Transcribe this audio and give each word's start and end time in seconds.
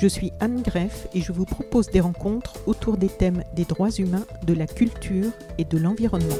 Je 0.00 0.06
suis 0.06 0.30
Anne 0.38 0.62
Greff 0.62 1.08
et 1.12 1.20
je 1.20 1.32
vous 1.32 1.44
propose 1.44 1.88
des 1.88 1.98
rencontres 1.98 2.54
autour 2.66 2.96
des 2.96 3.08
thèmes 3.08 3.42
des 3.54 3.64
droits 3.64 3.90
humains, 3.90 4.24
de 4.46 4.54
la 4.54 4.68
culture 4.68 5.32
et 5.58 5.64
de 5.64 5.76
l'environnement. 5.76 6.36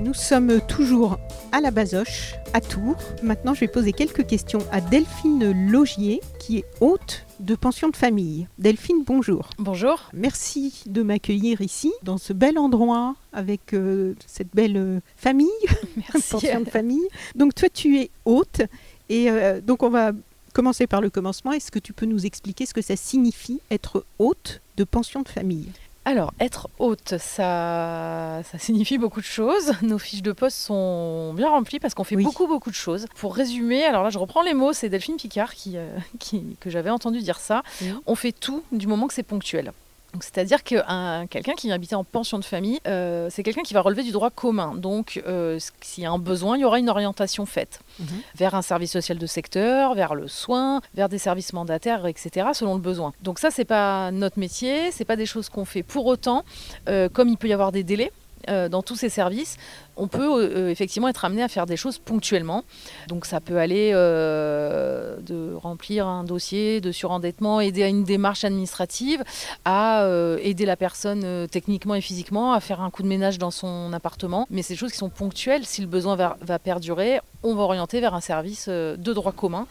Nous 0.00 0.14
sommes 0.14 0.60
toujours 0.68 1.18
à 1.50 1.60
la 1.60 1.72
Basoche, 1.72 2.34
à 2.52 2.60
Tours. 2.60 2.96
Maintenant, 3.24 3.54
je 3.54 3.60
vais 3.60 3.68
poser 3.68 3.92
quelques 3.92 4.24
questions 4.24 4.60
à 4.70 4.80
Delphine 4.80 5.68
Logier, 5.68 6.20
qui 6.38 6.58
est 6.58 6.64
hôte 6.80 7.26
de 7.40 7.54
pension 7.54 7.88
de 7.88 7.96
famille. 7.96 8.48
Delphine, 8.58 9.04
bonjour. 9.06 9.50
Bonjour. 9.58 10.10
Merci 10.12 10.82
de 10.86 11.02
m'accueillir 11.02 11.60
ici, 11.60 11.92
dans 12.02 12.18
ce 12.18 12.32
bel 12.32 12.58
endroit, 12.58 13.16
avec 13.32 13.74
euh, 13.74 14.14
cette 14.26 14.54
belle 14.54 14.76
euh, 14.76 15.00
famille, 15.16 15.48
Merci. 15.96 16.30
pension 16.30 16.60
de 16.60 16.68
famille. 16.68 17.06
Donc 17.34 17.54
toi, 17.54 17.68
tu 17.68 17.98
es 17.98 18.10
hôte, 18.24 18.62
et 19.08 19.30
euh, 19.30 19.60
donc 19.60 19.82
on 19.82 19.90
va 19.90 20.12
commencer 20.52 20.86
par 20.86 21.00
le 21.00 21.10
commencement. 21.10 21.52
Est-ce 21.52 21.70
que 21.70 21.78
tu 21.78 21.92
peux 21.92 22.06
nous 22.06 22.26
expliquer 22.26 22.66
ce 22.66 22.74
que 22.74 22.82
ça 22.82 22.96
signifie 22.96 23.60
être 23.70 24.04
hôte 24.18 24.60
de 24.76 24.84
pension 24.84 25.22
de 25.22 25.28
famille? 25.28 25.68
Alors, 26.04 26.32
être 26.40 26.68
hôte, 26.78 27.14
ça, 27.18 28.40
ça 28.50 28.58
signifie 28.58 28.96
beaucoup 28.96 29.20
de 29.20 29.26
choses. 29.26 29.72
Nos 29.82 29.98
fiches 29.98 30.22
de 30.22 30.32
poste 30.32 30.56
sont 30.56 31.34
bien 31.34 31.50
remplies 31.50 31.80
parce 31.80 31.92
qu'on 31.94 32.04
fait 32.04 32.16
Oui. 32.16 32.24
beaucoup, 32.24 32.46
beaucoup 32.46 32.70
de 32.70 32.74
choses. 32.74 33.06
Pour 33.16 33.34
résumer, 33.34 33.84
alors 33.84 34.02
là, 34.04 34.10
je 34.10 34.18
reprends 34.18 34.42
les 34.42 34.54
mots, 34.54 34.72
c'est 34.72 34.88
Delphine 34.88 35.16
Picard 35.16 35.54
qui, 35.54 35.76
euh, 35.76 35.86
qui- 36.18 36.56
que 36.60 36.70
j'avais 36.70 36.90
entendu 36.90 37.20
dire 37.20 37.38
ça. 37.38 37.62
On 38.06 38.14
fait 38.14 38.32
tout 38.32 38.62
du 38.72 38.86
moment 38.86 39.06
que 39.06 39.12
c'est 39.14 39.22
ponctuel. 39.22 39.72
Donc, 40.14 40.24
C'est-à-dire 40.24 40.64
que 40.64 40.76
un- 40.88 41.26
quelqu'un 41.26 41.52
qui 41.52 41.66
vient 41.66 41.76
habiter 41.76 41.94
en 41.94 42.02
pension 42.02 42.38
de 42.38 42.44
famille, 42.44 42.80
euh, 42.86 43.28
c'est 43.30 43.42
quelqu'un 43.42 43.60
qui 43.62 43.74
va 43.74 43.82
relever 43.82 44.02
du 44.02 44.10
droit 44.10 44.30
commun. 44.30 44.74
Donc, 44.74 45.22
euh, 45.26 45.58
s'il 45.82 46.02
y 46.02 46.06
a 46.06 46.10
un 46.10 46.18
besoin, 46.18 46.56
il 46.56 46.60
y 46.60 46.64
aura 46.64 46.78
une 46.78 46.88
orientation 46.88 47.44
faite 47.44 47.80
Mhm. 47.98 48.06
vers 48.34 48.54
un 48.54 48.62
service 48.62 48.90
social 48.92 49.18
de 49.18 49.26
secteur, 49.26 49.94
vers 49.94 50.14
le 50.14 50.26
soin, 50.26 50.80
vers 50.94 51.10
des 51.10 51.18
services 51.18 51.52
mandataires, 51.52 52.06
etc., 52.06 52.48
selon 52.54 52.74
le 52.74 52.80
besoin. 52.80 53.12
Donc 53.22 53.38
ça, 53.38 53.50
c'est 53.50 53.66
pas 53.66 54.10
notre 54.10 54.38
métier, 54.38 54.90
c'est 54.92 55.04
pas 55.04 55.16
des 55.16 55.26
choses 55.26 55.50
qu'on 55.50 55.66
fait. 55.66 55.82
Pour 55.82 56.06
autant, 56.06 56.42
euh, 56.88 57.08
comme 57.10 57.28
il 57.28 57.36
peut 57.36 57.48
y 57.48 57.52
avoir 57.52 57.70
des 57.70 57.84
délais 57.84 58.10
euh, 58.48 58.68
dans 58.68 58.82
tous 58.82 58.96
ces 58.96 59.08
services, 59.08 59.56
on 59.96 60.06
peut 60.08 60.28
euh, 60.28 60.70
effectivement 60.70 61.08
être 61.08 61.24
amené 61.24 61.42
à 61.42 61.48
faire 61.48 61.66
des 61.66 61.76
choses 61.76 61.98
ponctuellement. 61.98 62.64
Donc 63.08 63.26
ça 63.26 63.40
peut 63.40 63.58
aller 63.58 63.90
euh, 63.94 65.16
de 65.20 65.54
remplir 65.54 66.06
un 66.06 66.24
dossier 66.24 66.80
de 66.80 66.92
surendettement, 66.92 67.60
aider 67.60 67.82
à 67.82 67.88
une 67.88 68.04
démarche 68.04 68.44
administrative, 68.44 69.22
à 69.64 70.02
euh, 70.04 70.38
aider 70.42 70.66
la 70.66 70.76
personne 70.76 71.22
euh, 71.24 71.46
techniquement 71.46 71.94
et 71.94 72.00
physiquement 72.00 72.52
à 72.52 72.60
faire 72.60 72.80
un 72.80 72.90
coup 72.90 73.02
de 73.02 73.08
ménage 73.08 73.38
dans 73.38 73.50
son 73.50 73.92
appartement. 73.92 74.46
Mais 74.50 74.62
c'est 74.62 74.74
des 74.74 74.78
choses 74.78 74.92
qui 74.92 74.98
sont 74.98 75.10
ponctuelles. 75.10 75.64
Si 75.64 75.80
le 75.80 75.86
besoin 75.86 76.16
va, 76.16 76.36
va 76.40 76.58
perdurer, 76.58 77.20
on 77.42 77.54
va 77.54 77.62
orienter 77.62 78.00
vers 78.00 78.14
un 78.14 78.20
service 78.20 78.66
euh, 78.68 78.96
de 78.96 79.12
droit 79.12 79.32
commun 79.32 79.66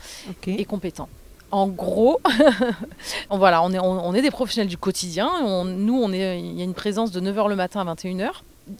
et 0.59 0.65
compétent. 0.65 1.07
En 1.49 1.67
gros, 1.67 2.19
on, 3.29 3.37
voilà, 3.37 3.63
on, 3.63 3.71
est, 3.71 3.79
on, 3.79 4.05
on 4.05 4.13
est 4.13 4.21
des 4.21 4.31
professionnels 4.31 4.67
du 4.67 4.77
quotidien. 4.77 5.29
On- 5.43 5.63
nous, 5.63 5.97
on 5.97 6.11
est, 6.11 6.39
il 6.41 6.57
y 6.57 6.61
a 6.61 6.65
une 6.65 6.73
présence 6.73 7.11
de 7.11 7.21
9h 7.21 7.47
le 7.47 7.55
matin 7.55 7.79
à 7.87 7.93
21h. 7.95 8.29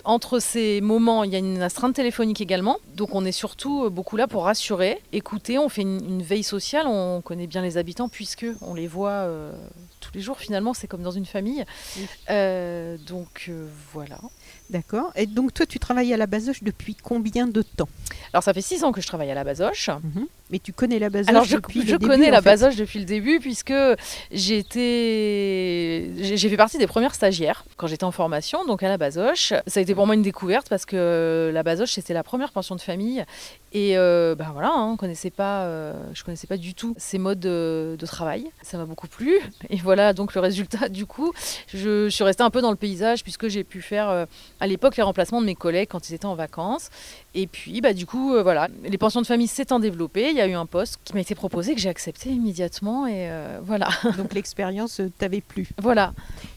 Entre 0.03 0.39
ces 0.39 0.81
moments, 0.81 1.23
il 1.23 1.31
y 1.31 1.35
a 1.35 1.39
une 1.39 1.61
astreinte 1.61 1.95
téléphonique 1.95 2.41
également. 2.41 2.77
Donc 2.95 3.15
on 3.15 3.25
est 3.25 3.31
surtout 3.31 3.85
euh, 3.85 3.89
beaucoup 3.89 4.17
là 4.17 4.27
pour 4.27 4.43
rassurer, 4.43 5.01
écouter. 5.13 5.57
On 5.57 5.69
fait 5.69 5.83
une, 5.83 6.03
une 6.03 6.21
veille 6.21 6.43
sociale. 6.43 6.87
On 6.87 7.21
connaît 7.21 7.47
bien 7.47 7.61
les 7.61 7.77
habitants 7.77 8.09
puisque 8.09 8.45
on 8.61 8.73
les 8.73 8.87
voit 8.87 9.09
euh, 9.09 9.51
tous 9.99 10.11
les 10.13 10.21
jours. 10.21 10.39
Finalement, 10.39 10.73
c'est 10.73 10.87
comme 10.87 11.03
dans 11.03 11.11
une 11.11 11.25
famille. 11.25 11.63
Oui. 11.97 12.07
Euh, 12.29 12.97
donc 13.07 13.45
euh, 13.49 13.67
voilà. 13.93 14.19
D'accord. 14.69 15.11
Et 15.15 15.25
donc 15.27 15.53
toi, 15.53 15.65
tu 15.65 15.79
travailles 15.79 16.13
à 16.13 16.17
la 16.17 16.27
Basoche 16.27 16.61
depuis 16.63 16.95
combien 16.95 17.47
de 17.47 17.61
temps? 17.61 17.87
Alors 18.33 18.43
ça 18.43 18.53
fait 18.53 18.61
six 18.61 18.83
ans 18.83 18.91
que 18.91 18.99
je 19.01 19.07
travaille 19.07 19.31
à 19.31 19.35
la 19.35 19.43
Basoche. 19.43 19.89
Mais 20.49 20.59
tu 20.59 20.71
connais 20.71 20.99
la 20.99 21.09
Basoche 21.09 21.29
Alors 21.29 21.43
je, 21.43 21.55
depuis 21.55 21.81
je 21.81 21.91
le 21.93 21.97
début, 21.97 22.07
connais 22.07 22.29
en 22.29 22.31
la. 22.31 22.41
Basoche 22.41 22.75
depuis 22.77 22.99
le 22.99 23.05
début 23.05 23.39
puisque 23.39 23.73
j'ai 24.31 24.57
été 24.57 26.11
j'ai 26.23 26.37
j'ai 26.37 26.49
fait 26.49 26.57
partie 26.57 26.77
des 26.77 26.87
premières 26.87 27.13
stagiaires 27.15 27.65
quand 27.75 27.87
j'étais 27.87 28.05
en 28.05 28.11
formation 28.11 28.65
donc 28.65 28.81
à 28.83 28.87
la 28.87 28.97
Basoche. 28.97 29.53
Ça 29.67 29.79
a 29.79 29.83
été 29.83 29.93
pour 29.93 30.05
moi 30.05 30.15
une 30.15 30.21
découverte 30.21 30.69
parce 30.69 30.85
que 30.85 31.51
la 31.53 31.63
Basoche 31.63 31.91
c'était 31.91 32.13
la 32.13 32.23
première 32.23 32.51
pension 32.51 32.75
de 32.75 32.81
famille 32.81 33.25
et 33.73 33.97
euh, 33.97 34.35
ben 34.35 34.49
voilà 34.53 34.71
hein, 34.73 34.91
on 34.93 34.95
connaissait 34.95 35.29
pas 35.29 35.63
euh, 35.63 35.93
je 36.13 36.23
connaissais 36.23 36.47
pas 36.47 36.55
du 36.57 36.73
tout 36.73 36.93
ces 36.97 37.17
modes 37.17 37.39
de, 37.39 37.97
de 37.99 38.05
travail. 38.05 38.49
Ça 38.61 38.77
m'a 38.77 38.85
beaucoup 38.85 39.07
plu 39.07 39.33
et 39.69 39.77
voilà 39.77 40.13
donc 40.13 40.33
le 40.33 40.39
résultat 40.39 40.87
du 40.87 41.05
coup 41.05 41.33
je, 41.67 42.05
je 42.05 42.09
suis 42.09 42.23
restée 42.23 42.43
un 42.43 42.49
peu 42.49 42.61
dans 42.61 42.71
le 42.71 42.77
paysage 42.77 43.21
puisque 43.23 43.49
j'ai 43.49 43.65
pu 43.65 43.81
faire 43.81 44.09
euh, 44.09 44.25
à 44.59 44.67
l'époque 44.67 44.97
les 44.97 45.03
remplacements 45.03 45.41
de 45.41 45.45
mes 45.45 45.55
collègues 45.55 45.89
quand 45.89 46.09
ils 46.09 46.13
étaient 46.13 46.25
en 46.25 46.35
vacances 46.35 46.89
et 47.41 47.47
puis, 47.47 47.79
bah, 47.81 47.93
du 47.93 48.05
coup, 48.05 48.33
euh, 48.33 48.41
voilà, 48.43 48.67
les 48.83 48.97
pensions 48.97 49.21
de 49.21 49.25
famille 49.27 49.47
s'étant 49.47 49.79
développées, 49.79 50.29
il 50.31 50.35
y 50.35 50.41
a 50.41 50.47
eu 50.47 50.53
un 50.53 50.65
poste 50.65 50.99
qui 51.03 51.13
m'a 51.13 51.21
été 51.21 51.35
proposé, 51.35 51.75
que 51.75 51.79
j'ai 51.81 51.89
accepté 51.89 52.29
immédiatement. 52.29 53.05
Et 53.07 53.29
euh, 53.29 53.59
voilà. 53.63 53.89
Donc 54.17 54.33
l'expérience 54.33 54.99
euh, 54.99 55.11
t'avait 55.17 55.41
plu. 55.41 55.67
voilà. 55.81 56.13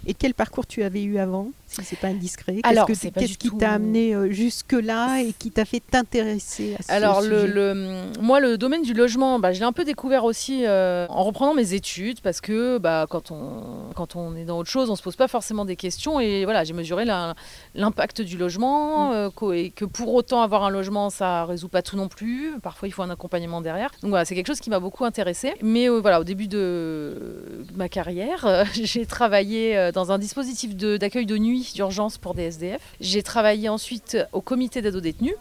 Et 0.07 0.15
quel 0.15 0.33
parcours 0.35 0.67
tu 0.67 0.83
avais 0.83 1.03
eu 1.03 1.19
avant, 1.19 1.49
si 1.67 1.85
c'est 1.85 1.99
pas 1.99 2.09
indiscret? 2.09 2.61
Qu'est-ce 2.65 3.33
que- 3.35 3.39
qui 3.39 3.49
tout- 3.51 3.59
t'a 3.59 3.73
amené 3.73 4.15
jusque-là 4.33 5.21
et 5.23 5.33
qui 5.39 5.51
t'a 5.51 5.65
fait 5.65 5.81
t'intéresser 5.81 6.77
à 6.79 6.83
ce 6.83 6.91
Alors, 6.93 7.21
le, 7.21 7.41
sujet? 7.43 7.53
le- 7.53 8.13
moi, 8.21 8.41
le 8.41 8.57
domaine 8.59 8.83
du 8.83 8.95
logement, 8.95 9.39
bah, 9.39 9.53
je 9.53 9.61
l'ai 9.61 9.67
un 9.67 9.73
peu 9.73 9.85
découvert 9.85 10.25
aussi 10.25 10.65
euh, 10.67 11.07
en 11.11 11.23
reprenant 11.25 11.55
mes 11.55 11.75
études 11.75 12.21
parce 12.23 12.41
que 12.41 12.79
bah, 12.79 13.07
quand, 13.09 13.31
on, 13.31 13.93
quand 13.95 14.17
on 14.17 14.35
est 14.37 14.45
dans 14.45 14.59
autre 14.59 14.71
chose, 14.71 14.91
on 14.91 14.97
se 14.97 15.03
pose 15.03 15.17
pas 15.17 15.29
forcément 15.29 15.65
des 15.65 15.77
questions. 15.77 16.19
Et 16.21 16.45
voilà, 16.45 16.65
j'ai 16.65 16.73
mesuré 16.73 17.05
la- 17.05 17.35
l'impact 17.75 18.23
du 18.23 18.37
logement 18.39 19.31
qu'au- 19.31 19.53
et 19.53 19.71
que 19.71 19.85
pour 19.85 20.13
autant 20.15 20.43
avoir 20.43 20.65
un 20.65 20.70
logement, 20.71 21.11
ça 21.11 21.45
résout 21.45 21.69
pas 21.69 21.83
tout 21.83 21.97
non 21.97 22.09
plus. 22.09 22.55
Parfois, 22.63 22.89
il 22.89 22.93
faut 22.93 23.03
un 23.03 23.11
accompagnement 23.11 23.61
derrière. 23.61 23.91
Donc 24.03 24.11
voilà, 24.11 24.25
c'est 24.25 24.35
quelque 24.35 24.47
chose 24.47 24.61
qui 24.61 24.71
m'a 24.71 24.81
beaucoup 24.81 25.05
intéressée. 25.05 25.55
Mais 25.63 25.89
euh, 25.89 26.01
voilà, 26.01 26.21
au 26.21 26.25
début 26.25 26.49
de 26.49 27.65
ma 27.75 27.89
carrière, 27.89 28.47
euh, 28.47 28.65
j'ai 28.75 29.07
travaillé 29.07 29.77
euh, 29.77 29.93
dans 29.93 30.13
un 30.13 30.19
dispositif 30.19 30.77
d'accueil 30.77 31.27
de, 31.27 31.39
nuit 31.39 31.73
d'urgence 31.75 32.19
pour 32.19 32.35
des 32.35 32.45
SDF. 32.45 32.81
J'ai 33.01 33.23
travaillé 33.23 33.69
ensuite 33.69 34.17
au 34.33 34.41
comité 34.41 34.83
d'aide 34.83 34.97
aux 34.97 35.01
détenus 35.01 35.35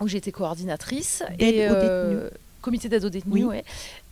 où 0.00 0.08
j'étais 0.08 0.32
coordinatrice. 0.32 1.22
D'aide 1.38 1.54
et, 1.54 1.68
aux 1.68 2.30
Comité 2.60 2.88
d'aide 2.88 3.04
aux 3.04 3.10
détenus, 3.10 3.44
Oui. 3.44 3.62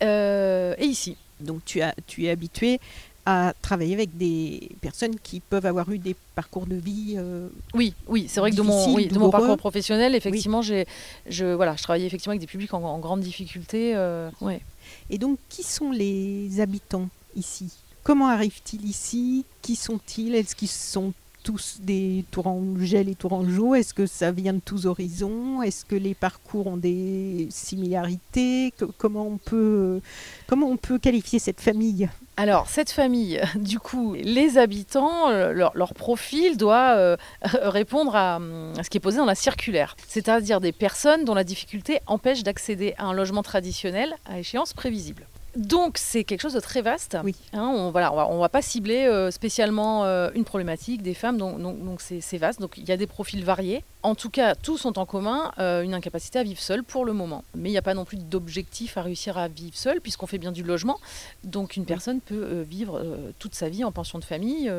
ouais. 0.01 0.75
Et 0.79 0.85
ici. 0.85 1.17
Donc 1.41 1.65
tu, 1.65 1.81
as, 1.81 1.93
tu 2.07 2.25
es 2.25 2.29
habitué 2.29 2.79
à 3.25 3.53
travailler 3.61 3.93
avec 3.95 4.15
des 4.17 4.69
personnes 4.81 5.15
qui 5.19 5.39
peuvent 5.39 5.65
avoir 5.65 5.89
eu 5.89 5.97
des 5.97 6.15
parcours 6.35 6.67
de 6.67 6.75
vie 6.75 7.15
euh, 7.17 7.47
Oui, 7.73 7.93
oui, 8.07 8.27
c'est 8.29 8.39
vrai 8.39 8.51
que 8.51 8.55
de 8.55 8.61
mon, 8.61 8.73
Difficile, 8.77 8.95
oui, 8.95 9.07
de 9.07 9.13
mon 9.13 9.15
douloureux. 9.15 9.31
parcours 9.31 9.57
professionnel, 9.57 10.13
effectivement, 10.13 10.61
j'ai, 10.61 10.85
je, 11.27 11.45
voilà, 11.45 11.75
je 11.75 11.83
travaillais 11.83 12.05
effectivement 12.05 12.31
avec 12.33 12.41
des 12.41 12.47
publics 12.47 12.73
en, 12.73 12.83
en 12.83 12.99
grande 12.99 13.21
difficulté. 13.21 13.93
euh, 13.95 14.29
ouais. 14.41 14.61
Et 15.09 15.17
donc, 15.17 15.39
qui 15.49 15.63
sont 15.63 15.91
les 15.91 16.59
habitants 16.59 17.09
ici? 17.35 17.71
Comment 18.03 18.27
arrivent-ils 18.27 18.85
ici? 18.85 19.45
Qui 19.63 19.75
sont-ils? 19.75 20.35
Est-ce 20.35 20.55
qu'ils 20.55 20.67
sont 20.67 21.11
tous 21.45 21.77
des 21.79 22.25
Tourangais 22.31 23.05
et 23.07 23.13
Tourangeaux 23.13 23.75
Est-ce 23.75 23.93
que 23.93 24.07
ça 24.07 24.31
vient 24.31 24.53
de 24.53 24.59
tous 24.59 24.87
horizons? 24.87 25.61
Est-ce 25.61 25.85
que 25.85 25.95
les 25.95 26.15
parcours 26.15 26.65
ont 26.65 26.75
des 26.75 27.47
similarités? 27.51 28.73
Co- 28.79 28.91
comment, 28.97 29.27
on 29.27 29.37
peut, 29.37 30.01
comment 30.47 30.67
on 30.67 30.77
peut 30.77 30.97
qualifier 30.97 31.37
cette 31.37 31.61
famille? 31.61 32.09
Alors, 32.35 32.67
cette 32.67 32.89
famille, 32.89 33.39
du 33.55 33.77
coup, 33.77 34.15
les 34.15 34.57
habitants, 34.57 35.29
leur, 35.29 35.93
profil 35.93 36.57
doit 36.57 36.95
euh, 36.95 37.15
répondre 37.61 38.15
à 38.15 38.39
ce 38.83 38.89
qui 38.89 38.97
est 38.97 38.99
posé 38.99 39.17
dans 39.17 39.25
la 39.25 39.35
circulaire, 39.35 39.95
c'est-à-dire 40.07 40.59
des 40.59 40.71
personnes 40.71 41.25
dont 41.25 41.35
la 41.35 41.43
difficulté 41.43 41.99
empêche 42.07 42.41
d'accéder 42.41 42.95
à 42.97 43.05
un 43.05 43.13
logement 43.13 43.43
traditionnel 43.43 44.15
à 44.25 44.39
échéance 44.39 44.73
prévisible. 44.73 45.27
Donc 45.55 45.97
c'est 45.97 46.23
quelque 46.23 46.41
chose 46.41 46.53
de 46.53 46.59
très 46.59 46.81
vaste. 46.81 47.17
Oui. 47.23 47.35
Hein, 47.53 47.71
on 47.73 47.91
voilà, 47.91 48.11
on 48.11 48.15
va, 48.15 48.27
on 48.27 48.39
va 48.39 48.49
pas 48.49 48.61
cibler 48.61 49.05
euh, 49.05 49.31
spécialement 49.31 50.03
euh, 50.03 50.29
une 50.35 50.43
problématique 50.43 51.01
des 51.01 51.13
femmes, 51.13 51.37
donc 51.37 51.61
donc 51.61 52.01
c'est 52.01 52.37
vaste. 52.37 52.59
Donc 52.59 52.77
il 52.77 52.87
y 52.87 52.91
a 52.91 52.97
des 52.97 53.07
profils 53.07 53.43
variés. 53.43 53.83
En 54.03 54.15
tout 54.15 54.29
cas, 54.29 54.53
tous 54.53 54.85
ont 54.85 54.93
en 54.97 55.05
commun 55.05 55.51
euh, 55.57 55.81
une 55.81 55.93
incapacité 55.93 56.37
à 56.39 56.43
vivre 56.43 56.59
seul 56.59 56.83
pour 56.83 57.05
le 57.05 57.13
moment. 57.13 57.43
Mais 57.55 57.69
il 57.69 57.71
n'y 57.71 57.77
a 57.77 57.81
pas 57.81 57.93
non 57.93 58.05
plus 58.05 58.17
d'objectif 58.17 58.97
à 58.97 59.01
réussir 59.01 59.37
à 59.37 59.47
vivre 59.47 59.75
seul, 59.75 60.01
puisqu'on 60.01 60.27
fait 60.27 60.37
bien 60.37 60.51
du 60.51 60.61
logement. 60.61 60.99
Donc 61.43 61.75
une 61.75 61.85
personne 61.85 62.19
peut 62.19 62.61
vivre 62.61 63.01
toute 63.39 63.55
sa 63.55 63.69
vie 63.69 63.83
en 63.83 63.91
pension 63.91 64.19
de 64.19 64.23
famille. 64.23 64.71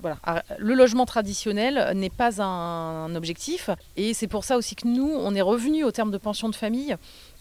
voilà. 0.00 0.18
Ah, 0.22 0.44
Le 0.58 0.74
logement 0.74 1.06
traditionnel 1.06 1.92
n'est 1.94 2.10
pas 2.10 2.40
un, 2.40 3.06
un 3.06 3.14
objectif, 3.16 3.70
et 3.96 4.14
c'est 4.14 4.28
pour 4.28 4.44
ça 4.44 4.56
aussi 4.56 4.76
que 4.76 4.86
nous, 4.86 5.10
on 5.10 5.34
est 5.34 5.40
revenu 5.40 5.82
au 5.84 5.90
terme 5.90 6.10
de 6.10 6.18
pension 6.18 6.48
de 6.48 6.54
famille 6.54 6.96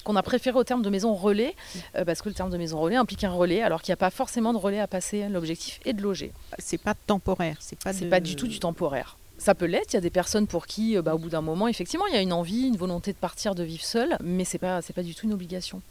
qu'on 0.07 0.15
a 0.15 0.24
préféré 0.24 0.57
au 0.57 0.63
terme 0.63 0.81
de 0.81 0.89
maison 0.89 1.13
relais, 1.13 1.54
euh, 1.98 2.06
parce 2.06 2.21
que 2.21 2.30
le 2.30 2.36
terme 2.36 2.50
de 2.50 2.57
maison 2.57 2.80
relais 2.80 2.95
implique 2.95 3.25
un 3.25 3.30
relais, 3.31 3.62
alors 3.62 3.81
qu'il 3.81 3.92
n'y 3.92 3.95
a 3.95 3.98
pas 3.98 4.09
forcément 4.09 4.54
de 4.54 4.57
relais 4.57 4.80
à 4.80 4.88
passer. 4.88 5.27
L'objectif 5.27 5.81
est 5.86 5.92
de 5.94 6.01
loger. 6.01 6.31
C'est 6.59 6.77
pas 6.77 6.94
temporaire, 6.94 7.57
c'est 7.59 7.77
pas. 7.77 7.92
C'est 7.92 8.06
de- 8.06 8.09
pas 8.09 8.21
du 8.21 8.38
tout 8.38 8.48
du 8.48 8.59
temporaire. 8.59 9.18
Ça 9.39 9.54
peut 9.54 9.65
l'être, 9.65 9.94
il 9.94 9.95
y 9.95 9.98
a 9.98 10.01
des 10.01 10.09
personnes 10.09 10.48
pour 10.48 10.65
qui, 10.65 10.98
euh, 10.98 11.01
bah, 11.04 11.13
au 11.13 11.19
bout 11.19 11.30
d'un 11.30 11.42
moment, 11.42 11.68
effectivement, 11.68 12.07
il 12.07 12.13
y 12.15 12.18
a 12.18 12.21
une 12.21 12.33
envie, 12.33 12.68
une 12.68 12.77
volonté 12.77 13.12
de 13.12 13.18
partir, 13.18 13.54
de 13.54 13.62
vivre 13.63 13.83
seul, 13.83 14.18
mais 14.24 14.45
c'est 14.45 14.57
pas, 14.57 14.81
c'est 14.81 14.94
pas 14.94 15.04
du 15.04 15.13
tout 15.13 15.25
une 15.27 15.33
obligation. 15.33 15.81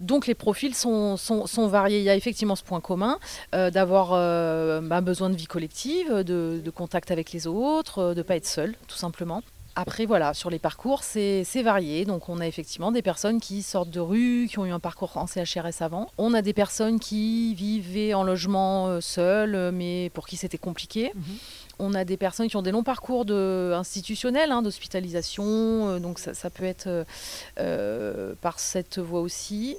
Donc 0.00 0.26
les 0.26 0.34
profils 0.34 0.74
sont, 0.74 1.16
sont, 1.16 1.46
sont 1.46 1.68
variés. 1.68 1.98
Il 1.98 2.04
y 2.04 2.10
a 2.10 2.16
effectivement 2.16 2.56
ce 2.56 2.64
point 2.64 2.80
commun 2.80 3.18
euh, 3.54 3.70
d'avoir 3.70 4.14
euh, 4.14 4.80
bah, 4.80 5.00
besoin 5.00 5.30
de 5.30 5.36
vie 5.36 5.46
collective, 5.46 6.10
de, 6.24 6.60
de 6.64 6.70
contact 6.70 7.10
avec 7.12 7.30
les 7.32 7.46
autres, 7.46 8.14
de 8.14 8.22
pas 8.22 8.34
être 8.34 8.46
seul, 8.46 8.74
tout 8.88 8.96
simplement. 8.96 9.42
Après, 9.80 10.06
voilà, 10.06 10.34
sur 10.34 10.50
les 10.50 10.58
parcours, 10.58 11.04
c'est 11.04 11.44
varié. 11.62 12.04
Donc, 12.04 12.28
on 12.28 12.40
a 12.40 12.46
effectivement 12.48 12.90
des 12.90 13.00
personnes 13.00 13.40
qui 13.40 13.62
sortent 13.62 13.90
de 13.90 14.00
rue, 14.00 14.48
qui 14.50 14.58
ont 14.58 14.66
eu 14.66 14.72
un 14.72 14.80
parcours 14.80 15.16
en 15.16 15.28
CHRS 15.28 15.80
avant. 15.82 16.10
On 16.18 16.34
a 16.34 16.42
des 16.42 16.52
personnes 16.52 16.98
qui 16.98 17.54
vivaient 17.54 18.12
en 18.12 18.24
logement 18.24 18.88
euh, 18.88 19.00
seules, 19.00 19.70
mais 19.72 20.10
pour 20.14 20.26
qui 20.26 20.36
c'était 20.36 20.58
compliqué. 20.58 21.12
Mhm. 21.14 21.22
On 21.78 21.94
a 21.94 22.04
des 22.04 22.16
personnes 22.16 22.48
qui 22.48 22.56
ont 22.56 22.62
des 22.62 22.72
longs 22.72 22.82
parcours 22.82 23.24
de, 23.24 23.72
institutionnels, 23.76 24.50
hein, 24.50 24.62
d'hospitalisation. 24.62 25.44
euh, 25.46 25.98
donc, 26.00 26.18
ça, 26.18 26.34
ça 26.34 26.50
peut 26.50 26.64
être 26.64 26.88
euh, 26.88 27.04
euh, 27.60 28.34
par 28.40 28.58
cette 28.58 28.98
voie 28.98 29.20
aussi. 29.20 29.76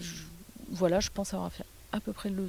Je- 0.00 0.22
voilà, 0.70 0.98
je 1.00 1.10
pense 1.12 1.34
avoir 1.34 1.52
fait 1.52 1.64
à 1.92 2.00
peu 2.00 2.12
près 2.14 2.30
le 2.30 2.48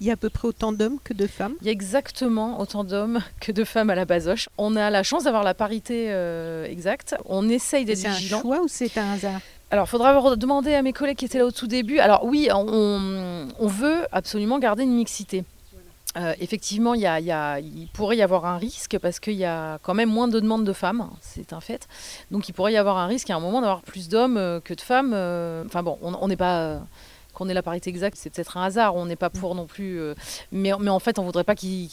Il 0.00 0.06
y 0.06 0.10
a 0.10 0.14
à 0.14 0.16
peu 0.16 0.30
près 0.30 0.48
autant 0.48 0.72
d'hommes 0.72 0.98
que 1.04 1.12
de 1.14 1.26
femmes. 1.26 1.54
Il 1.60 1.66
y 1.66 1.68
a 1.68 1.72
exactement 1.72 2.60
autant 2.60 2.84
d'hommes 2.84 3.20
que 3.40 3.52
de 3.52 3.64
femmes 3.64 3.90
à 3.90 3.94
la 3.94 4.04
basoche. 4.04 4.48
On 4.58 4.76
a 4.76 4.90
la 4.90 5.02
chance 5.02 5.24
d'avoir 5.24 5.44
la 5.44 5.54
parité 5.54 6.06
euh, 6.10 6.64
exacte. 6.66 7.14
On 7.26 7.48
essaye 7.48 7.84
d'être 7.84 7.98
C'est 7.98 8.08
un 8.08 8.12
vigilant. 8.12 8.40
choix 8.40 8.60
ou 8.62 8.68
c'est 8.68 8.96
un 8.98 9.12
hasard? 9.12 9.40
Alors, 9.70 9.86
il 9.86 9.88
faudra 9.88 10.36
demander 10.36 10.74
à 10.74 10.82
mes 10.82 10.92
collègues 10.92 11.16
qui 11.16 11.24
étaient 11.24 11.38
là 11.38 11.46
au 11.46 11.50
tout 11.50 11.66
début. 11.66 11.98
Alors 11.98 12.24
oui, 12.24 12.48
on, 12.54 13.48
on 13.58 13.66
veut 13.66 14.06
absolument 14.12 14.58
garder 14.58 14.82
une 14.82 14.94
mixité. 14.94 15.44
Euh, 16.18 16.34
effectivement, 16.40 16.92
il, 16.92 17.00
y 17.00 17.06
a- 17.06 17.20
il 17.20 17.24
y 17.26 17.32
a- 17.32 17.58
il 17.58 17.88
pourrait 17.94 18.18
y 18.18 18.22
avoir 18.22 18.44
un 18.44 18.58
risque 18.58 18.98
parce 19.00 19.18
qu'il 19.18 19.32
y 19.32 19.46
a 19.46 19.78
quand 19.82 19.94
même 19.94 20.10
moins 20.10 20.28
de 20.28 20.40
demandes 20.40 20.64
de 20.66 20.74
femmes, 20.74 21.08
c'est 21.22 21.54
un 21.54 21.60
fait. 21.60 21.88
Donc 22.30 22.50
il 22.50 22.52
pourrait 22.52 22.74
y 22.74 22.76
avoir 22.76 22.98
un 22.98 23.06
risque 23.06 23.30
à 23.30 23.36
un 23.36 23.40
moment 23.40 23.62
d'avoir 23.62 23.80
plus 23.80 24.10
d'hommes 24.10 24.36
euh, 24.36 24.60
que 24.60 24.74
de 24.74 24.80
femmes. 24.82 25.14
Enfin 25.66 25.82
bon, 25.82 25.98
on 26.02 26.12
on 26.20 26.28
n'est 26.28 26.36
pas... 26.36 26.80
qu'on 27.42 27.48
ait 27.48 27.54
la 27.54 27.62
parité 27.62 27.90
exacte, 27.90 28.16
c'est 28.18 28.30
peut-être 28.30 28.56
un 28.56 28.64
hasard, 28.64 28.94
on 28.94 29.06
n'est 29.06 29.16
pas 29.16 29.30
pour 29.30 29.54
non 29.54 29.66
plus... 29.66 29.98
euh, 30.00 30.14
mais, 30.50 30.72
mais 30.78 30.90
en 30.90 30.98
fait, 30.98 31.18
on 31.18 31.24
voudrait 31.24 31.44
pas 31.44 31.54
qu'il 31.54 31.88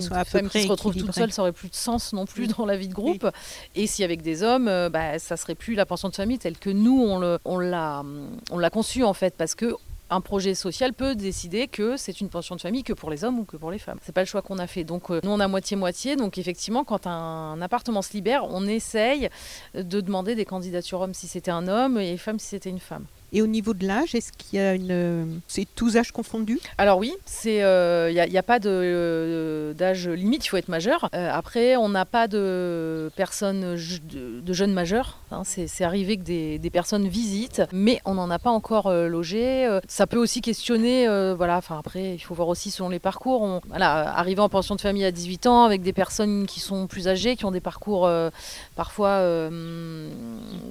soit 0.00 0.16
à 0.16 0.24
peu 0.24 0.38
femme 0.38 0.48
qui 0.48 0.62
se 0.62 0.68
retrouve 0.68 0.94
toute 0.96 1.14
seule, 1.14 1.32
ça 1.32 1.42
aurait 1.42 1.52
plus 1.52 1.68
de 1.68 1.74
sens 1.74 2.12
non 2.12 2.24
plus 2.24 2.46
dans 2.46 2.66
la 2.66 2.76
vie 2.76 2.88
de 2.88 2.94
groupe. 2.94 3.28
Et 3.74 3.86
si 3.86 4.04
avec 4.04 4.22
des 4.22 4.42
hommes, 4.42 4.68
euh, 4.68 4.88
bah, 4.88 5.18
ça 5.18 5.36
serait 5.36 5.54
plus 5.54 5.74
la 5.74 5.86
pension 5.86 6.08
de 6.08 6.14
famille 6.14 6.38
telle 6.38 6.58
que 6.58 6.70
nous, 6.70 7.00
on 7.00 7.58
l'a 7.58 8.02
on 8.50 8.58
l'a 8.58 8.70
conçue 8.70 9.04
en 9.04 9.14
fait, 9.14 9.34
parce 9.36 9.54
que 9.54 9.74
un 10.08 10.20
projet 10.20 10.54
social 10.54 10.92
peut 10.92 11.14
décider 11.14 11.66
que 11.66 11.96
c'est 11.96 12.20
une 12.20 12.28
pension 12.28 12.54
de 12.54 12.60
famille 12.60 12.84
que 12.84 12.92
pour 12.92 13.10
les 13.10 13.24
hommes 13.24 13.40
ou 13.40 13.44
que 13.44 13.56
pour 13.56 13.70
les 13.70 13.78
femmes. 13.78 13.98
C'est 14.04 14.14
pas 14.14 14.20
le 14.20 14.26
choix 14.26 14.40
qu'on 14.42 14.58
a 14.58 14.66
fait. 14.66 14.84
Donc 14.84 15.10
euh, 15.10 15.20
nous 15.24 15.30
on 15.30 15.40
a 15.40 15.48
moitié-moitié. 15.48 16.16
Donc 16.16 16.38
effectivement, 16.38 16.84
quand 16.84 17.06
un 17.06 17.60
appartement 17.60 18.02
se 18.02 18.12
libère, 18.12 18.44
on 18.48 18.66
essaye 18.66 19.28
de 19.74 20.00
demander 20.00 20.34
des 20.34 20.44
candidatures 20.44 21.00
hommes 21.00 21.14
si 21.14 21.26
c'était 21.26 21.50
un 21.50 21.66
homme 21.66 21.98
et 21.98 22.16
femmes 22.16 22.38
si 22.38 22.48
c'était 22.48 22.70
une 22.70 22.78
femme. 22.78 23.06
Et 23.32 23.42
au 23.42 23.46
niveau 23.46 23.74
de 23.74 23.86
l'âge, 23.86 24.14
est-ce 24.14 24.32
qu'il 24.32 24.58
y 24.58 24.62
a 24.62 24.74
une. 24.74 25.40
C'est 25.48 25.66
tous 25.74 25.96
âges 25.96 26.12
confondus? 26.12 26.60
Alors 26.78 26.98
oui, 26.98 27.12
il 27.44 27.50
n'y 27.50 27.60
a, 27.62 28.26
y 28.26 28.38
a 28.38 28.42
pas 28.42 28.58
euh, 28.64 29.72
d'âge 29.74 30.08
limite, 30.08 30.44
il 30.46 30.48
faut 30.48 30.56
être 30.56 30.68
majeur. 30.68 31.08
Euh, 31.14 31.30
après, 31.32 31.76
on 31.76 31.88
n'a 31.88 32.04
pas 32.04 32.28
de 32.28 33.10
personnes 33.16 33.76
de, 33.76 34.52
jeunes 34.52 34.72
majeurs. 34.72 35.18
hein. 35.30 35.42
c'est, 35.44 35.84
arrivé 35.84 36.16
que 36.16 36.22
des, 36.22 36.70
personnes 36.70 37.08
visitent, 37.08 37.62
mais 37.72 38.00
on 38.04 38.14
n'en 38.14 38.30
a 38.30 38.38
pas 38.38 38.50
encore 38.50 38.88
euh, 38.88 39.08
logé. 39.08 39.66
Euh, 39.66 39.80
ça 39.88 40.06
peut 40.06 40.18
aussi 40.18 40.40
questionner, 40.40 41.08
euh, 41.08 41.34
voilà, 41.36 41.56
enfin 41.56 41.78
après, 41.78 42.14
il 42.14 42.18
faut 42.18 42.34
voir 42.34 42.48
aussi 42.48 42.70
selon 42.70 42.88
les 42.88 42.98
parcours. 42.98 43.42
On, 43.42 43.60
voilà, 43.68 44.16
arriver 44.16 44.40
en 44.40 44.48
pension 44.48 44.74
de 44.74 44.80
famille 44.80 45.04
à 45.04 45.12
18 45.12 45.46
ans 45.46 45.64
avec 45.64 45.82
des 45.82 45.92
personnes 45.92 46.46
qui 46.46 46.60
sont 46.60 46.86
plus 46.86 47.08
âgées, 47.08 47.36
qui 47.36 47.44
ont 47.44 47.50
des 47.50 47.60
parcours 47.60 48.06
euh, 48.06 48.30
parfois 48.74 49.08
euh, 49.08 50.10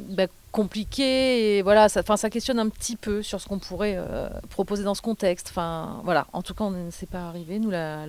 bah, 0.10 0.28
compliqués. 0.56 1.58
Et 1.58 1.62
voilà, 1.62 1.90
ça, 1.90 2.02
ça 2.16 2.30
questionne 2.30 2.60
un 2.60 2.70
petit 2.70 2.96
peu 2.96 3.22
sur 3.22 3.42
ce 3.42 3.48
qu'on 3.48 3.60
pourrait 3.60 3.96
euh, 3.98 4.30
proposer 4.50 4.84
dans 4.86 4.96
ce 4.96 5.02
contexte. 5.02 5.48
Enfin, 5.50 6.00
voilà, 6.06 6.28
en 6.32 6.42
tout 6.42 6.54
cas, 6.54 6.64
on 6.64 6.72
ne 6.72 6.92
s'est 6.92 7.06
pas 7.06 7.28
arrivé. 7.28 7.60
Nous, 7.60 7.70
la, 7.70 8.06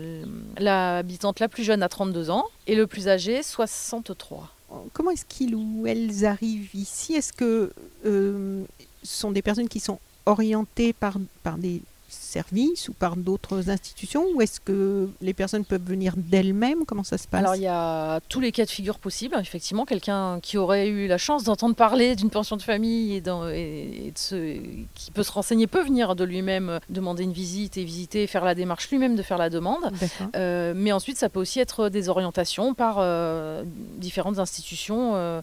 la 0.59 0.99
habitante 0.99 1.41
la 1.41 1.49
plus 1.49 1.65
jeune 1.65 1.83
a 1.83 1.89
32 1.89 2.31
ans 2.31 2.45
et 2.69 2.77
le 2.77 2.87
plus 2.87 3.09
âgé 3.09 3.43
63. 3.43 4.53
Comment 4.93 5.11
est-ce 5.11 5.25
qu'ils 5.25 5.57
ou 5.57 5.87
elles 5.87 6.25
arrivent 6.25 6.75
ici? 6.75 7.15
Est-ce 7.15 7.33
que 7.33 7.73
euh, 8.05 8.65
ce 9.03 9.21
sont 9.21 9.33
des 9.33 9.43
personnes 9.43 9.69
qui 9.69 9.81
sont 9.81 9.99
orientées 10.25 10.93
par, 10.93 11.17
par 11.43 11.59
des 11.59 11.83
services 12.17 12.89
ou 12.89 12.93
par 12.93 13.17
d'autres 13.17 13.71
institutions 13.71 14.25
ou 14.35 14.41
est-ce 14.41 14.61
que 14.61 15.09
les 15.21 15.35
personnes 15.35 15.65
peuvent 15.65 15.85
venir 15.85 16.15
d'elles-mêmes? 16.17 16.85
Comment 16.87 17.05
ça 17.05 17.19
se 17.19 17.27
passe? 17.29 17.41
Alors 17.41 17.57
il 17.57 17.63
y 17.63 17.67
a 17.69 18.21
tous 18.29 18.41
les 18.41 18.53
cas 18.53 18.65
de 18.65 18.71
figure 18.71 18.99
possibles. 18.99 19.37
Effectivement, 19.41 19.85
quelqu'un 19.85 20.41
qui 20.41 20.59
aurait 20.59 20.89
eu 20.89 21.07
la 21.07 21.19
chance 21.19 21.45
d'entendre 21.45 21.75
parler 21.75 22.17
d'une 22.17 22.31
pension 22.31 22.57
de 22.57 22.63
famille 22.63 23.15
et, 23.15 23.21
dans- 23.21 23.49
et- 23.49 24.07
et 24.07 24.11
de 24.11 24.19
se- 24.19 24.59
qui 24.95 25.11
peut 25.13 25.23
se 25.23 25.33
renseigner 25.33 25.67
peut 25.67 25.83
venir 25.83 26.15
de 26.17 26.25
lui-même 26.25 26.81
demander 26.89 27.25
une 27.25 27.33
visite 27.33 27.77
et 27.77 27.85
visiter, 27.85 28.27
faire 28.27 28.45
la 28.45 28.55
démarche 28.55 28.91
lui-même 28.91 29.17
de 29.17 29.23
faire 29.23 29.39
la 29.39 29.51
demande. 29.51 29.91
Euh, 30.35 30.73
mais 30.77 30.93
ensuite, 30.93 31.17
ça 31.17 31.29
peut 31.29 31.41
aussi 31.41 31.61
être 31.61 31.89
des 31.89 32.09
orientations 32.09 32.75
par 32.75 32.97
euh, 32.99 33.65
différentes 33.99 34.39
institutions. 34.39 35.13
euh, 35.17 35.41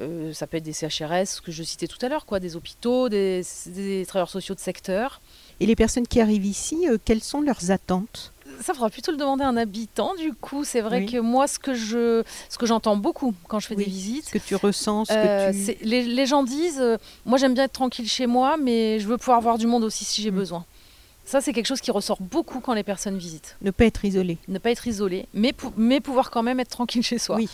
euh, 0.00 0.32
ça 0.32 0.46
peut 0.46 0.56
être 0.56 0.62
des 0.64 0.72
CHRS, 0.72 1.40
que 1.44 1.52
je 1.52 1.62
citais 1.62 1.86
tout 1.86 1.98
à 2.04 2.08
l'heure, 2.08 2.26
quoi, 2.26 2.40
des 2.40 2.56
hôpitaux, 2.56 3.08
des, 3.08 3.42
des 3.66 4.04
travailleurs 4.06 4.30
sociaux 4.30 4.54
de 4.54 4.60
secteur. 4.60 5.20
Et 5.62 5.66
les 5.66 5.76
personnes 5.76 6.08
qui 6.08 6.20
arrivent 6.20 6.44
ici, 6.44 6.88
euh, 6.88 6.98
quelles 7.04 7.22
sont 7.22 7.40
leurs 7.40 7.70
attentes? 7.70 8.32
Ça 8.60 8.74
faudra 8.74 8.90
plutôt 8.90 9.12
le 9.12 9.16
demander 9.16 9.44
à 9.44 9.48
un 9.48 9.56
habitant. 9.56 10.14
Du 10.16 10.32
coup, 10.34 10.64
c'est 10.64 10.80
vrai 10.80 10.98
Oui. 11.00 11.06
que 11.06 11.18
moi, 11.18 11.46
ce 11.46 11.58
que 11.60 11.72
je, 11.72 12.24
ce 12.48 12.58
que 12.58 12.66
j'entends 12.66 12.96
beaucoup 12.96 13.32
quand 13.48 13.60
je 13.60 13.68
fais 13.68 13.76
Oui. 13.76 13.84
des 13.84 13.90
visites, 13.90 14.26
Ce 14.26 14.30
que 14.32 14.38
tu 14.38 14.56
ressens, 14.56 15.04
ce 15.04 15.12
euh, 15.12 15.52
que 15.52 15.72
tu... 15.78 15.84
les, 15.84 16.02
les 16.02 16.26
gens 16.26 16.42
disent 16.42 16.80
euh, 16.80 16.96
Moi, 17.26 17.38
j'aime 17.38 17.54
bien 17.54 17.64
être 17.64 17.72
tranquille 17.72 18.08
chez 18.08 18.26
moi, 18.26 18.56
mais 18.56 18.98
je 18.98 19.06
veux 19.06 19.18
pouvoir 19.18 19.40
voir 19.40 19.56
du 19.56 19.66
monde 19.68 19.84
aussi 19.84 20.04
si 20.04 20.20
j'ai 20.20 20.32
Mm. 20.32 20.36
besoin. 20.36 20.64
Ça, 21.24 21.40
c'est 21.40 21.52
quelque 21.52 21.66
chose 21.66 21.80
qui 21.80 21.92
ressort 21.92 22.20
beaucoup 22.20 22.58
quand 22.58 22.74
les 22.74 22.82
personnes 22.82 23.16
visitent. 23.16 23.56
Ne 23.62 23.70
pas 23.70 23.84
être 23.84 24.04
isolé. 24.04 24.38
Ne 24.48 24.58
pas 24.58 24.72
être 24.72 24.88
isolé, 24.88 25.26
mais, 25.32 25.52
pou- 25.52 25.72
mais 25.76 26.00
pouvoir 26.00 26.32
quand 26.32 26.42
même 26.42 26.58
être 26.58 26.70
tranquille 26.70 27.04
chez 27.04 27.18
soi. 27.18 27.36
Oui. 27.36 27.48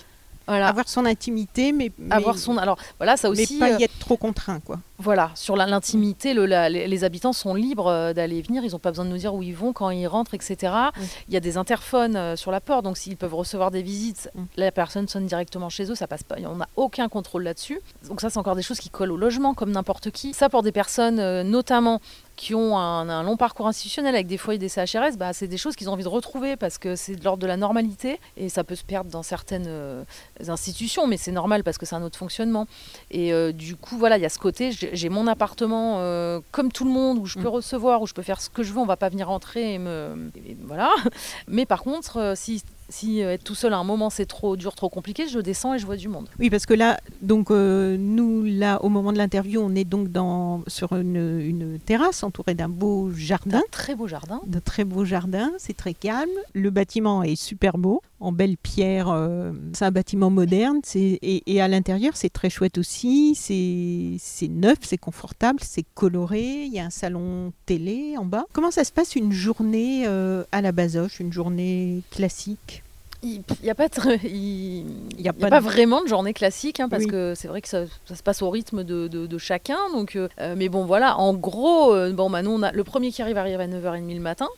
Voilà. 0.48 0.68
Avoir 0.68 0.88
son 0.88 1.04
intimité, 1.04 1.72
mais, 1.72 1.92
mais, 1.98 2.14
Avoir 2.14 2.38
son. 2.38 2.56
Alors, 2.56 2.78
voilà, 2.98 3.16
ça 3.16 3.30
mais 3.30 3.42
aussi. 3.42 3.58
pas 3.58 3.70
euh, 3.72 3.76
y 3.78 3.84
être 3.84 3.98
trop 3.98 4.16
contraint. 4.16 4.58
Quoi. 4.60 4.78
Voilà, 4.98 5.30
sur 5.34 5.54
l'intimité, 5.54 6.34
le- 6.34 6.46
les, 6.68 7.04
habitants 7.04 7.32
sont 7.32 7.54
libres 7.54 7.86
euh, 7.86 8.12
d'aller 8.14 8.38
et 8.38 8.42
venir, 8.42 8.64
ils 8.64 8.72
n'ont 8.72 8.78
pas 8.78 8.90
besoin 8.90 9.04
de 9.04 9.10
nous 9.10 9.18
dire 9.18 9.34
où 9.34 9.42
ils 9.42 9.54
vont, 9.54 9.72
quand 9.72 9.90
ils 9.90 10.06
rentrent, 10.08 10.34
etc. 10.34 10.72
Oui. 10.98 11.06
Il 11.28 11.34
y 11.34 11.36
a 11.36 11.40
des 11.40 11.56
interphones 11.56 12.16
euh, 12.16 12.34
sur 12.34 12.50
la 12.50 12.60
porte, 12.60 12.84
donc 12.84 12.96
s'ils 12.98 13.16
peuvent 13.16 13.34
recevoir 13.34 13.70
des 13.70 13.82
visites, 13.82 14.30
Mm. 14.34 14.42
la 14.56 14.72
personne 14.72 15.06
sonne 15.06 15.26
directement 15.26 15.68
chez 15.68 15.90
eux, 15.90 15.94
ça 15.94 16.06
passe 16.06 16.22
pas, 16.22 16.36
on 16.44 16.56
n'a 16.56 16.68
aucun 16.76 17.08
contrôle 17.08 17.42
là-dessus. 17.44 17.80
Donc 18.08 18.20
ça, 18.20 18.30
c'est 18.30 18.38
encore 18.38 18.56
des 18.56 18.62
choses 18.62 18.78
qui 18.80 18.88
collent 18.90 19.12
au 19.12 19.16
logement, 19.16 19.54
comme 19.54 19.70
n'importe 19.70 20.10
qui. 20.10 20.32
Ça, 20.34 20.48
pour 20.48 20.62
des 20.62 20.72
personnes, 20.72 21.42
notamment 21.42 22.00
qui 22.38 22.54
ont 22.54 22.78
un, 22.78 23.08
un 23.08 23.22
long 23.24 23.36
parcours 23.36 23.66
institutionnel 23.66 24.14
avec 24.14 24.28
des 24.28 24.38
foyers 24.38 24.60
des 24.60 24.68
CHRS, 24.68 25.16
bah, 25.18 25.32
c'est 25.32 25.48
des 25.48 25.58
choses 25.58 25.74
qu'ils 25.74 25.90
ont 25.90 25.92
envie 25.92 26.04
de 26.04 26.08
retrouver 26.08 26.54
parce 26.54 26.78
que 26.78 26.94
c'est 26.94 27.16
de 27.16 27.24
l'ordre 27.24 27.42
de 27.42 27.48
la 27.48 27.56
normalité 27.56 28.20
et 28.36 28.48
ça 28.48 28.62
peut 28.62 28.76
se 28.76 28.84
perdre 28.84 29.10
dans 29.10 29.24
certaines 29.24 29.66
euh, 29.66 30.04
institutions, 30.46 31.08
mais 31.08 31.16
c'est 31.16 31.32
normal 31.32 31.64
parce 31.64 31.78
que 31.78 31.84
c'est 31.84 31.96
un 31.96 32.02
autre 32.02 32.16
fonctionnement. 32.16 32.68
Et 33.10 33.32
euh, 33.32 33.50
du 33.50 33.74
coup, 33.74 33.98
voilà, 33.98 34.18
il 34.18 34.22
y 34.22 34.24
a 34.24 34.28
ce 34.28 34.38
côté, 34.38 34.70
j'ai 34.70 35.08
mon 35.08 35.26
appartement 35.26 35.96
euh, 35.98 36.40
comme 36.52 36.70
tout 36.70 36.84
le 36.84 36.92
monde, 36.92 37.18
où 37.18 37.26
je 37.26 37.38
peux 37.38 37.48
Mm. 37.48 37.58
recevoir, 37.58 38.02
où 38.02 38.06
je 38.06 38.14
peux 38.14 38.22
faire 38.22 38.40
ce 38.40 38.50
que 38.50 38.62
je 38.62 38.72
veux, 38.72 38.78
on 38.78 38.86
va 38.86 38.96
pas 38.96 39.08
venir 39.08 39.30
entrer 39.30 39.74
et 39.74 39.78
me... 39.78 40.30
et 40.36 40.56
voilà. 40.62 40.90
Mais 41.48 41.66
par 41.66 41.82
contre, 41.82 42.34
si 42.36 42.62
Si 42.90 43.22
euh, 43.22 43.32
être 43.34 43.44
tout 43.44 43.54
seul 43.54 43.72
à 43.74 43.76
un 43.78 43.84
moment 43.84 44.08
c'est 44.10 44.24
trop 44.26 44.56
dur, 44.56 44.74
trop 44.74 44.88
compliqué, 44.88 45.28
je 45.28 45.38
descends 45.40 45.74
et 45.74 45.78
je 45.78 45.84
vois 45.86 45.96
du 45.96 46.08
monde. 46.08 46.28
Oui, 46.38 46.48
parce 46.48 46.64
que 46.66 46.74
là, 46.74 46.98
donc 47.20 47.50
euh, 47.50 47.96
nous, 47.98 48.44
là, 48.44 48.82
au 48.82 48.88
moment 48.88 49.12
de 49.12 49.18
l'interview, 49.18 49.60
on 49.60 49.74
est 49.74 49.84
donc 49.84 50.08
dans, 50.08 50.62
sur 50.66 50.94
une, 50.94 51.40
une 51.40 51.78
terrasse 51.78 52.22
entourée 52.22 52.54
d'un 52.54 52.68
beau 52.70 53.10
jardin, 53.14 53.58
Un 53.58 53.62
très 53.70 53.94
beau 53.94 54.06
jardin. 54.08 54.40
d'un 54.46 54.60
très 54.60 54.84
beau 54.84 55.04
jardin. 55.04 55.50
C'est 55.58 55.76
très 55.76 55.92
calme. 55.94 56.30
Le 56.54 56.70
bâtiment 56.70 57.22
est 57.22 57.36
super 57.36 57.76
beau, 57.76 58.00
en 58.20 58.32
belle 58.32 58.56
pierre. 58.56 59.08
euh, 59.10 59.52
c'est 59.74 59.84
un 59.84 59.90
bâtiment 59.90 60.30
moderne. 60.30 60.80
Et, 60.94 61.42
et 61.46 61.60
à 61.60 61.68
l'intérieur, 61.68 62.12
c'est 62.16 62.32
très 62.32 62.48
chouette 62.50 62.78
aussi. 62.78 63.34
C'est, 63.34 64.16
c'est 64.18 64.48
neuf, 64.48 64.78
c'est 64.82 64.98
confortable, 64.98 65.58
c'est 65.62 65.84
coloré. 65.94 66.64
Il 66.64 66.72
y 66.72 66.78
a 66.80 66.84
un 66.86 66.90
salon 66.90 67.52
télé 67.66 68.16
en 68.16 68.24
bas. 68.24 68.44
Comment 68.54 68.70
ça 68.70 68.84
se 68.84 68.92
passe 68.92 69.14
une 69.14 69.32
journée 69.32 70.04
euh, 70.06 70.44
à 70.52 70.62
la 70.62 70.72
Basoche, 70.72 71.20
une 71.20 71.32
journée 71.32 72.02
classique? 72.10 72.77
Il 73.22 73.42
n'y 73.64 73.70
a 73.70 73.74
pas, 73.74 73.88
de- 73.88 74.26
il- 74.26 74.86
Il 75.18 75.20
y 75.20 75.28
a 75.28 75.32
y 75.38 75.44
a 75.44 75.48
pas 75.48 75.60
vraiment 75.60 76.02
de 76.02 76.06
journée 76.08 76.32
classique, 76.32 76.78
hein, 76.78 76.88
parce 76.88 77.04
Oui. 77.04 77.10
que 77.10 77.34
c'est 77.34 77.48
vrai 77.48 77.60
que 77.60 77.68
ça, 77.68 77.84
ça 78.04 78.14
se 78.14 78.22
passe 78.22 78.42
au 78.42 78.50
rythme 78.50 78.84
de, 78.84 79.38
chacun. 79.38 79.78
Donc, 79.92 80.14
euh, 80.14 80.28
euh, 80.40 80.54
mais 80.56 80.68
bon, 80.68 80.84
voilà, 80.84 81.18
en 81.18 81.34
gros, 81.34 81.92
euh, 81.94 82.12
bon, 82.12 82.30
bah, 82.30 82.42
nous, 82.42 82.50
on 82.52 82.62
a, 82.62 82.70
le 82.70 82.84
premier 82.84 83.10
qui 83.10 83.20
arrive 83.22 83.36
arrive 83.38 83.60
à 83.60 83.66
9h30 83.66 84.14
le 84.14 84.20
matin. 84.20 84.48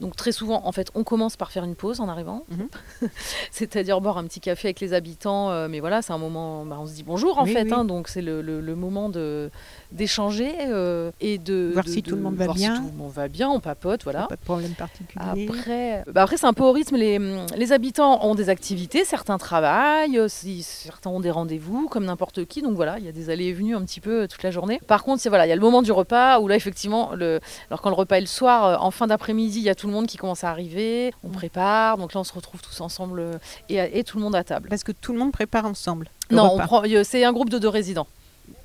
Donc 0.00 0.16
très 0.16 0.32
souvent, 0.32 0.62
en 0.66 0.72
fait, 0.72 0.90
on 0.94 1.04
commence 1.04 1.36
par 1.36 1.50
faire 1.52 1.64
une 1.64 1.74
pause 1.76 2.00
en 2.00 2.08
arrivant, 2.08 2.44
Mhm. 2.50 2.68
c'est-à-dire 3.50 4.00
boire 4.00 4.18
un 4.18 4.24
petit 4.24 4.40
café 4.40 4.68
avec 4.68 4.80
les 4.80 4.92
habitants. 4.92 5.50
euh, 5.50 5.68
mais 5.68 5.80
voilà, 5.80 6.02
c'est 6.02 6.12
un 6.12 6.18
moment, 6.18 6.64
bah, 6.64 6.76
on 6.80 6.86
se 6.86 6.92
dit 6.94 7.02
bonjour 7.02 7.38
en 7.38 7.44
Oui, 7.44 7.52
fait, 7.52 7.64
oui. 7.64 7.72
hein, 7.72 7.84
donc 7.84 8.08
c'est 8.08 8.22
le, 8.22 8.42
le- 8.42 8.60
le 8.60 8.74
moment 8.74 9.08
de 9.08 9.50
d'échanger 9.92 10.52
euh, 10.68 11.10
et 11.20 11.38
de 11.38 11.70
Voir 11.72 11.84
de- 11.84 11.90
si 11.90 12.02
tout 12.02 12.10
de- 12.12 12.16
le 12.16 12.22
monde 12.22 12.34
va 12.34 12.44
voir 12.46 12.56
bien. 12.56 12.74
Si 12.76 12.80
tout 12.82 12.88
le 12.90 12.98
monde 12.98 13.12
va 13.12 13.28
bien, 13.28 13.48
on 13.50 13.60
papote, 13.60 14.02
voilà. 14.04 14.26
Pas 14.28 14.36
de 14.36 14.40
problème 14.40 14.72
particulier. 14.72 15.46
Après, 15.46 16.04
bah 16.12 16.22
après 16.22 16.36
c'est 16.36 16.46
un 16.46 16.52
peu 16.52 16.64
au 16.64 16.72
rythme. 16.72 16.96
Les, 16.96 17.18
les 17.56 17.72
habitants 17.72 18.24
ont 18.26 18.34
des 18.34 18.48
activités, 18.48 19.04
certains 19.04 19.38
travaillent, 19.38 20.18
euh, 20.18 20.28
si- 20.28 20.62
certains 20.62 21.10
ont 21.10 21.20
des 21.20 21.30
rendez-vous, 21.30 21.88
comme 21.88 22.04
n'importe 22.04 22.44
qui. 22.46 22.62
Donc 22.62 22.74
voilà, 22.74 22.98
il 22.98 23.04
y 23.04 23.08
a 23.08 23.12
des 23.12 23.30
allées 23.30 23.46
et 23.46 23.52
venues 23.52 23.76
un 23.76 23.82
petit 23.84 24.00
peu 24.00 24.26
toute 24.26 24.42
la 24.42 24.50
journée. 24.50 24.80
Par 24.86 25.04
contre, 25.04 25.22
c'est- 25.22 25.28
voilà, 25.28 25.46
il 25.46 25.48
y 25.50 25.52
a 25.52 25.56
le 25.56 25.60
moment 25.62 25.82
du 25.82 25.92
repas 25.92 26.40
où 26.40 26.48
là, 26.48 26.56
effectivement, 26.56 27.12
le, 27.14 27.38
alors 27.70 27.80
quand 27.80 27.90
le 27.90 27.94
repas 27.96 28.16
est 28.16 28.20
le 28.22 28.26
soir, 28.26 28.82
en 28.84 28.90
fin 28.90 29.06
d'après-midi, 29.06 29.58
il 29.58 29.64
y 29.64 29.70
a 29.70 29.74
tout 29.74 29.83
le 29.86 29.92
monde 29.92 30.06
qui 30.06 30.16
commence 30.16 30.44
à 30.44 30.50
arriver. 30.50 31.12
On 31.24 31.28
prépare, 31.30 31.98
donc 31.98 32.14
là, 32.14 32.20
on 32.20 32.24
se 32.24 32.32
retrouve 32.32 32.60
tous 32.62 32.80
ensemble 32.80 33.20
euh, 33.20 33.38
et, 33.68 33.98
et 33.98 34.04
tout 34.04 34.16
le 34.18 34.22
monde 34.24 34.34
à 34.36 34.44
table. 34.44 34.68
Parce 34.68 34.84
que 34.84 34.92
tout 34.92 35.12
le 35.12 35.18
monde 35.18 35.32
prépare 35.32 35.64
ensemble. 35.66 36.08
le 36.30 36.36
Non, 36.36 36.58
euh, 36.60 37.02
c'est 37.04 37.24
un 37.24 37.32
groupe 37.32 37.50
de 37.50 37.58
deux 37.58 37.68
résidents. 37.68 38.06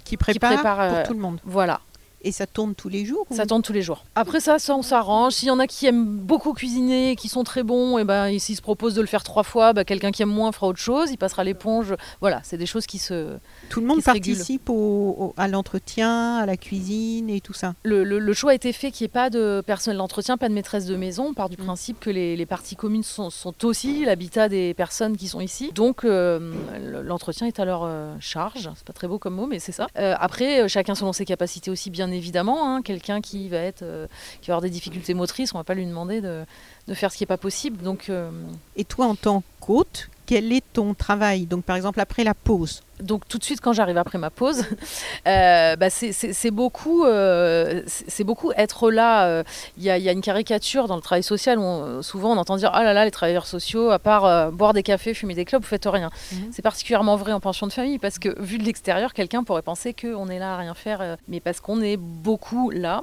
qui 0.03 0.17
prépare, 0.17 0.53
prépare, 0.53 0.79
euh, 0.81 0.93
pour 1.01 1.07
tout 1.09 1.13
le 1.13 1.19
monde. 1.19 1.39
Voilà. 1.45 1.81
Et 2.21 2.33
ça 2.33 2.45
tourne 2.45 2.75
tous 2.75 2.89
les 2.89 3.05
jours 3.05 3.25
ou- 3.29 3.33
Ça 3.35 3.45
tourne 3.45 3.61
tous 3.61 3.71
les 3.71 3.81
jours. 3.81 4.03
Après 4.15 4.41
ça, 4.41 4.59
ça 4.59 4.75
on 4.75 4.81
s'arrange. 4.81 5.31
S'il 5.35 5.47
y 5.47 5.51
en 5.51 5.59
a 5.59 5.67
qui 5.67 5.85
aiment 5.85 6.03
beaucoup 6.17 6.51
cuisiner, 6.53 7.15
qui 7.15 7.29
sont 7.29 7.45
très 7.45 7.63
bons, 7.63 7.97
et 7.97 8.03
ben 8.03 8.37
s'ils 8.39 8.57
se 8.57 8.61
proposent 8.61 8.93
de 8.93 8.99
le 8.99 9.07
faire 9.07 9.23
trois 9.23 9.43
fois, 9.43 9.71
bah, 9.71 9.85
quelqu'un 9.85 10.11
qui 10.11 10.21
aime 10.23 10.29
moins 10.29 10.51
fera 10.51 10.67
autre 10.67 10.79
chose, 10.79 11.11
il 11.11 11.17
passera 11.17 11.45
l'éponge. 11.45 11.95
Voilà, 12.19 12.41
c'est 12.43 12.57
des 12.57 12.65
choses 12.65 12.87
qui 12.87 12.97
se. 12.97 13.37
Tout 13.69 13.81
le 13.81 13.87
monde 13.87 14.01
participe 14.03 14.69
au- 14.69 14.73
au- 15.19 15.33
à 15.37 15.47
l'entretien, 15.47 16.37
à 16.37 16.45
la 16.45 16.57
cuisine 16.57 17.29
et 17.29 17.39
tout 17.41 17.53
ça. 17.53 17.75
Le, 17.83 18.03
le- 18.03 18.19
le 18.19 18.33
choix 18.33 18.51
a 18.51 18.55
été 18.55 18.73
fait 18.73 18.91
qu'il 18.91 19.05
n'y 19.05 19.09
ait 19.09 19.13
pas 19.13 19.29
de 19.29 19.61
personnel 19.65 19.97
d'entretien, 19.97 20.37
pas 20.37 20.49
de 20.49 20.53
maîtresse 20.53 20.85
de 20.85 20.95
maison. 20.95 21.27
On 21.29 21.33
part 21.33 21.49
du 21.49 21.55
Mm. 21.57 21.65
principe 21.65 21.99
que 21.99 22.09
les, 22.09 22.35
les 22.35 22.45
parties 22.45 22.75
communes 22.75 23.03
sont, 23.03 23.29
sont 23.29 23.53
aussi 23.65 24.05
l'habitat 24.05 24.49
des 24.49 24.73
personnes 24.73 25.15
qui 25.17 25.27
sont 25.27 25.41
ici. 25.41 25.71
Donc 25.73 26.03
euh, 26.03 26.53
le- 26.83 27.01
l'entretien 27.03 27.47
est 27.47 27.59
à 27.59 27.65
leur 27.65 27.83
euh, 27.83 28.13
charge. 28.19 28.69
C'est 28.75 28.85
pas 28.85 28.93
très 28.93 29.07
beau 29.07 29.19
comme 29.19 29.35
mot, 29.35 29.45
mais 29.47 29.59
c'est 29.59 29.71
ça. 29.71 29.87
Euh, 29.97 30.15
après, 30.19 30.67
chacun 30.67 30.95
selon 30.95 31.13
ses 31.13 31.25
capacités 31.25 31.71
aussi, 31.71 31.89
bien 31.89 32.09
évidemment. 32.11 32.73
hein. 32.75 32.81
Quelqu'un 32.81 33.21
qui 33.21 33.49
va 33.49 33.57
être, 33.57 33.83
euh, 33.83 34.07
qui 34.41 34.47
va 34.49 34.53
avoir 34.55 34.61
des 34.61 34.69
difficultés 34.69 35.13
motrices, 35.13 35.53
on 35.53 35.57
va 35.57 35.63
pas 35.63 35.73
lui 35.75 35.85
demander 35.85 36.21
de, 36.21 36.43
de 36.87 36.93
faire 36.93 37.11
ce 37.11 37.17
qui 37.17 37.23
n'est 37.23 37.27
pas 37.27 37.37
possible. 37.37 37.83
Donc 37.83 38.09
euh, 38.09 38.29
Et 38.75 38.83
toi, 38.85 39.05
en 39.05 39.15
tant 39.15 39.43
qu'hôte, 39.59 40.09
quel 40.29 40.53
est 40.53 40.63
ton 40.73 40.93
travail? 40.93 41.47
Donc, 41.47 41.63
par 41.63 41.75
exemple, 41.75 41.99
après 41.99 42.23
la 42.23 42.35
pause. 42.35 42.81
donc 43.01 43.27
tout 43.27 43.39
de 43.39 43.43
suite 43.43 43.61
quand 43.61 43.73
j'arrive 43.73 43.97
après 43.97 44.19
ma 44.19 44.29
pause, 44.29 44.63
euh, 45.27 45.75
bah, 45.75 45.89
c'est- 45.89 46.51
beaucoup, 46.51 47.03
euh, 47.05 47.81
c'est 47.87 48.23
beaucoup 48.23 48.51
être 48.55 48.91
là. 48.91 49.25
euh, 49.25 49.43
Il 49.77 49.83
y, 49.83 49.89
a, 49.89 49.97
il 49.97 50.03
y 50.03 50.09
a 50.09 50.11
une 50.11 50.21
caricature 50.21 50.87
dans 50.87 50.95
le 50.97 51.01
travail 51.01 51.23
social 51.23 51.57
où 51.57 51.63
on- 51.63 52.01
souvent 52.03 52.31
on 52.33 52.37
entend 52.37 52.57
dire 52.57 52.69
ah 52.73 52.83
là 52.83 52.93
là 52.93 53.05
les 53.05 53.11
travailleurs 53.11 53.47
sociaux 53.47 53.89
à 53.89 53.97
part 53.97 54.25
euh, 54.25 54.51
boire 54.51 54.73
des 54.73 54.83
cafés, 54.83 55.15
fumer 55.15 55.33
des 55.33 55.45
clopes, 55.45 55.63
vous 55.63 55.69
faites 55.69 55.87
rien. 55.87 56.09
Mhm. 56.31 56.49
C'est 56.51 56.61
particulièrement 56.61 57.15
vrai 57.15 57.31
en 57.31 57.39
pension 57.39 57.65
de 57.65 57.71
famille 57.73 57.97
parce 57.97 58.19
que 58.19 58.29
vu 58.39 58.57
de 58.59 58.63
l'extérieur, 58.65 59.13
quelqu'un 59.13 59.43
pourrait 59.43 59.63
penser 59.63 59.93
qu'on 59.99 60.27
est 60.29 60.37
là 60.39 60.53
à 60.53 60.57
rien 60.57 60.75
faire, 60.75 61.17
mais 61.27 61.39
parce 61.39 61.59
qu'on 61.59 61.81
est 61.81 61.97
beaucoup 61.97 62.69
là 62.69 63.01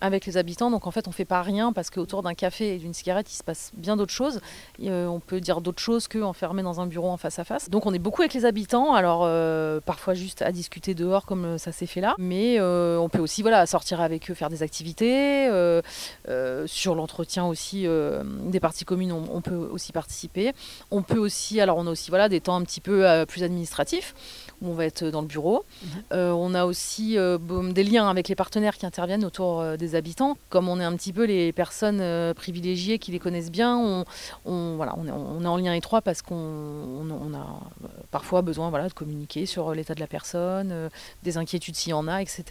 avec 0.00 0.26
les 0.26 0.36
habitants, 0.36 0.70
donc 0.70 0.86
en 0.86 0.90
fait 0.90 1.08
on 1.08 1.12
fait 1.12 1.24
pas 1.24 1.42
rien 1.42 1.72
parce 1.72 1.90
qu'autour 1.90 2.22
d'un 2.22 2.34
café 2.34 2.74
et 2.74 2.78
d'une 2.78 2.94
cigarette 2.94 3.30
il 3.32 3.36
se 3.36 3.42
passe 3.42 3.70
bien 3.76 3.96
d'autres 3.96 4.12
choses. 4.12 4.40
Euh, 4.82 5.06
on 5.06 5.20
peut 5.20 5.40
dire 5.40 5.60
d'autres 5.60 5.82
choses 5.82 6.08
qu'enfermé 6.08 6.62
dans 6.62 6.80
un 6.80 6.86
bureau 6.86 7.08
en 7.08 7.16
face 7.16 7.38
à 7.38 7.44
face. 7.44 7.70
Donc 7.70 7.86
on 7.86 7.92
est 7.92 7.98
beaucoup 7.98 8.22
avec 8.22 8.34
les 8.34 8.44
habitants, 8.44 8.94
alors 8.94 9.22
euh, 9.24 9.80
parfois 9.80 10.14
juste 10.14 10.42
à 10.42 10.52
discuter 10.52 10.94
dehors 10.94 11.26
comme 11.26 11.44
euh, 11.44 11.58
ça 11.58 11.72
s'est 11.72 11.86
fait 11.86 12.00
là, 12.00 12.14
mais 12.18 12.60
on 12.60 13.08
peut 13.08 13.18
aussi 13.18 13.42
voilà 13.42 13.66
sortir 13.66 14.00
avec 14.00 14.30
eux, 14.30 14.34
faire 14.34 14.48
des 14.48 14.62
activités. 14.62 15.48
sur 16.66 16.94
l'entretien 16.94 17.46
aussi 17.46 17.86
des 18.44 18.60
parties 18.60 18.84
communes, 18.84 19.12
on, 19.12 19.24
on 19.32 19.40
peut 19.40 19.54
aussi 19.54 19.92
participer. 19.92 20.52
On 20.90 21.02
peut 21.02 21.18
aussi, 21.18 21.60
alors 21.60 21.76
on 21.78 21.86
a 21.86 21.90
aussi 21.90 22.10
voilà 22.10 22.28
des 22.28 22.40
temps 22.40 22.56
un 22.56 22.62
petit 22.62 22.80
peu 22.80 23.04
plus 23.26 23.42
administratifs 23.42 24.14
où 24.62 24.68
on 24.70 24.74
va 24.74 24.84
être 24.86 25.04
dans 25.06 25.20
le 25.22 25.26
bureau. 25.26 25.64
Euh, 26.12 26.30
on 26.32 26.54
a 26.54 26.64
aussi 26.64 27.16
euh, 27.18 27.38
des 27.72 27.82
liens 27.84 28.08
avec 28.08 28.28
les 28.28 28.34
partenaires 28.34 28.76
qui 28.76 28.86
interviennent 28.86 29.24
autour 29.24 29.60
euh, 29.60 29.76
des 29.76 29.94
habitants. 29.94 30.36
Comme 30.48 30.68
on 30.68 30.78
est 30.80 30.84
un 30.84 30.94
petit 30.96 31.12
peu 31.12 31.24
les 31.24 31.52
personnes 31.52 32.02
privilégiées 32.34 32.98
qui 32.98 33.10
les 33.12 33.18
connaissent 33.18 33.50
bien, 33.50 33.76
on, 33.76 34.04
on- 34.44 34.76
voilà, 34.76 34.94
on, 34.96 35.06
est, 35.06 35.10
on 35.12 35.42
est 35.42 35.46
en 35.48 35.56
lien 35.56 35.72
étroit 35.74 36.00
parce 36.02 36.22
qu'on 36.22 36.34
on, 36.34 37.10
on 37.10 37.34
a 37.34 37.46
parfois 38.10 38.42
besoin 38.42 38.70
voilà, 38.70 38.88
de 38.88 38.92
communiquer 38.94 39.46
sur 39.46 39.72
l'état 39.74 39.94
de 39.94 40.00
la 40.00 40.06
personne, 40.06 40.90
des 41.22 41.36
inquiétudes 41.36 41.76
s'il 41.76 41.90
y 41.90 41.94
en 41.94 42.06
a, 42.08 42.20
etc. 42.22 42.44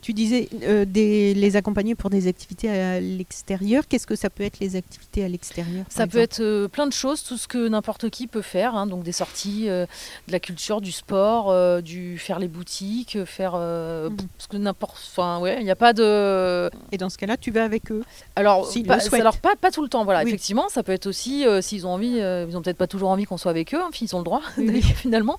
Tu 0.00 0.12
disais 0.12 0.48
euh, 0.62 0.84
des, 0.84 1.34
les 1.34 1.56
accompagner 1.56 1.94
pour 1.96 2.08
des 2.08 2.28
activités 2.28 2.70
à 2.70 3.00
l'extérieur. 3.00 3.82
Qu'est-ce 3.88 4.06
que 4.06 4.14
ça 4.14 4.30
peut 4.30 4.44
être 4.44 4.60
les 4.60 4.76
activités 4.76 5.24
à 5.24 5.28
l'extérieur 5.28 5.84
Ça 5.88 6.06
peut 6.06 6.18
être 6.18 6.40
euh, 6.40 6.68
plein 6.68 6.86
de 6.86 6.92
choses, 6.92 7.24
tout 7.24 7.36
ce 7.36 7.48
que 7.48 7.68
n'importe 7.68 8.08
qui 8.08 8.28
peut 8.28 8.40
faire, 8.42 8.76
hein, 8.76 8.86
donc 8.86 9.02
des 9.02 9.10
sorties, 9.12 9.68
euh, 9.68 9.86
de 10.28 10.32
la 10.32 10.38
culture, 10.40 10.80
du 10.80 10.92
sport, 10.92 11.82
du 11.82 12.16
faire 12.18 12.38
les 12.38 12.48
boutiques, 12.48 13.24
faire 13.24 13.54
Mhm. 13.58 14.16
parce 14.36 14.46
que 14.48 14.56
n'importe, 14.56 14.96
enfin 15.10 15.40
ouais, 15.40 15.56
il 15.60 15.64
n'y 15.64 15.70
a 15.70 15.76
pas 15.76 15.92
de, 15.92 16.70
Et 16.92 16.96
dans 16.96 17.10
ce 17.10 17.18
cas-là, 17.18 17.36
tu 17.36 17.50
vas 17.50 17.64
avec 17.64 17.90
eux? 17.90 18.04
alors 18.36 18.70
pas, 18.86 18.94
le 18.96 19.00
souhaitent. 19.00 19.20
alors 19.20 19.36
pas, 19.38 19.56
pas 19.60 19.70
tout 19.72 19.82
le 19.82 19.88
temps, 19.88 20.04
voilà, 20.04 20.20
Oui. 20.22 20.28
effectivement, 20.28 20.68
ça 20.68 20.82
peut 20.82 20.92
être 20.92 21.06
aussi 21.06 21.44
s'ils 21.60 21.86
ont 21.86 21.90
envie, 21.90 22.18
ils 22.18 22.56
ont 22.56 22.62
peut-être 22.62 22.76
pas 22.76 22.86
toujours 22.86 23.10
envie 23.10 23.24
qu'on 23.24 23.36
soit 23.36 23.50
avec 23.50 23.74
eux, 23.74 23.80
hein, 23.80 23.90
ils 24.00 24.14
ont 24.14 24.18
le 24.18 24.24
droit 24.24 24.42
Oui, 24.56 24.80
finalement, 24.96 25.38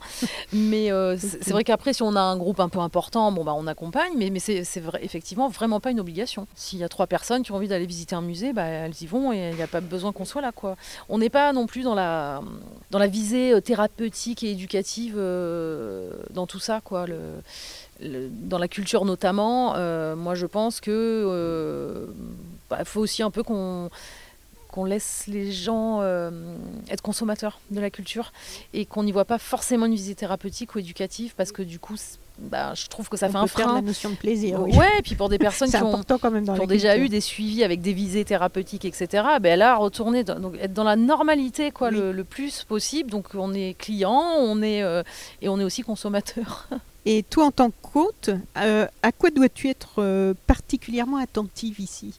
mais 0.54 0.90
c'est 1.18 1.52
vrai 1.52 1.64
qu'après 1.64 1.94
si 1.94 2.04
on 2.04 2.16
a 2.16 2.22
un 2.22 2.38
groupe 2.38 2.60
un 2.60 2.70
peu 2.70 2.80
important, 2.80 3.32
bon 3.32 3.44
bah 3.44 3.54
on 3.58 3.68
accompagne, 3.68 4.12
mais, 4.18 4.30
mais 4.30 4.40
c'est 4.64 4.84
effectivement 5.02 5.50
vraiment 5.50 5.80
pas 5.80 5.92
une 5.92 6.00
obligation. 6.00 6.48
S'il 6.56 6.80
y 6.80 6.84
a 6.84 6.90
trois 6.90 7.08
personnes 7.08 7.44
qui 7.44 7.52
ont 7.52 7.56
envie 7.56 7.68
d'aller 7.68 7.86
visiter 7.86 8.16
un 8.16 8.22
musée, 8.22 8.54
bah 8.54 8.66
elles 8.66 9.02
y 9.02 9.06
vont 9.06 9.32
et 9.32 9.50
il 9.50 9.56
n'y 9.56 9.62
a 9.62 9.68
pas 9.68 9.82
besoin 9.82 10.12
qu'on 10.12 10.26
soit 10.26 10.42
là 10.42 10.52
quoi. 10.52 10.76
On 11.08 11.18
n'est 11.18 11.30
pas 11.30 11.54
non 11.54 11.68
plus 11.68 11.84
dans 11.84 11.96
la, 11.96 12.42
dans 12.92 13.00
la 13.00 13.08
visée 13.08 13.54
euh, 13.54 13.62
thérapeutique 13.62 14.44
et 14.44 14.52
éducative 14.52 15.16
euh, 15.18 16.12
dans 16.32 16.48
tout 16.48 16.60
ça, 16.60 16.82
quoi. 16.84 17.06
Dans 18.02 18.58
la 18.58 18.68
culture 18.68 19.04
notamment, 19.04 19.74
euh, 19.76 20.16
moi 20.16 20.34
je 20.34 20.46
pense 20.46 20.80
que 20.80 22.08
il 22.72 22.86
faut 22.86 23.02
aussi 23.02 23.24
un 23.24 23.32
peu 23.32 23.44
qu'on 23.44 23.90
qu'on 24.70 24.86
laisse 24.86 25.26
les 25.28 25.52
gens 25.52 26.04
être 26.90 27.02
consommateurs 27.02 27.60
de 27.72 27.80
la 27.82 27.90
culture 27.90 28.32
et 28.74 28.86
qu'on 28.86 29.04
n'y 29.04 29.12
voit 29.12 29.26
pas 29.26 29.40
forcément 29.40 29.88
une 29.88 29.96
visée 29.96 30.16
thérapeutique 30.16 30.76
ou 30.76 30.80
éducative 30.80 31.34
parce 31.36 31.52
que 31.52 31.64
du 31.64 31.80
coup, 31.80 31.96
bah, 32.40 32.74
je 32.76 32.88
trouve 32.88 33.10
que 33.10 33.18
ça 33.18 33.28
On 33.28 33.32
fait 33.32 33.38
un 33.38 33.44
de 33.46 33.50
la 33.60 33.66
frein. 33.68 33.82
notion 33.82 34.10
de 34.12 34.16
plaisir. 34.16 34.62
oui. 34.62 34.76
Ouais, 34.76 34.88
et 35.00 35.02
puis 35.02 35.16
pour 35.16 35.30
des 35.30 35.38
personnes 35.38 35.70
qui 35.72 35.76
ont, 35.78 35.88
important 35.90 36.18
quand 36.18 36.32
même 36.32 36.46
dans 36.46 36.54
qui 36.54 36.60
la 36.60 36.64
ont 36.64 36.68
déjà 36.68 36.98
eu 36.98 37.10
des 37.10 37.22
suivis 37.22 37.64
avec 37.64 37.82
des 37.82 37.94
visées 37.94 38.26
thérapeutiques, 38.26 38.86
etc., 38.86 39.24
ben 39.42 39.58
là, 39.60 39.76
retourner, 39.76 40.24
dans, 40.24 40.40
donc 40.40 40.56
être 40.62 40.74
dans 40.74 40.84
la 40.84 40.96
normalité 40.96 41.72
quoi, 41.72 41.90
Oui. 41.90 41.96
le, 41.96 42.12
le 42.12 42.24
plus 42.24 42.64
possible. 42.64 43.10
Donc 43.12 43.28
on 43.36 43.54
est 43.54 43.76
client, 43.78 44.24
on 44.38 44.62
est, 44.62 44.82
euh, 44.84 45.04
et 45.42 45.50
on 45.50 45.60
est 45.60 45.64
aussi 45.64 45.82
consommateur. 45.84 46.68
Et 47.06 47.24
toi, 47.24 47.46
en 47.46 47.52
tant 47.52 47.72
qu'hôte, 47.82 48.30
euh, 48.58 48.86
à 49.02 49.12
quoi 49.14 49.30
dois-tu 49.32 49.70
être 49.70 50.00
euh, 50.00 50.34
particulièrement 50.48 51.18
attentive 51.18 51.80
ici? 51.80 52.14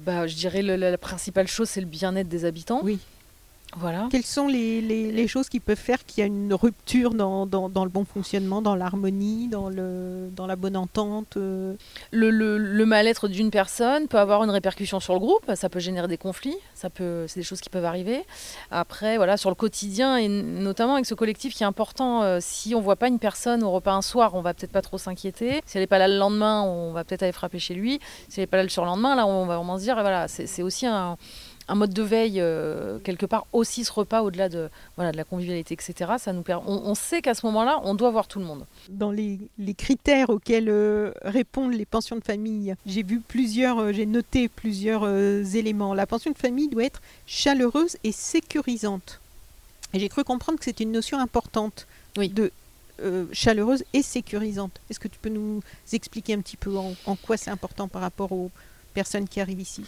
Bah, 0.00 0.26
je 0.26 0.34
dirais 0.34 0.60
le- 0.60 0.74
la, 0.76 0.90
la 0.90 0.98
principale 0.98 1.46
chose, 1.46 1.68
c'est 1.68 1.80
le 1.80 1.86
bien-être 1.86 2.28
des 2.28 2.44
habitants. 2.44 2.80
Oui. 2.82 2.98
Voilà. 3.76 4.08
Quelles 4.10 4.24
sont 4.24 4.46
les, 4.46 4.80
les- 4.80 5.10
les 5.10 5.26
choses 5.28 5.48
qui 5.48 5.58
peuvent 5.60 5.76
faire 5.76 6.04
qu'il 6.04 6.20
y 6.20 6.24
a 6.24 6.26
une 6.26 6.54
rupture 6.54 7.14
dans, 7.14 7.44
dans- 7.46 7.68
dans 7.68 7.84
le 7.84 7.90
bon 7.90 8.04
fonctionnement, 8.04 8.62
dans 8.62 8.74
l'harmonie, 8.76 9.48
dans, 9.48 9.68
le, 9.68 10.28
dans 10.34 10.46
la 10.46 10.56
bonne 10.56 10.76
entente 10.76 11.36
euh, 11.36 11.74
Le, 12.12 12.30
le- 12.30 12.56
le 12.58 12.86
mal-être 12.86 13.26
d'une 13.28 13.50
personne 13.50 14.06
peut 14.08 14.18
avoir 14.18 14.44
une 14.44 14.50
répercussion 14.50 15.00
sur 15.00 15.14
le 15.14 15.18
groupe, 15.20 15.50
ça 15.54 15.68
peut 15.68 15.80
générer 15.80 16.06
des 16.08 16.18
conflits, 16.18 16.56
ça 16.74 16.88
peut, 16.90 17.26
c'est 17.28 17.40
des 17.40 17.44
choses 17.44 17.60
qui 17.60 17.68
peuvent 17.70 17.84
arriver. 17.84 18.24
Après, 18.70 19.16
voilà, 19.16 19.36
sur 19.36 19.50
le 19.50 19.56
quotidien 19.56 20.16
et 20.16 20.28
notamment 20.28 20.94
avec 20.94 21.06
ce 21.06 21.14
collectif 21.14 21.54
qui 21.54 21.62
est 21.62 21.66
important, 21.66 22.22
euh, 22.22 22.38
si 22.40 22.74
on 22.74 22.80
voit 22.80 22.96
pas 22.96 23.08
une 23.08 23.18
personne 23.18 23.62
au 23.64 23.70
repas 23.72 23.92
un 23.94 24.02
soir, 24.02 24.34
on 24.34 24.40
va 24.40 24.54
peut-être 24.54 24.72
pas 24.72 24.82
trop 24.82 24.98
s'inquiéter. 24.98 25.60
Si 25.66 25.76
elle 25.76 25.82
n'est 25.82 25.86
pas 25.88 25.98
là 25.98 26.08
le 26.08 26.16
lendemain, 26.16 26.62
on 26.62 26.92
va 26.92 27.02
peut-être 27.04 27.22
aller 27.24 27.32
frapper 27.32 27.58
chez 27.58 27.74
lui. 27.74 27.98
Si 28.28 28.38
elle 28.38 28.42
n'est 28.44 28.46
pas 28.46 28.56
là 28.58 28.62
le 28.62 28.68
surlendemain, 28.68 29.16
là, 29.16 29.26
on 29.26 29.46
va 29.46 29.56
vraiment 29.56 29.78
se 29.78 29.82
dire, 29.82 29.94
voilà, 30.00 30.28
c'est 30.28 30.46
c'est 30.46 30.62
aussi 30.62 30.86
un, 30.86 31.16
un 31.66 31.74
mode 31.76 31.94
de 31.94 32.02
veille 32.02 32.40
euh, 32.40 32.98
quelque 32.98 33.24
part 33.26 33.46
aussi 33.52 33.84
ce 33.84 33.92
repas 33.92 34.22
au-delà 34.22 34.48
de, 34.50 34.68
voilà, 34.96 35.12
de 35.12 35.16
la 35.16 35.24
convivialité, 35.24 35.72
etc. 35.74 36.12
Ça 36.18 36.32
nous 36.32 36.42
permet, 36.42 36.64
on, 36.66 36.86
on 36.88 36.94
sait 36.94 37.22
qu'à 37.22 37.34
ce 37.34 37.46
moment-là, 37.46 37.80
on 37.84 37.94
doit 37.94 38.10
voir 38.10 38.26
tout 38.28 38.38
le 38.38 38.44
monde. 38.44 38.66
Dans 38.90 39.10
les, 39.10 39.38
les 39.58 39.74
critères 39.74 40.28
auxquels 40.30 40.68
euh, 40.68 41.12
répondent 41.22 41.72
les 41.72 41.86
pensions 41.86 42.16
de 42.16 42.24
famille, 42.24 42.74
j'ai 42.84 43.02
vu 43.02 43.20
plusieurs, 43.20 43.78
euh, 43.78 43.92
j'ai 43.92 44.04
noté 44.06 44.48
plusieurs 44.48 45.06
éléments. 45.56 45.94
La 45.94 46.06
pension 46.06 46.30
de 46.32 46.38
famille 46.38 46.68
doit 46.68 46.84
être 46.84 47.00
chaleureuse 47.26 47.96
et 48.04 48.12
sécurisante. 48.12 49.20
Et 49.94 50.00
j'ai 50.00 50.08
cru 50.08 50.24
comprendre 50.24 50.58
que 50.58 50.64
c'était 50.64 50.84
une 50.84 50.92
notion 50.92 51.18
importante 51.18 51.86
Oui. 52.18 52.28
de 52.28 52.52
euh, 53.00 53.24
chaleureuse 53.32 53.84
et 53.92 54.02
sécurisante. 54.02 54.80
Est-ce 54.90 55.00
que 55.00 55.08
tu 55.08 55.18
peux 55.20 55.28
nous 55.28 55.60
expliquer 55.92 56.34
un 56.34 56.40
petit 56.40 56.56
peu 56.56 56.76
en, 56.76 56.92
en 57.06 57.16
quoi 57.16 57.36
c'est 57.36 57.50
important 57.50 57.88
par 57.88 58.02
rapport 58.02 58.32
aux 58.32 58.50
personnes 58.92 59.26
qui 59.28 59.40
arrivent 59.40 59.60
ici? 59.60 59.84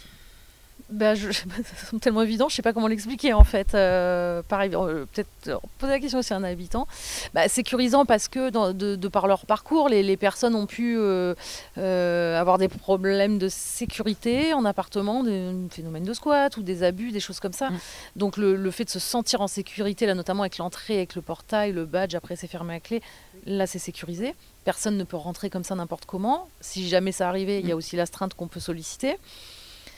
Bah, 0.89 1.15
je, 1.15 1.31
ça 1.31 1.41
semble 1.89 1.99
tellement 2.01 2.21
évident, 2.21 2.47
je 2.47 2.55
sais 2.55 2.61
pas 2.61 2.71
comment 2.71 2.87
l'expliquer 2.87 3.33
en 3.33 3.43
fait. 3.43 3.75
Euh, 3.75 4.41
pareil, 4.41 4.73
euh, 4.73 5.05
peut-être 5.13 5.27
euh, 5.47 5.57
poser 5.79 5.91
la 5.91 5.99
question 5.99 6.19
aussi 6.19 6.33
à 6.33 6.37
un 6.37 6.43
habitant. 6.45 6.87
Bah, 7.33 7.49
sécurisant 7.49 8.05
parce 8.05 8.29
que 8.29 8.49
dans- 8.49 8.71
de, 8.73 8.95
de 8.95 9.07
par 9.09 9.27
leur 9.27 9.45
parcours, 9.45 9.89
les, 9.89 10.01
les 10.01 10.15
personnes 10.15 10.55
ont 10.55 10.65
pu 10.65 10.95
euh, 10.97 11.35
euh, 11.77 12.39
avoir 12.39 12.57
des 12.57 12.69
problèmes 12.69 13.37
de 13.37 13.49
sécurité 13.49 14.53
en 14.53 14.63
appartement, 14.63 15.23
des 15.23 15.51
phénomènes 15.71 16.03
de 16.05 16.13
squat 16.13 16.55
ou 16.55 16.61
des 16.63 16.83
abus, 16.83 17.11
des 17.11 17.19
choses 17.19 17.41
comme 17.41 17.53
ça. 17.53 17.69
Mm. 17.69 17.79
Donc 18.15 18.37
le, 18.37 18.55
le 18.55 18.71
fait 18.71 18.85
de 18.85 18.89
se 18.89 18.99
sentir 18.99 19.41
en 19.41 19.47
sécurité, 19.47 20.05
là 20.05 20.13
notamment 20.15 20.43
avec 20.43 20.57
l'entrée, 20.57 20.97
avec 20.97 21.15
le 21.15 21.21
portail, 21.21 21.73
le 21.73 21.85
badge, 21.85 22.15
après 22.15 22.37
c'est 22.37 22.47
fermé 22.47 22.75
à 22.75 22.79
clé, 22.79 23.01
là 23.45 23.67
c'est 23.67 23.79
sécurisé. 23.79 24.35
Personne 24.63 24.95
ne 24.97 25.03
peut 25.03 25.17
rentrer 25.17 25.49
comme 25.49 25.63
ça 25.65 25.75
n'importe 25.75 26.05
comment. 26.05 26.47
Si 26.61 26.87
jamais 26.87 27.11
ça 27.11 27.27
arrivait, 27.27 27.59
il 27.59 27.67
y 27.67 27.71
a 27.71 27.75
Mm. 27.75 27.77
aussi 27.77 27.95
l'astreinte 27.97 28.33
qu'on 28.35 28.47
peut 28.47 28.59
solliciter. 28.61 29.17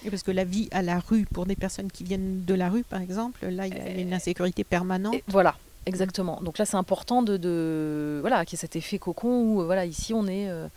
Et 0.05 0.09
parce 0.09 0.23
que 0.23 0.31
la 0.31 0.43
vie 0.45 0.67
à 0.71 0.81
la 0.81 0.99
rue, 0.99 1.25
pour 1.25 1.45
des 1.45 1.55
personnes 1.55 1.91
qui 1.91 2.03
viennent 2.03 2.43
de 2.45 2.53
la 2.53 2.69
rue, 2.69 2.83
par 2.83 3.01
exemple, 3.01 3.45
là, 3.47 3.67
il 3.67 3.73
y 3.75 3.79
a 3.79 3.99
une 3.99 4.13
insécurité 4.13 4.63
permanente. 4.63 5.15
Et 5.15 5.23
voilà, 5.27 5.55
exactement. 5.85 6.39
Donc 6.41 6.57
là, 6.57 6.65
c'est 6.65 6.77
important 6.77 7.21
de, 7.21 7.37
de 7.37 8.19
voilà, 8.21 8.45
qu'il 8.45 8.55
y 8.55 8.59
ait 8.59 8.61
cet 8.61 8.75
effet 8.75 8.97
cocon 8.99 9.41
où 9.43 9.61
euh, 9.61 9.65
voilà, 9.65 9.85
ici, 9.85 10.13
on 10.13 10.25
est 10.27 10.49
euh, 10.49 10.67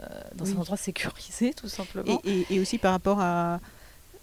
euh, 0.00 0.06
dans 0.36 0.44
Oui. 0.44 0.52
un 0.56 0.60
endroit 0.60 0.76
sécurisé, 0.76 1.52
tout 1.56 1.68
simplement. 1.68 2.20
Et, 2.24 2.30
et- 2.42 2.54
et 2.54 2.60
aussi 2.60 2.78
par 2.78 2.92
rapport 2.92 3.20
à, 3.20 3.58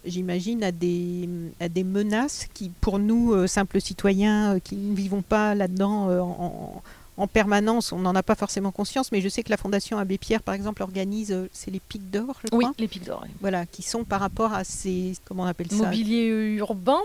j'imagine, 0.04 0.64
à 0.64 0.72
des, 0.72 1.28
à 1.60 1.68
des 1.68 1.84
menaces 1.84 2.46
qui, 2.54 2.70
pour 2.70 2.98
nous, 2.98 3.32
euh, 3.34 3.46
simples 3.46 3.80
citoyens 3.80 4.54
euh, 4.54 4.58
qui 4.60 4.76
ne 4.76 4.94
vivons 4.96 5.22
pas 5.22 5.54
là-dedans 5.54 6.08
euh, 6.08 6.20
en, 6.20 6.82
en 7.18 7.26
permanence, 7.26 7.92
on 7.92 7.98
n'en 7.98 8.14
a 8.14 8.22
pas 8.22 8.34
forcément 8.36 8.70
conscience, 8.72 9.12
mais 9.12 9.20
je 9.20 9.28
sais 9.28 9.42
que 9.42 9.50
la 9.50 9.56
Fondation 9.58 9.98
Abbé 9.98 10.16
Pierre, 10.18 10.42
par 10.42 10.54
exemple, 10.54 10.82
organise, 10.82 11.32
euh, 11.32 11.48
c'est 11.52 11.70
les 11.70 11.80
pics 11.80 12.10
d'or, 12.10 12.36
je 12.44 12.56
oui, 12.56 12.64
crois, 12.64 12.74
les 12.78 12.88
pics 12.88 13.04
d'or. 13.04 13.20
oui. 13.24 13.30
voilà, 13.40 13.66
qui 13.66 13.82
sont 13.82 14.04
par 14.04 14.20
rapport 14.20 14.54
à 14.54 14.64
ces, 14.64 15.14
comment 15.24 15.42
on 15.42 15.46
appelle 15.46 15.70
ça 15.70 15.76
Mobilier 15.76 16.26
urbain, 16.56 17.00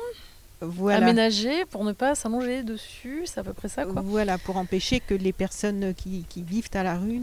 Voilà. 0.62 1.06
aménagé 1.08 1.66
pour 1.66 1.84
ne 1.84 1.92
pas 1.92 2.16
s'allonger 2.16 2.64
dessus, 2.64 3.24
c'est 3.26 3.40
à 3.40 3.44
peu 3.44 3.54
près 3.54 3.68
ça, 3.70 3.86
quoi. 3.86 4.02
Voilà, 4.06 4.38
pour 4.38 4.56
empêcher 4.58 5.00
que 5.02 5.14
les 5.14 5.34
personnes 5.34 5.94
qui, 5.96 6.26
qui 6.30 6.42
vivent 6.44 6.70
à 6.74 6.84
la 6.84 6.96
rue, 6.98 7.20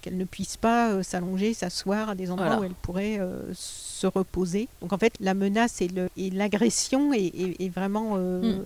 qu'elles 0.00 0.16
ne 0.16 0.24
puissent 0.24 0.56
pas 0.56 0.90
euh, 0.92 1.02
s'allonger, 1.02 1.52
s'asseoir 1.54 2.08
à 2.10 2.14
des 2.14 2.30
endroits 2.30 2.46
Voilà. 2.46 2.60
où 2.62 2.64
elles 2.64 2.74
pourraient 2.80 3.18
euh, 3.20 3.42
se 3.52 4.06
reposer. 4.06 4.68
Donc 4.80 4.92
en 4.92 4.98
fait, 4.98 5.12
la 5.20 5.34
menace 5.34 5.82
et 5.82 6.30
l'agression 6.30 7.12
est, 7.12 7.26
est- 7.26 7.62
est 7.64 7.68
vraiment 7.68 8.14
euh, 8.16 8.60
Mm. 8.60 8.64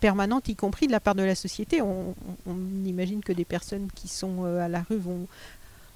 Permanente, 0.00 0.48
y 0.48 0.56
compris 0.56 0.86
de 0.86 0.92
la 0.92 1.00
part 1.00 1.14
de 1.14 1.22
la 1.22 1.34
société. 1.34 1.82
On, 1.82 2.10
on- 2.46 2.52
on 2.52 2.84
imagine 2.86 3.22
que 3.22 3.32
des 3.32 3.44
personnes 3.44 3.88
qui 3.94 4.08
sont 4.08 4.44
euh, 4.44 4.60
à 4.64 4.68
la 4.68 4.82
rue 4.88 4.96
vont... 4.98 5.26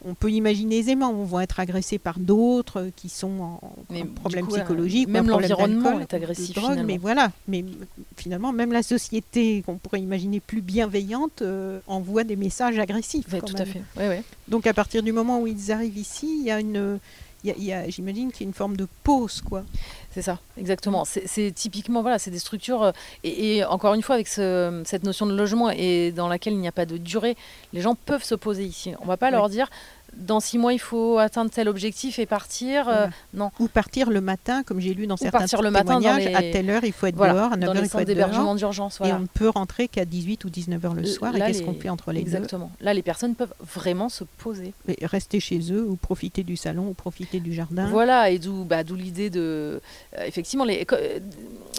On 0.02 0.14
peut 0.14 0.30
imaginer 0.30 0.78
aisément, 0.78 1.12
vont 1.12 1.40
être 1.40 1.60
agressées 1.60 1.98
par 1.98 2.18
d'autres 2.18 2.80
euh, 2.80 2.90
qui 2.96 3.10
sont 3.10 3.38
en, 3.38 3.60
en 3.90 4.06
problème 4.14 4.46
coup, 4.46 4.54
euh, 4.54 4.56
psychologique, 4.60 5.08
même 5.10 5.28
l'environnement 5.28 6.00
est 6.00 6.14
agressif, 6.14 6.48
de 6.48 6.54
drogue, 6.54 6.70
finalement. 6.70 6.86
mais 6.86 6.96
voilà. 6.96 7.32
Mais 7.48 7.58
m- 7.58 7.74
finalement, 8.16 8.50
même 8.50 8.72
la 8.72 8.82
société 8.82 9.60
qu'on 9.66 9.76
pourrait 9.76 10.00
imaginer 10.00 10.40
plus 10.40 10.62
bienveillante 10.62 11.42
euh, 11.42 11.80
envoie 11.86 12.24
des 12.24 12.36
messages 12.36 12.78
agressifs. 12.78 13.30
Ouais, 13.30 13.42
tout 13.42 13.54
à 13.58 13.66
fait. 13.66 13.82
Ouais, 13.94 14.08
ouais. 14.08 14.22
Donc 14.48 14.66
à 14.66 14.72
partir 14.72 15.02
du 15.02 15.12
moment 15.12 15.38
où 15.42 15.46
ils 15.46 15.70
arrivent 15.70 15.98
ici, 15.98 16.34
il 16.40 16.46
y 16.46 16.50
a 16.50 16.60
une, 16.60 16.98
j'imagine 17.44 18.32
qu'il 18.32 18.42
y 18.42 18.44
a 18.44 18.48
une 18.48 18.54
forme 18.54 18.76
de 18.76 18.86
pause, 19.02 19.40
quoi. 19.40 19.64
C'est 20.12 20.22
ça, 20.22 20.38
exactement. 20.58 21.04
C'est 21.04 21.52
typiquement, 21.52 22.02
voilà, 22.02 22.18
c'est 22.18 22.30
des 22.32 22.38
structures, 22.40 22.82
euh, 22.82 22.92
et, 23.22 23.58
et 23.58 23.64
encore 23.64 23.94
une 23.94 24.02
fois, 24.02 24.16
avec 24.16 24.26
ce- 24.28 24.82
cette 24.84 25.04
notion 25.04 25.24
de 25.26 25.34
logement 25.36 25.70
et 25.70 26.10
dans 26.12 26.26
laquelle 26.28 26.52
il 26.52 26.58
n'y 26.58 26.66
a 26.68 26.72
pas 26.72 26.84
de 26.86 26.96
durée, 26.96 27.36
les 27.72 27.80
gens 27.80 27.94
peuvent 27.94 28.24
se 28.24 28.34
poser 28.34 28.64
ici. 28.64 28.92
On 29.00 29.04
ne 29.04 29.08
va 29.08 29.16
pas 29.16 29.26
Oui. 29.28 29.32
leur 29.32 29.48
dire, 29.48 29.70
dans 30.16 30.40
six 30.40 30.58
mois, 30.58 30.72
il 30.72 30.78
faut 30.78 31.18
atteindre 31.18 31.50
tel 31.50 31.68
objectif 31.68 32.18
et 32.18 32.26
partir. 32.26 32.88
euh, 32.88 32.92
Voilà. 32.92 33.10
non. 33.34 33.50
Ou 33.58 33.68
partir 33.68 34.10
le 34.10 34.20
matin, 34.20 34.62
comme 34.62 34.80
j'ai 34.80 34.94
lu 34.94 35.06
dans 35.06 35.16
certains 35.16 35.38
partir 35.38 35.62
le 35.62 35.70
matin 35.70 35.98
témoignages, 36.00 36.24
les- 36.24 36.34
à 36.34 36.40
telle 36.42 36.68
heure 36.70 36.84
il 36.84 36.92
faut 36.92 37.06
être 37.06 37.16
Voilà, 37.16 37.34
dehors, 37.34 37.52
à 37.52 37.56
9 37.56 37.60
dans 37.60 37.66
heures 37.68 37.74
les 37.82 37.86
il 37.86 37.90
faut 37.90 37.98
être 37.98 38.06
dehors. 38.08 38.16
d'hébergement 38.28 38.54
d'urgence. 38.54 38.96
Et 38.96 38.98
Voilà. 39.00 39.16
on 39.16 39.20
ne 39.20 39.26
peut 39.26 39.48
rentrer 39.48 39.88
qu'à 39.88 40.04
18 40.04 40.44
ou 40.44 40.50
19 40.50 40.84
heures 40.84 40.94
le 40.94 41.04
soir. 41.04 41.32
Là, 41.32 41.38
et 41.44 41.48
qu'est-ce 41.48 41.60
les- 41.60 41.64
qu'on 41.66 41.74
fait 41.74 41.88
entre 41.88 42.12
les 42.12 42.20
Exactement. 42.20 42.70
Là, 42.80 42.94
les 42.94 43.02
personnes 43.02 43.34
peuvent 43.34 43.54
vraiment 43.60 44.08
se 44.08 44.24
poser. 44.38 44.72
deux 44.86 44.94
Et 44.98 45.06
Rester 45.06 45.40
chez 45.40 45.60
eux 45.72 45.84
ou 45.88 45.96
profiter 45.96 46.42
du 46.42 46.56
salon 46.56 46.88
ou 46.88 46.94
profiter 46.94 47.40
du 47.40 47.52
jardin. 47.52 47.86
Voilà, 47.88 48.30
et 48.30 48.38
d'où 48.38 48.64
bah, 48.64 48.84
d'où 48.84 48.94
l'idée 48.96 49.30
de. 49.30 49.80
euh, 50.18 50.24
effectivement, 50.26 50.64
les, 50.64 50.86
euh, 50.92 51.18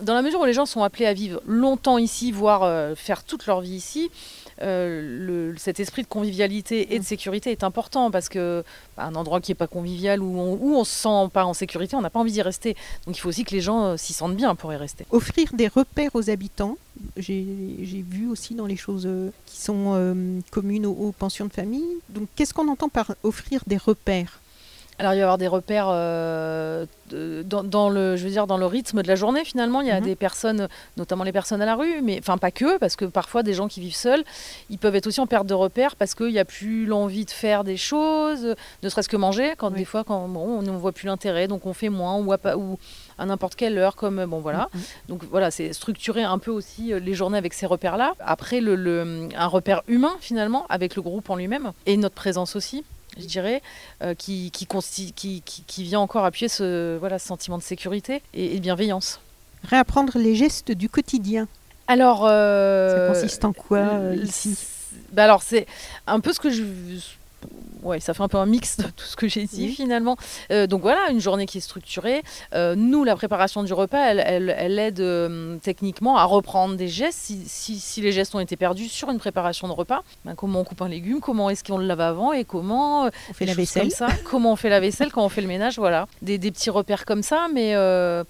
dans 0.03 0.13
la 0.13 0.21
mesure 0.21 0.39
où 0.41 0.45
les 0.45 0.53
gens 0.53 0.65
sont 0.65 0.83
appelés 0.83 1.05
à 1.05 1.13
vivre 1.13 1.41
longtemps 1.45 1.97
ici, 1.97 2.31
voire 2.31 2.63
euh, 2.63 2.95
faire 2.95 3.23
toute 3.23 3.45
leur 3.47 3.61
vie 3.61 3.75
ici, 3.75 4.09
euh, 4.61 5.51
le- 5.51 5.57
cet 5.57 5.79
esprit 5.79 6.03
de 6.03 6.07
convivialité 6.07 6.93
et 6.93 6.99
de 6.99 7.03
sécurité 7.03 7.51
est 7.51 7.63
important 7.63 8.11
parce 8.11 8.29
que 8.29 8.63
bah, 8.97 9.03
un 9.05 9.15
endroit 9.15 9.41
qui 9.41 9.51
n'est 9.51 9.55
pas 9.55 9.67
convivial, 9.67 10.21
où 10.21 10.39
on, 10.39 10.53
où 10.53 10.75
on 10.75 10.83
se 10.83 10.91
sent 10.93 11.29
pas 11.33 11.45
en 11.45 11.53
sécurité, 11.53 11.95
on 11.95 12.01
n'a 12.01 12.09
pas 12.09 12.19
envie 12.19 12.31
d'y 12.33 12.41
rester. 12.41 12.75
Donc 13.05 13.17
il 13.17 13.19
faut 13.19 13.29
aussi 13.29 13.43
que 13.43 13.51
les 13.55 13.61
gens 13.61 13.83
euh, 13.85 13.97
s'y 13.97 14.13
sentent 14.13 14.35
bien 14.35 14.55
pour 14.55 14.71
y 14.73 14.75
rester. 14.75 15.05
Offrir 15.11 15.53
des 15.53 15.67
repères 15.67 16.11
aux 16.13 16.29
habitants. 16.29 16.77
J'ai 17.17 17.45
vu 18.09 18.29
aussi 18.29 18.53
dans 18.53 18.65
les 18.65 18.75
choses 18.75 19.05
euh, 19.05 19.31
qui 19.45 19.59
sont 19.61 20.41
communes 20.51 20.85
aux, 20.85 20.91
aux 20.91 21.11
pensions 21.13 21.45
de 21.45 21.53
famille. 21.53 21.85
Donc 22.09 22.27
qu'est-ce 22.35 22.53
qu'on 22.53 22.67
entend 22.67 22.89
par 22.89 23.15
offrir 23.23 23.61
des 23.67 23.77
repères? 23.77 24.40
Alors 24.99 25.13
il 25.13 25.15
va 25.15 25.19
y 25.19 25.21
avoir 25.23 25.37
des 25.39 25.47
repères 25.47 25.87
euh, 25.89 26.85
dans, 27.43 27.63
dans 27.63 27.89
le, 27.89 28.15
je 28.17 28.23
veux 28.23 28.29
dire, 28.29 28.45
dans 28.45 28.57
le 28.57 28.67
rythme 28.67 29.01
de 29.01 29.07
la 29.07 29.15
journée 29.15 29.43
finalement. 29.43 29.81
Il 29.81 29.87
y 29.87 29.91
a 29.91 29.99
Mhm. 29.99 30.05
des 30.05 30.15
personnes, 30.15 30.67
notamment 30.95 31.23
les 31.23 31.31
personnes 31.31 31.61
à 31.61 31.65
la 31.65 31.75
rue, 31.75 32.01
mais 32.03 32.19
enfin 32.19 32.37
pas 32.37 32.51
que, 32.51 32.77
parce 32.77 32.95
que 32.95 33.05
parfois 33.05 33.41
des 33.41 33.53
gens 33.55 33.67
qui 33.67 33.79
vivent 33.79 33.95
seuls, 33.95 34.23
ils 34.69 34.77
peuvent 34.77 34.95
être 34.95 35.07
aussi 35.07 35.19
en 35.19 35.25
perte 35.27 35.47
de 35.47 35.55
repères 35.55 35.95
parce 35.95 36.13
qu'il 36.13 36.27
n'y 36.27 36.37
a 36.39 36.45
plus 36.45 36.85
l'envie 36.85 37.25
de 37.25 37.31
faire 37.31 37.63
des 37.63 37.77
choses, 37.77 38.55
ne 38.83 38.89
serait-ce 38.89 39.09
que 39.09 39.17
manger. 39.17 39.53
Quand 39.57 39.71
Oui. 39.71 39.79
des 39.79 39.85
fois, 39.85 40.03
quand 40.03 40.27
bon, 40.27 40.59
on 40.59 40.61
ne 40.61 40.69
voit 40.71 40.91
plus 40.91 41.07
l'intérêt, 41.07 41.47
donc 41.47 41.65
on 41.65 41.73
fait 41.73 41.89
moins 41.89 42.17
ou 42.17 42.31
à, 42.31 42.37
pas- 42.37 42.55
ou 42.55 42.77
à 43.17 43.25
n'importe 43.25 43.55
quelle 43.55 43.77
heure, 43.79 43.95
comme 43.95 44.23
bon 44.25 44.39
voilà. 44.39 44.69
Mhm. 44.73 44.81
Donc 45.09 45.23
voilà, 45.31 45.49
c'est 45.49 45.73
structurer 45.73 46.21
un 46.23 46.37
peu 46.37 46.51
aussi 46.51 46.93
euh, 46.93 46.99
les 46.99 47.15
journées 47.15 47.39
avec 47.39 47.55
ces 47.55 47.65
repères-là. 47.65 48.13
Après, 48.19 48.61
le, 48.61 48.75
le- 48.75 49.29
un 49.35 49.47
repère 49.47 49.81
humain 49.87 50.13
finalement, 50.19 50.65
avec 50.69 50.95
le 50.95 51.01
groupe 51.01 51.27
en 51.31 51.35
lui-même, 51.35 51.71
et 51.87 51.97
notre 51.97 52.15
présence 52.15 52.55
aussi, 52.55 52.83
je 53.17 53.25
dirais, 53.25 53.61
euh, 54.01 54.13
qui, 54.15 54.51
qui, 54.51 54.67
qui, 55.13 55.41
qui, 55.43 55.83
vient 55.83 55.99
encore 55.99 56.25
appuyer 56.25 56.47
ce, 56.47 56.97
voilà, 56.97 57.19
sentiment 57.19 57.57
de 57.57 57.63
sécurité 57.63 58.21
et, 58.33 58.53
et 58.53 58.55
de 58.55 58.61
bienveillance. 58.61 59.19
Réapprendre 59.63 60.17
les 60.17 60.35
gestes 60.35 60.71
du 60.71 60.89
quotidien. 60.89 61.47
Alors, 61.87 62.19
Ça 62.19 62.31
euh, 62.31 63.13
consiste 63.13 63.45
en 63.45 63.53
quoi 63.53 63.79
euh, 63.79 64.15
ici? 64.15 64.57
bah 65.13 65.23
alors 65.23 65.41
c'est 65.41 65.67
un 66.05 66.19
peu 66.19 66.33
ce 66.33 66.39
que 66.39 66.49
je 66.49 66.63
ouais 67.83 67.99
ça 67.99 68.13
fait 68.13 68.21
un 68.21 68.27
peu 68.27 68.37
un 68.37 68.45
mix 68.45 68.77
de 68.77 68.83
tout 68.83 69.05
ce 69.05 69.15
que 69.15 69.27
j'ai 69.27 69.45
dit 69.45 69.65
Oui. 69.69 69.73
finalement 69.73 70.15
Euh, 70.51 70.67
donc 70.67 70.81
voilà 70.81 71.09
une 71.09 71.19
journée 71.19 71.47
qui 71.47 71.57
est 71.57 71.61
structurée 71.61 72.21
Euh, 72.53 72.75
nous 72.75 73.03
la 73.03 73.15
préparation 73.15 73.63
du 73.63 73.73
repas 73.73 73.97
elle, 74.11 74.23
elle, 74.23 74.53
elle 74.55 74.77
aide 74.77 74.99
euh, 74.99 75.57
techniquement 75.63 76.15
à 76.17 76.25
reprendre 76.25 76.75
des 76.75 76.87
gestes 76.87 77.17
si, 77.19 77.41
si, 77.47 77.79
si 77.79 78.01
les 78.01 78.11
gestes 78.11 78.35
ont 78.35 78.39
été 78.39 78.55
perdus 78.55 78.87
sur 78.87 79.09
une 79.09 79.17
préparation 79.17 79.67
de 79.67 79.73
repas 79.73 80.03
ben, 80.25 80.35
comment 80.35 80.59
on 80.59 80.63
coupe 80.63 80.83
un 80.83 80.89
légume 80.89 81.21
comment 81.21 81.49
est-ce 81.49 81.63
qu'on 81.63 81.79
le 81.79 81.87
lave 81.87 82.01
avant 82.01 82.33
et 82.33 82.45
comment 82.45 83.05
On 83.29 83.33
fait 83.33 83.45
la 83.47 83.53
comme 83.53 83.61
vaisselle. 83.61 83.89
ça. 83.91 84.07
Comment 84.29 84.51
on 84.51 84.55
fait 84.55 84.69
la 84.69 84.79
vaisselle, 84.79 85.11
quand 85.11 85.25
on 85.25 85.29
fait 85.29 85.41
le 85.41 85.47
ménage, 85.47 85.77
voilà. 85.79 86.07
Des, 86.21 86.37
des 86.37 86.51
petits 86.51 86.69
repères 86.69 87.05
comme 87.05 87.23
ça, 87.23 87.47
mais, 87.53 87.73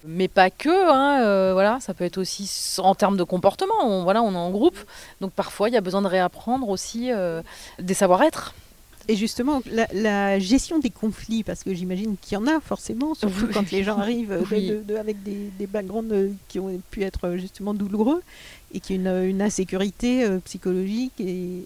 mais 0.06 0.28
pas 0.28 0.48
que. 0.50 0.70
hein, 0.90 1.52
voilà, 1.52 1.78
ça 1.80 1.92
peut 1.94 2.04
être 2.04 2.18
aussi 2.18 2.50
en 2.78 2.94
termes 2.94 3.16
de 3.16 3.22
comportement. 3.24 3.74
On, 3.84 4.02
voilà, 4.02 4.22
on 4.22 4.32
est 4.32 4.36
en 4.36 4.50
groupe, 4.50 4.78
donc 5.20 5.32
parfois 5.32 5.68
il 5.68 5.74
y 5.74 5.76
a 5.76 5.80
besoin 5.80 6.02
de 6.02 6.08
réapprendre 6.08 6.68
aussi 6.70 7.10
des 7.78 7.94
savoir-être. 7.94 8.54
Et 9.08 9.16
justement, 9.16 9.62
la, 9.70 9.86
la 9.92 10.38
gestion 10.38 10.78
des 10.78 10.90
conflits, 10.90 11.42
parce 11.42 11.62
que 11.64 11.74
j'imagine 11.74 12.16
qu'il 12.20 12.34
y 12.34 12.36
en 12.36 12.46
a 12.46 12.60
forcément, 12.60 13.14
surtout 13.14 13.46
Oui. 13.46 13.50
quand 13.52 13.70
les 13.70 13.82
gens 13.84 13.98
arrivent 13.98 14.32
euh, 14.32 14.40
de- 14.40 14.46
Oui. 14.54 14.68
de- 14.68 14.82
de- 14.86 14.96
avec 14.96 15.22
des, 15.22 15.50
des 15.58 15.66
backgrounds 15.66 16.12
euh, 16.12 16.30
qui 16.48 16.58
ont 16.60 16.80
pu 16.90 17.02
être 17.02 17.24
euh, 17.26 17.36
justement 17.38 17.74
douloureux 17.74 18.22
et 18.74 18.80
qui 18.80 18.92
ont 18.92 18.96
une, 18.96 19.24
une 19.30 19.42
insécurité 19.42 20.24
euh, 20.24 20.38
psychologique 20.44 21.12
et, 21.20 21.62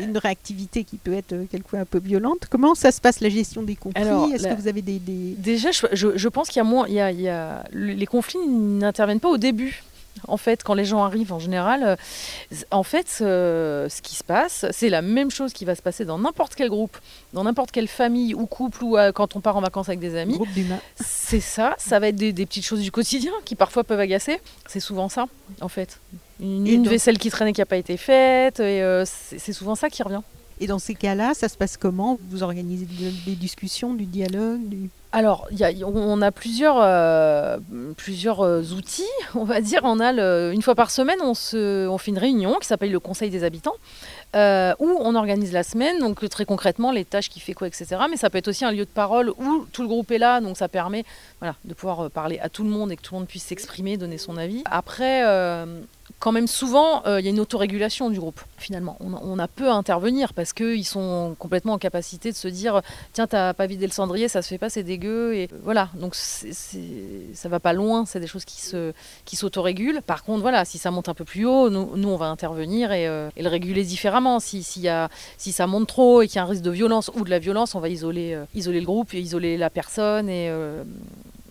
une 0.00 0.16
réactivité 0.16 0.84
qui 0.84 0.96
peut 0.96 1.12
être 1.12 1.34
quelquefois 1.50 1.80
un 1.80 1.84
peu 1.84 1.98
violente. 1.98 2.46
Comment 2.50 2.74
ça 2.74 2.90
se 2.92 3.00
passe 3.00 3.20
la 3.20 3.28
gestion 3.28 3.62
des 3.62 3.76
conflits? 3.76 4.00
Est-ce 4.34 4.44
la- 4.44 4.54
que 4.54 4.60
vous 4.60 4.68
avez 4.68 4.82
des... 4.82 4.98
des- 4.98 5.34
Déjà, 5.36 5.70
je, 5.72 5.86
je- 5.92 6.16
je 6.16 6.28
pense 6.28 6.48
qu'il 6.48 6.58
y 6.58 6.60
a 6.60 6.64
moins, 6.64 6.86
il 6.88 6.94
y 6.94 7.00
a, 7.00 7.10
il 7.12 7.20
y 7.20 7.28
a- 7.28 7.64
les 7.72 8.06
conflits 8.06 8.38
n'interviennent 8.48 9.20
pas 9.20 9.28
au 9.30 9.38
début. 9.38 9.82
En 10.28 10.36
fait, 10.36 10.62
quand 10.62 10.74
les 10.74 10.84
gens 10.84 11.02
arrivent 11.04 11.32
en 11.32 11.38
général, 11.38 11.82
euh, 11.84 12.56
en 12.70 12.82
fait, 12.82 13.18
euh, 13.20 13.88
ce 13.88 14.02
qui 14.02 14.14
se 14.14 14.24
passe, 14.24 14.66
c'est 14.70 14.88
la 14.88 15.02
même 15.02 15.30
chose 15.30 15.52
qui 15.52 15.64
va 15.64 15.74
se 15.74 15.82
passer 15.82 16.04
dans 16.04 16.18
n'importe 16.18 16.54
quel 16.54 16.68
groupe, 16.68 16.96
dans 17.32 17.44
n'importe 17.44 17.70
quelle 17.70 17.88
famille 17.88 18.34
ou 18.34 18.46
couple 18.46 18.84
ou 18.84 18.96
euh, 18.96 19.12
quand 19.12 19.36
on 19.36 19.40
part 19.40 19.56
en 19.56 19.60
vacances 19.60 19.88
avec 19.88 20.00
des 20.00 20.16
amis. 20.16 20.38
C'est 21.00 21.40
ça, 21.40 21.74
ça 21.78 21.98
va 21.98 22.08
être 22.08 22.16
des, 22.16 22.32
des 22.32 22.46
petites 22.46 22.64
choses 22.66 22.80
du 22.80 22.90
quotidien 22.90 23.32
qui 23.44 23.54
parfois 23.54 23.84
peuvent 23.84 24.00
agacer. 24.00 24.40
C'est 24.66 24.80
souvent 24.80 25.08
ça, 25.08 25.26
en 25.60 25.68
fait. 25.68 26.00
Une, 26.40 26.66
Et 26.66 26.72
une 26.74 26.82
donc- 26.84 26.92
vaisselle 26.92 27.18
qui 27.18 27.30
traînait 27.30 27.52
qui 27.52 27.60
n'a 27.60 27.66
pas 27.66 27.76
été 27.76 27.96
faite, 27.96 28.60
et 28.60 28.82
euh, 28.82 29.04
c'est 29.06 29.52
souvent 29.52 29.74
ça 29.74 29.90
qui 29.90 30.02
revient. 30.02 30.22
Et 30.62 30.66
dans 30.66 30.78
ces 30.78 30.94
cas-là, 30.94 31.32
ça 31.34 31.48
se 31.48 31.56
passe 31.56 31.76
comment? 31.78 32.18
Vous 32.28 32.42
organisez 32.42 32.84
de- 32.84 33.24
des 33.24 33.34
discussions, 33.36 33.94
du 33.94 34.04
dialogue 34.04 34.60
du... 34.68 34.90
Alors, 35.12 35.48
on 35.82 36.22
a 36.22 36.30
plusieurs, 36.30 36.76
euh, 36.80 37.58
plusieurs 37.96 38.42
euh, 38.42 38.62
outils, 38.62 39.02
on 39.34 39.42
va 39.42 39.60
dire. 39.60 39.80
On 39.82 39.98
a 39.98 40.12
une 40.52 40.62
fois 40.62 40.76
par 40.76 40.90
semaine, 40.90 41.18
on, 41.20 41.34
fait 41.98 42.10
une 42.10 42.18
réunion 42.18 42.56
qui 42.60 42.68
s'appelle 42.68 42.92
le 42.92 43.00
Conseil 43.00 43.28
des 43.28 43.42
habitants, 43.42 43.74
euh, 44.36 44.72
où 44.78 44.88
on 45.00 45.16
organise 45.16 45.52
la 45.52 45.64
semaine, 45.64 45.98
donc 45.98 46.26
très 46.28 46.44
concrètement 46.44 46.92
les 46.92 47.04
tâches 47.04 47.28
qui 47.28 47.40
fait 47.40 47.54
quoi, 47.54 47.66
etc. 47.66 47.96
Mais 48.08 48.16
ça 48.16 48.30
peut 48.30 48.38
être 48.38 48.48
aussi 48.48 48.64
un 48.64 48.70
lieu 48.70 48.84
de 48.84 48.90
parole 48.90 49.30
où 49.30 49.66
tout 49.72 49.82
le 49.82 49.88
groupe 49.88 50.12
est 50.12 50.18
là, 50.18 50.40
donc 50.40 50.56
ça 50.56 50.68
permet 50.68 51.04
de 51.64 51.74
pouvoir 51.74 52.08
parler 52.10 52.38
à 52.38 52.48
tout 52.48 52.62
le 52.62 52.70
monde 52.70 52.92
et 52.92 52.96
que 52.96 53.02
tout 53.02 53.14
le 53.14 53.20
monde 53.20 53.28
puisse 53.28 53.44
s'exprimer, 53.44 53.96
donner 53.96 54.18
son 54.18 54.36
avis. 54.36 54.62
Après, 54.66 55.24
quand 56.20 56.32
même 56.32 56.46
souvent, 56.46 57.02
euh, 57.06 57.18
il 57.18 57.24
y 57.24 57.28
a 57.28 57.30
une 57.30 57.40
autorégulation 57.40 58.10
du 58.10 58.20
groupe, 58.20 58.40
finalement. 58.58 58.96
On, 59.00 59.38
a- 59.38 59.48
peu 59.48 59.68
à 59.68 59.72
intervenir 59.72 60.32
parce 60.34 60.52
qu'ils 60.52 60.84
sont 60.86 61.34
complètement 61.38 61.72
en 61.72 61.78
capacité 61.78 62.30
de 62.30 62.36
se 62.36 62.46
dire 62.46 62.82
tiens, 63.14 63.26
t'as 63.26 63.54
pas 63.54 63.66
vidé 63.66 63.86
le 63.86 63.92
cendrier, 63.92 64.28
ça 64.28 64.42
se 64.42 64.48
fait 64.48 64.58
pas, 64.58 64.68
c'est 64.70 64.82
dégueu. 64.84 65.34
Et 65.34 65.48
voilà, 65.64 65.88
donc 65.94 66.14
c'est, 66.14 66.52
c'est- 66.52 67.34
ça 67.34 67.48
va 67.48 67.58
pas 67.58 67.72
loin, 67.72 68.04
c'est 68.06 68.20
des 68.20 68.26
choses 68.26 68.44
qui, 68.44 68.60
se, 68.60 68.92
qui 69.24 69.34
s'autorégulent. 69.36 70.02
Par 70.02 70.22
contre, 70.22 70.42
voilà, 70.42 70.64
si 70.64 70.76
ça 70.78 70.90
monte 70.90 71.08
un 71.08 71.14
peu 71.14 71.24
plus 71.24 71.46
haut, 71.46 71.70
nous, 71.70 71.96
nous, 71.96 72.08
on 72.10 72.16
va 72.16 72.26
intervenir 72.26 72.92
et, 72.92 73.08
euh, 73.08 73.28
le 73.36 73.48
réguler 73.48 73.82
différemment. 73.84 74.38
Si, 74.40 74.62
s'il 74.62 74.82
y 74.82 74.88
a, 74.88 75.08
si 75.38 75.52
ça 75.52 75.66
monte 75.66 75.88
trop 75.88 76.20
et 76.22 76.28
qu'il 76.28 76.36
y 76.36 76.38
a 76.38 76.42
un 76.42 76.46
risque 76.46 76.62
de 76.62 76.70
violence 76.70 77.10
ou 77.14 77.24
de 77.24 77.30
la 77.30 77.38
violence, 77.38 77.74
on 77.74 77.80
va 77.80 77.88
isoler, 77.88 78.34
euh, 78.34 78.44
isoler 78.54 78.80
le 78.80 78.86
groupe, 78.86 79.14
isoler 79.14 79.56
la 79.56 79.70
personne 79.70 80.28
et, 80.28 80.52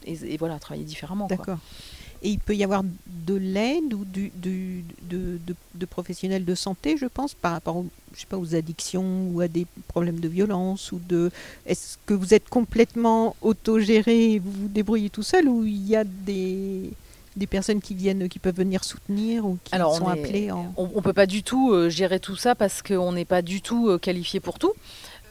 et, 0.05 0.38
voilà, 0.38 0.60
travailler 0.60 0.86
différemment. 0.86 1.27
quoi. 1.38 1.58
Et 2.21 2.29
il 2.32 2.39
peut 2.39 2.55
y 2.55 2.63
avoir 2.63 2.84
de 2.84 3.36
l'aide 3.36 3.93
ou 3.93 4.03
du, 4.05 4.32
du- 4.36 4.84
de, 5.03 5.39
de- 5.47 5.55
de 5.75 5.86
professionnels 5.86 6.43
de 6.45 6.55
santé, 6.55 6.97
je 6.97 7.05
pense, 7.05 7.34
par 7.34 7.53
rapport 7.53 7.77
aux, 7.77 7.86
je 8.13 8.19
sais 8.21 8.25
pas, 8.27 8.38
aux 8.38 8.55
addictions 8.55 9.29
ou 9.32 9.39
à 9.41 9.47
des 9.47 9.65
problèmes 9.88 10.19
de 10.19 10.27
violence 10.27 10.91
ou 10.91 10.99
de. 11.08 11.32
Est-ce 11.65 11.97
que 12.05 12.13
vous 12.13 12.34
êtes 12.34 12.49
complètement 12.49 13.36
autogéré 13.41 14.34
et 14.34 14.39
vous 14.39 14.51
vous 14.51 14.67
débrouillez 14.67 15.10
tout 15.10 15.23
seul 15.23 15.47
ou 15.47 15.63
il 15.65 15.88
y 15.88 15.95
a 15.95 16.03
des 16.03 16.91
des 17.36 17.47
personnes 17.47 17.79
qui 17.79 17.93
viennent, 17.93 18.27
qui 18.27 18.39
peuvent 18.39 18.55
venir 18.58 18.84
soutenir 18.84 19.45
ou 19.45 19.58
qui 19.63 19.73
Alors, 19.73 19.95
sont 19.95 20.05
on 20.05 20.13
est- 20.13 20.19
appelées 20.19 20.51
en... 20.51 20.73
On 20.75 20.88
ne 20.93 21.01
peut 21.01 21.13
pas 21.13 21.27
du 21.27 21.41
tout 21.41 21.71
euh, 21.71 21.88
gérer 21.89 22.19
tout 22.19 22.36
ça 22.36 22.53
parce 22.53 22.82
qu'on 22.82 23.13
n'est 23.13 23.23
pas 23.23 23.41
du 23.41 23.62
tout 23.62 23.88
euh, 23.88 23.97
qualifié 23.97 24.41
pour 24.41 24.60
tout. 24.60 24.73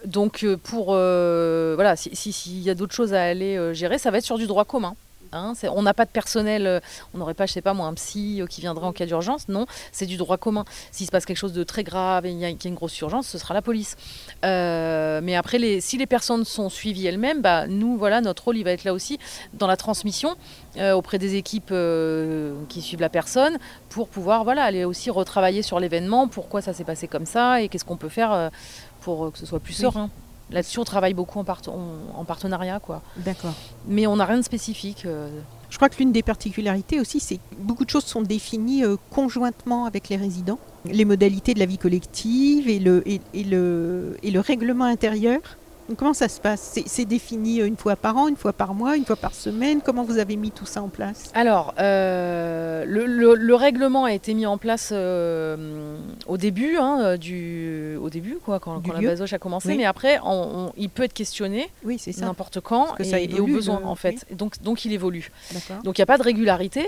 Donc, 0.06 0.42
euh, 0.44 0.56
pour 0.56 0.90
euh, 0.92 1.72
voilà, 1.74 1.96
si- 1.96 2.14
si- 2.16 2.32
s'il 2.32 2.60
y 2.60 2.70
a 2.70 2.74
d'autres 2.74 2.94
choses 2.94 3.12
à 3.12 3.24
aller 3.24 3.74
gérer, 3.74 3.98
ça 3.98 4.10
va 4.10 4.18
être 4.18 4.24
sur 4.24 4.38
du 4.38 4.46
droit 4.46 4.64
commun. 4.64 4.94
Hein, 5.32 5.52
on 5.74 5.82
n'a 5.82 5.94
pas 5.94 6.04
de 6.04 6.10
personnel, 6.10 6.66
euh, 6.66 6.80
on 7.14 7.18
n'aurait 7.18 7.34
pas, 7.34 7.46
je 7.46 7.52
sais 7.52 7.62
pas 7.62 7.74
moi, 7.74 7.86
un 7.86 7.94
psy 7.94 8.40
euh, 8.40 8.46
qui 8.46 8.60
viendrait 8.60 8.86
en 8.86 8.92
cas 8.92 9.06
d'urgence. 9.06 9.48
Non, 9.48 9.66
c'est 9.92 10.06
du 10.06 10.16
droit 10.16 10.36
commun. 10.36 10.64
S'il 10.90 11.06
se 11.06 11.10
passe 11.10 11.26
quelque 11.26 11.36
chose 11.36 11.52
de 11.52 11.64
très 11.64 11.84
grave 11.84 12.26
et 12.26 12.30
il 12.30 12.38
y, 12.38 12.44
a 12.44 12.52
qu'il 12.52 12.64
y 12.64 12.66
a 12.66 12.70
une 12.70 12.74
grosse 12.74 12.98
urgence, 13.00 13.26
ce 13.26 13.38
sera 13.38 13.54
la 13.54 13.62
police. 13.62 13.96
Euh, 14.44 15.20
mais 15.22 15.36
après, 15.36 15.58
les, 15.58 15.80
si 15.80 15.96
les 15.96 16.06
personnes 16.06 16.44
sont 16.44 16.68
suivies 16.68 17.06
elles-mêmes, 17.06 17.42
bah, 17.42 17.66
nous, 17.66 17.96
voilà, 17.96 18.20
notre 18.20 18.44
rôle, 18.44 18.58
il 18.58 18.64
va 18.64 18.72
être 18.72 18.84
là 18.84 18.92
aussi 18.92 19.18
dans 19.54 19.66
la 19.66 19.76
transmission 19.76 20.36
euh, 20.76 20.92
auprès 20.92 21.18
des 21.18 21.36
équipes 21.36 21.70
euh, 21.72 22.54
qui 22.68 22.82
suivent 22.82 23.00
la 23.00 23.08
personne 23.08 23.58
pour 23.88 24.08
pouvoir 24.08 24.44
voilà, 24.44 24.64
aller 24.64 24.84
aussi 24.84 25.10
retravailler 25.10 25.62
sur 25.62 25.80
l'événement, 25.80 26.28
pourquoi 26.28 26.62
ça 26.62 26.72
s'est 26.72 26.84
passé 26.84 27.08
comme 27.08 27.26
ça 27.26 27.62
et 27.62 27.68
qu'est-ce 27.68 27.84
qu'on 27.84 27.96
peut 27.96 28.08
faire 28.08 28.50
pour 29.00 29.32
que 29.32 29.38
ce 29.38 29.46
soit 29.46 29.60
plus 29.60 29.74
Oui. 29.74 30.10
Là-dessus, 30.50 30.78
on 30.78 30.84
travaille 30.84 31.14
beaucoup 31.14 31.38
en, 31.38 31.44
part- 31.44 31.60
en- 31.68 32.18
en 32.20 32.24
partenariat, 32.24 32.80
quoi. 32.80 33.02
D'accord. 33.16 33.54
Mais 33.86 34.06
on 34.06 34.16
n'a 34.16 34.24
rien 34.24 34.38
de 34.38 34.42
spécifique. 34.42 35.04
euh. 35.04 35.28
Je 35.70 35.76
crois 35.76 35.90
que 35.90 35.98
l'une 35.98 36.12
des 36.12 36.22
particularités 36.22 36.98
aussi, 36.98 37.20
c'est 37.20 37.36
que 37.36 37.42
beaucoup 37.58 37.84
de 37.84 37.90
choses 37.90 38.04
sont 38.06 38.22
définies 38.22 38.84
euh, 38.84 38.96
conjointement 39.10 39.84
avec 39.84 40.08
les 40.08 40.16
résidents. 40.16 40.58
Les 40.86 41.04
modalités 41.04 41.52
de 41.52 41.58
la 41.58 41.66
vie 41.66 41.76
collective 41.76 42.68
et 42.68 42.78
le, 42.78 43.02
et, 43.06 43.20
et 43.34 43.44
le, 43.44 44.16
et 44.22 44.30
le 44.30 44.40
règlement 44.40 44.84
intérieur. 44.86 45.40
Comment 45.96 46.12
ça 46.12 46.28
se 46.28 46.38
passe? 46.40 46.78
C'est 46.86 47.04
défini 47.06 47.56
une 47.60 47.76
fois 47.76 47.96
par 47.96 48.16
an, 48.16 48.28
une 48.28 48.36
fois 48.36 48.52
par 48.52 48.74
mois, 48.74 48.96
une 48.96 49.04
fois 49.06 49.16
par 49.16 49.32
semaine? 49.34 49.80
Comment 49.82 50.02
vous 50.02 50.18
avez 50.18 50.36
mis 50.36 50.50
tout 50.50 50.66
ça 50.66 50.82
en 50.82 50.88
place? 50.88 51.30
Alors, 51.34 51.74
euh, 51.78 52.84
le, 52.84 53.06
le- 53.06 53.34
le 53.34 53.54
règlement 53.54 54.04
a 54.04 54.12
été 54.12 54.34
mis 54.34 54.44
en 54.44 54.58
place 54.58 54.90
euh, 54.92 55.96
au 56.26 56.36
début, 56.36 56.76
hein, 56.76 57.16
du, 57.16 57.96
au 58.02 58.10
début 58.10 58.38
quoi, 58.44 58.60
quand, 58.60 58.82
la 58.86 59.00
basoche 59.00 59.32
a 59.32 59.38
commencé, 59.38 59.68
Oui. 59.68 59.76
mais 59.78 59.84
après, 59.86 60.18
on- 60.24 60.66
on- 60.66 60.72
il 60.76 60.90
peut 60.90 61.04
être 61.04 61.12
questionné 61.14 61.70
Oui, 61.84 61.98
c'est 61.98 62.12
ça. 62.12 62.26
n'importe 62.26 62.60
quand 62.60 62.94
que 62.96 63.04
ça 63.04 63.18
et, 63.20 63.24
et 63.24 63.40
au 63.40 63.46
besoin, 63.46 63.80
le- 63.80 63.86
en 63.86 63.94
fait. 63.94 64.26
oui. 64.30 64.36
Donc, 64.36 64.60
donc, 64.62 64.84
il 64.84 64.92
évolue. 64.92 65.30
Donc 65.84 65.98
il 65.98 66.00
n'y 66.00 66.04
a 66.04 66.06
pas 66.06 66.18
de 66.18 66.22
régularité. 66.22 66.86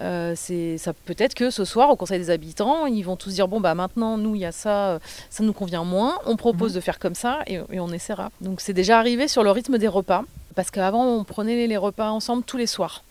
Euh, 0.00 0.34
c'est 0.36 0.76
ça 0.78 0.92
peut-être 0.92 1.34
que 1.34 1.50
ce 1.50 1.64
soir 1.64 1.90
au 1.90 1.96
Conseil 1.96 2.18
des 2.18 2.30
habitants, 2.30 2.86
ils 2.86 3.02
vont 3.02 3.16
tous 3.16 3.30
dire 3.34 3.48
bon 3.48 3.60
bah 3.60 3.74
maintenant 3.74 4.16
nous 4.16 4.34
il 4.34 4.40
y 4.40 4.44
a 4.44 4.52
ça, 4.52 4.98
ça 5.30 5.42
nous 5.44 5.52
convient 5.52 5.84
moins. 5.84 6.14
On 6.26 6.36
propose 6.36 6.70
Mhm. 6.72 6.76
de 6.76 6.80
faire 6.80 6.98
comme 6.98 7.14
ça 7.14 7.40
et, 7.46 7.60
et 7.70 7.80
on 7.80 7.88
essaiera. 7.92 8.30
Donc 8.40 8.60
c'est 8.60 8.72
déjà 8.72 8.98
arrivé 8.98 9.28
sur 9.28 9.42
le 9.42 9.50
rythme 9.50 9.78
des 9.78 9.88
repas 9.88 10.24
parce 10.54 10.70
qu'avant 10.70 11.04
on 11.06 11.24
prenait 11.24 11.66
les 11.66 11.76
repas 11.76 12.10
ensemble 12.10 12.42
tous 12.44 12.56
les 12.56 12.66
soirs. 12.66 13.04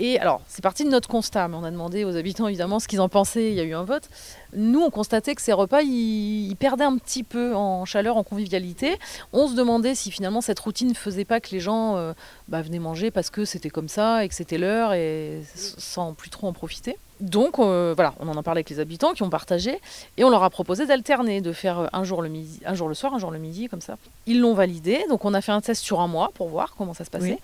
Et 0.00 0.20
alors, 0.20 0.42
c'est 0.46 0.62
parti 0.62 0.84
de 0.84 0.90
notre 0.90 1.08
constat, 1.08 1.48
mais 1.48 1.56
on 1.56 1.64
a 1.64 1.72
demandé 1.72 2.04
aux 2.04 2.16
habitants 2.16 2.46
évidemment 2.46 2.78
ce 2.78 2.86
qu'ils 2.86 3.00
en 3.00 3.08
pensaient, 3.08 3.50
il 3.50 3.54
y 3.54 3.60
a 3.60 3.64
eu 3.64 3.74
un 3.74 3.82
vote. 3.82 4.08
Nous, 4.54 4.80
on 4.80 4.90
constatait 4.90 5.34
que 5.34 5.42
ces 5.42 5.52
repas, 5.52 5.82
ils, 5.82 6.54
perdaient 6.56 6.84
un 6.84 6.96
petit 6.98 7.24
peu 7.24 7.56
en 7.56 7.84
chaleur, 7.84 8.16
en 8.16 8.22
convivialité. 8.22 8.96
On 9.32 9.48
se 9.48 9.54
demandait 9.54 9.96
si 9.96 10.12
finalement 10.12 10.40
cette 10.40 10.60
routine 10.60 10.88
ne 10.88 10.94
faisait 10.94 11.24
pas 11.24 11.40
que 11.40 11.50
les 11.50 11.58
gens 11.58 11.96
euh, 11.96 12.12
bah, 12.46 12.62
venaient 12.62 12.78
manger 12.78 13.10
parce 13.10 13.28
que 13.28 13.44
c'était 13.44 13.70
comme 13.70 13.88
ça 13.88 14.24
et 14.24 14.28
que 14.28 14.34
c'était 14.34 14.58
l'heure 14.58 14.92
et 14.92 15.42
sans 15.54 16.14
plus 16.14 16.30
trop 16.30 16.46
en 16.46 16.52
profiter. 16.52 16.96
Donc 17.20 17.58
euh, 17.58 17.94
voilà, 17.96 18.14
on 18.20 18.28
en 18.28 18.36
a 18.36 18.42
parlé 18.42 18.58
avec 18.58 18.70
les 18.70 18.78
habitants 18.80 19.12
qui 19.12 19.22
ont 19.24 19.30
partagé 19.30 19.80
et 20.16 20.24
on 20.24 20.30
leur 20.30 20.42
a 20.44 20.50
proposé 20.50 20.86
d'alterner, 20.86 21.40
de 21.40 21.52
faire 21.52 21.78
euh, 21.80 21.86
un 21.92 22.04
jour 22.04 22.22
le 22.22 22.28
midi, 22.28 22.60
un 22.64 22.74
jour 22.74 22.88
le 22.88 22.94
soir, 22.94 23.12
un 23.14 23.18
jour 23.18 23.30
le 23.32 23.38
midi, 23.38 23.68
comme 23.68 23.80
ça. 23.80 23.96
Ils 24.26 24.40
l'ont 24.40 24.54
validé, 24.54 25.04
donc 25.08 25.24
on 25.24 25.34
a 25.34 25.40
fait 25.40 25.50
un 25.52 25.60
test 25.60 25.82
sur 25.82 26.00
un 26.00 26.06
mois 26.06 26.30
pour 26.34 26.48
voir 26.48 26.74
comment 26.78 26.94
ça 26.94 27.04
se 27.04 27.10
passait 27.10 27.32
Oui. 27.32 27.38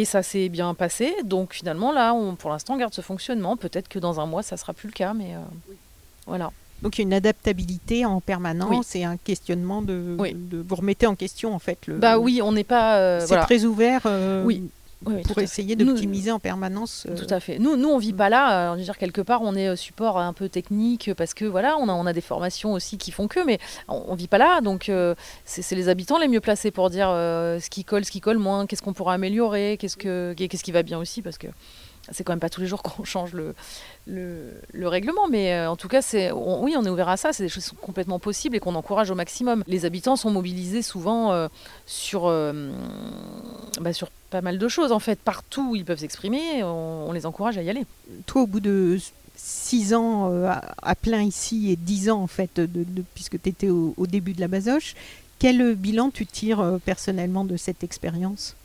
et 0.00 0.04
ça 0.04 0.22
s'est 0.22 0.48
bien 0.50 0.74
passé. 0.74 1.14
Donc 1.24 1.54
finalement 1.54 1.90
là, 1.92 2.12
on, 2.12 2.34
pour 2.34 2.50
l'instant, 2.50 2.74
on 2.74 2.76
garde 2.76 2.92
ce 2.92 3.00
fonctionnement. 3.00 3.56
Peut-être 3.56 3.88
que 3.88 3.98
dans 3.98 4.20
un 4.20 4.26
mois, 4.26 4.42
ça 4.42 4.56
sera 4.56 4.72
plus 4.74 4.88
le 4.88 4.92
cas, 4.94 5.14
mais 5.14 5.34
euh, 5.34 5.38
voilà. 6.26 6.50
Donc 6.82 6.98
il 6.98 7.00
y 7.00 7.04
a 7.04 7.06
une 7.06 7.14
adaptabilité 7.14 8.04
en 8.04 8.20
permanence 8.20 8.94
et 8.94 9.04
un 9.04 9.16
questionnement 9.16 9.80
de, 9.80 10.16
Oui. 10.18 10.32
de- 10.34 10.62
Vous 10.68 10.74
remettez 10.76 11.06
en 11.06 11.14
question 11.14 11.54
en 11.54 11.58
fait 11.58 11.78
le. 11.86 11.94
Bah 11.96 12.18
oui, 12.18 12.42
on 12.42 12.52
n'est 12.52 12.62
pas 12.64 12.98
euh, 12.98 13.20
C'est 13.20 13.28
voilà. 13.28 13.44
très 13.44 13.64
ouvert 13.64 14.02
Oui. 14.44 14.68
Oui, 15.06 15.14
oui, 15.16 15.22
pour 15.22 15.38
essayer 15.38 15.76
d'optimiser 15.76 16.30
en 16.30 16.38
permanence. 16.38 17.06
euh, 17.08 17.16
Tout 17.16 17.26
à 17.32 17.40
fait. 17.40 17.58
Nous, 17.58 17.76
nous 17.76 17.88
on 17.88 17.98
vit 17.98 18.12
pas 18.12 18.28
là. 18.28 18.70
euh, 18.70 18.74
je 18.74 18.78
veux 18.78 18.84
dire, 18.84 18.98
quelque 18.98 19.20
part, 19.20 19.42
on 19.42 19.54
est 19.54 19.68
euh, 19.68 19.76
support 19.76 20.18
un 20.18 20.32
peu 20.32 20.48
technique 20.48 21.08
euh, 21.08 21.14
parce 21.14 21.34
que 21.34 21.44
voilà, 21.44 21.76
on 21.78 21.88
a, 21.88 21.92
on 21.92 22.06
a 22.06 22.12
des 22.12 22.20
formations 22.20 22.72
aussi 22.72 22.98
qui 22.98 23.10
font 23.10 23.28
que, 23.28 23.44
mais 23.44 23.58
on, 23.88 24.04
on 24.08 24.14
vit 24.14 24.28
pas 24.28 24.38
là. 24.38 24.60
Donc, 24.60 24.88
euh, 24.88 25.14
c'est 25.44 25.74
les 25.74 25.88
habitants 25.88 26.18
les 26.18 26.28
mieux 26.28 26.40
placés 26.40 26.70
pour 26.70 26.90
dire 26.90 27.08
ce 27.08 27.68
qui 27.70 27.84
colle, 27.84 28.04
ce 28.04 28.10
qui 28.10 28.20
colle 28.20 28.38
moins, 28.38 28.66
qu'est-ce 28.66 28.82
qu'on 28.82 28.92
pourra 28.92 29.14
améliorer, 29.14 29.76
qu'est-ce 29.78 29.96
que, 29.96 30.34
qu'est-ce 30.36 30.64
qui 30.64 30.72
va 30.72 30.82
bien 30.82 30.98
aussi, 30.98 31.22
parce 31.22 31.38
que 31.38 31.46
c'est 32.12 32.22
quand 32.22 32.32
même 32.32 32.40
pas 32.40 32.50
tous 32.50 32.60
les 32.60 32.66
jours 32.66 32.82
qu'on 32.82 33.04
change 33.04 33.32
le, 33.32 33.54
le, 34.06 34.52
le 34.72 34.88
règlement. 34.88 35.26
Mais 35.28 35.54
euh, 35.54 35.70
en 35.70 35.76
tout 35.76 35.88
cas, 35.88 36.02
c'est, 36.02 36.30
oui, 36.32 36.74
on 36.76 36.84
est 36.84 36.88
ouvert 36.90 37.08
à 37.08 37.16
ça. 37.16 37.32
C'est 37.32 37.42
des 37.42 37.48
choses 37.48 37.64
qui 37.64 37.70
sont 37.70 37.76
complètement 37.76 38.18
possibles 38.18 38.56
et 38.56 38.60
qu'on 38.60 38.74
encourage 38.74 39.10
au 39.10 39.14
maximum. 39.14 39.64
Les 39.66 39.86
habitants 39.86 40.16
sont 40.16 40.30
mobilisés 40.30 40.82
souvent 40.82 41.32
euh, 41.32 41.48
sur, 41.86 42.26
euh, 42.26 42.70
bah, 43.80 43.92
sur 43.94 44.08
pas 44.34 44.40
mal 44.40 44.58
de 44.58 44.66
choses 44.66 44.90
en 44.90 44.98
fait. 44.98 45.20
Partout 45.20 45.70
où 45.70 45.76
ils 45.76 45.84
peuvent 45.84 46.00
s'exprimer, 46.00 46.64
on, 46.64 47.12
les 47.12 47.24
encourage 47.24 47.56
à 47.56 47.62
y 47.62 47.70
aller. 47.70 47.84
toi, 48.26 48.42
au 48.42 48.46
bout 48.48 48.58
de 48.58 48.98
six 49.36 49.94
ans 49.94 50.28
euh, 50.32 50.50
à, 50.82 50.94
plein 50.96 51.22
ici 51.22 51.70
et 51.70 51.76
dix 51.76 52.10
ans 52.10 52.20
en 52.20 52.26
fait, 52.26 52.58
de, 52.58 52.84
puisque 53.14 53.40
tu 53.40 53.48
étais 53.48 53.68
au, 53.68 53.94
au 53.96 54.08
début 54.08 54.32
de 54.32 54.40
la 54.40 54.48
Basoche, 54.48 54.96
quel 55.38 55.76
bilan 55.76 56.10
tu 56.10 56.26
tires 56.26 56.58
euh, 56.58 56.78
personnellement 56.84 57.44
de 57.44 57.56
cette 57.56 57.84
expérience? 57.84 58.56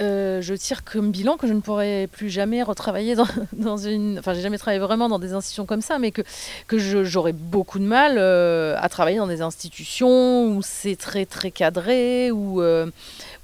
Euh, 0.00 0.42
je 0.42 0.54
tire 0.54 0.82
comme 0.82 1.12
bilan 1.12 1.36
que 1.36 1.46
je 1.46 1.52
ne 1.52 1.60
pourrai 1.60 2.08
plus 2.10 2.28
jamais 2.28 2.64
retravailler 2.64 3.14
dans, 3.52 3.76
une. 3.76 4.18
Enfin, 4.18 4.34
j'ai 4.34 4.40
jamais 4.40 4.58
travaillé 4.58 4.80
vraiment 4.80 5.08
dans 5.08 5.20
des 5.20 5.34
institutions 5.34 5.66
comme 5.66 5.82
ça, 5.82 5.98
mais 6.00 6.10
que, 6.10 6.22
que 6.66 6.78
j'aurais 6.78 7.32
beaucoup 7.32 7.78
de 7.78 7.84
mal 7.84 8.16
euh, 8.18 8.76
à 8.80 8.88
travailler 8.88 9.18
dans 9.18 9.28
des 9.28 9.40
institutions 9.40 10.48
où 10.48 10.62
c'est 10.62 10.96
très 10.96 11.26
très 11.26 11.52
cadré, 11.52 12.32
où 12.32 12.60
euh, 12.60 12.90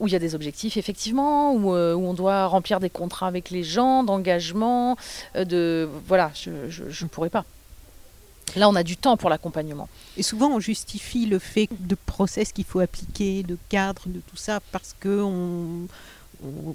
où 0.00 0.08
il 0.08 0.12
y 0.12 0.16
a 0.16 0.18
des 0.18 0.34
objectifs 0.34 0.76
effectivement, 0.76 1.52
où, 1.52 1.70
où 1.72 2.08
on 2.08 2.14
doit 2.14 2.46
remplir 2.46 2.80
des 2.80 2.90
contrats 2.90 3.28
avec 3.28 3.50
les 3.50 3.62
gens, 3.62 4.02
d'engagement, 4.02 4.96
de 5.36 5.88
voilà, 6.06 6.32
je, 6.34 6.50
je, 6.68 6.84
je 6.88 7.04
ne 7.04 7.08
pourrais 7.08 7.30
pas. 7.30 7.44
Là, 8.56 8.68
on 8.68 8.74
a 8.74 8.82
du 8.82 8.96
temps 8.96 9.16
pour 9.16 9.30
l'accompagnement. 9.30 9.88
Et 10.16 10.24
souvent, 10.24 10.48
on 10.48 10.58
justifie 10.58 11.26
le 11.26 11.38
fait 11.38 11.68
de 11.70 11.94
process 11.94 12.52
qu'il 12.52 12.64
faut 12.64 12.80
appliquer, 12.80 13.44
de 13.44 13.56
cadre, 13.68 14.02
de 14.06 14.20
tout 14.20 14.36
ça, 14.36 14.58
parce 14.72 14.94
que 14.98 15.22
on, 15.22 15.86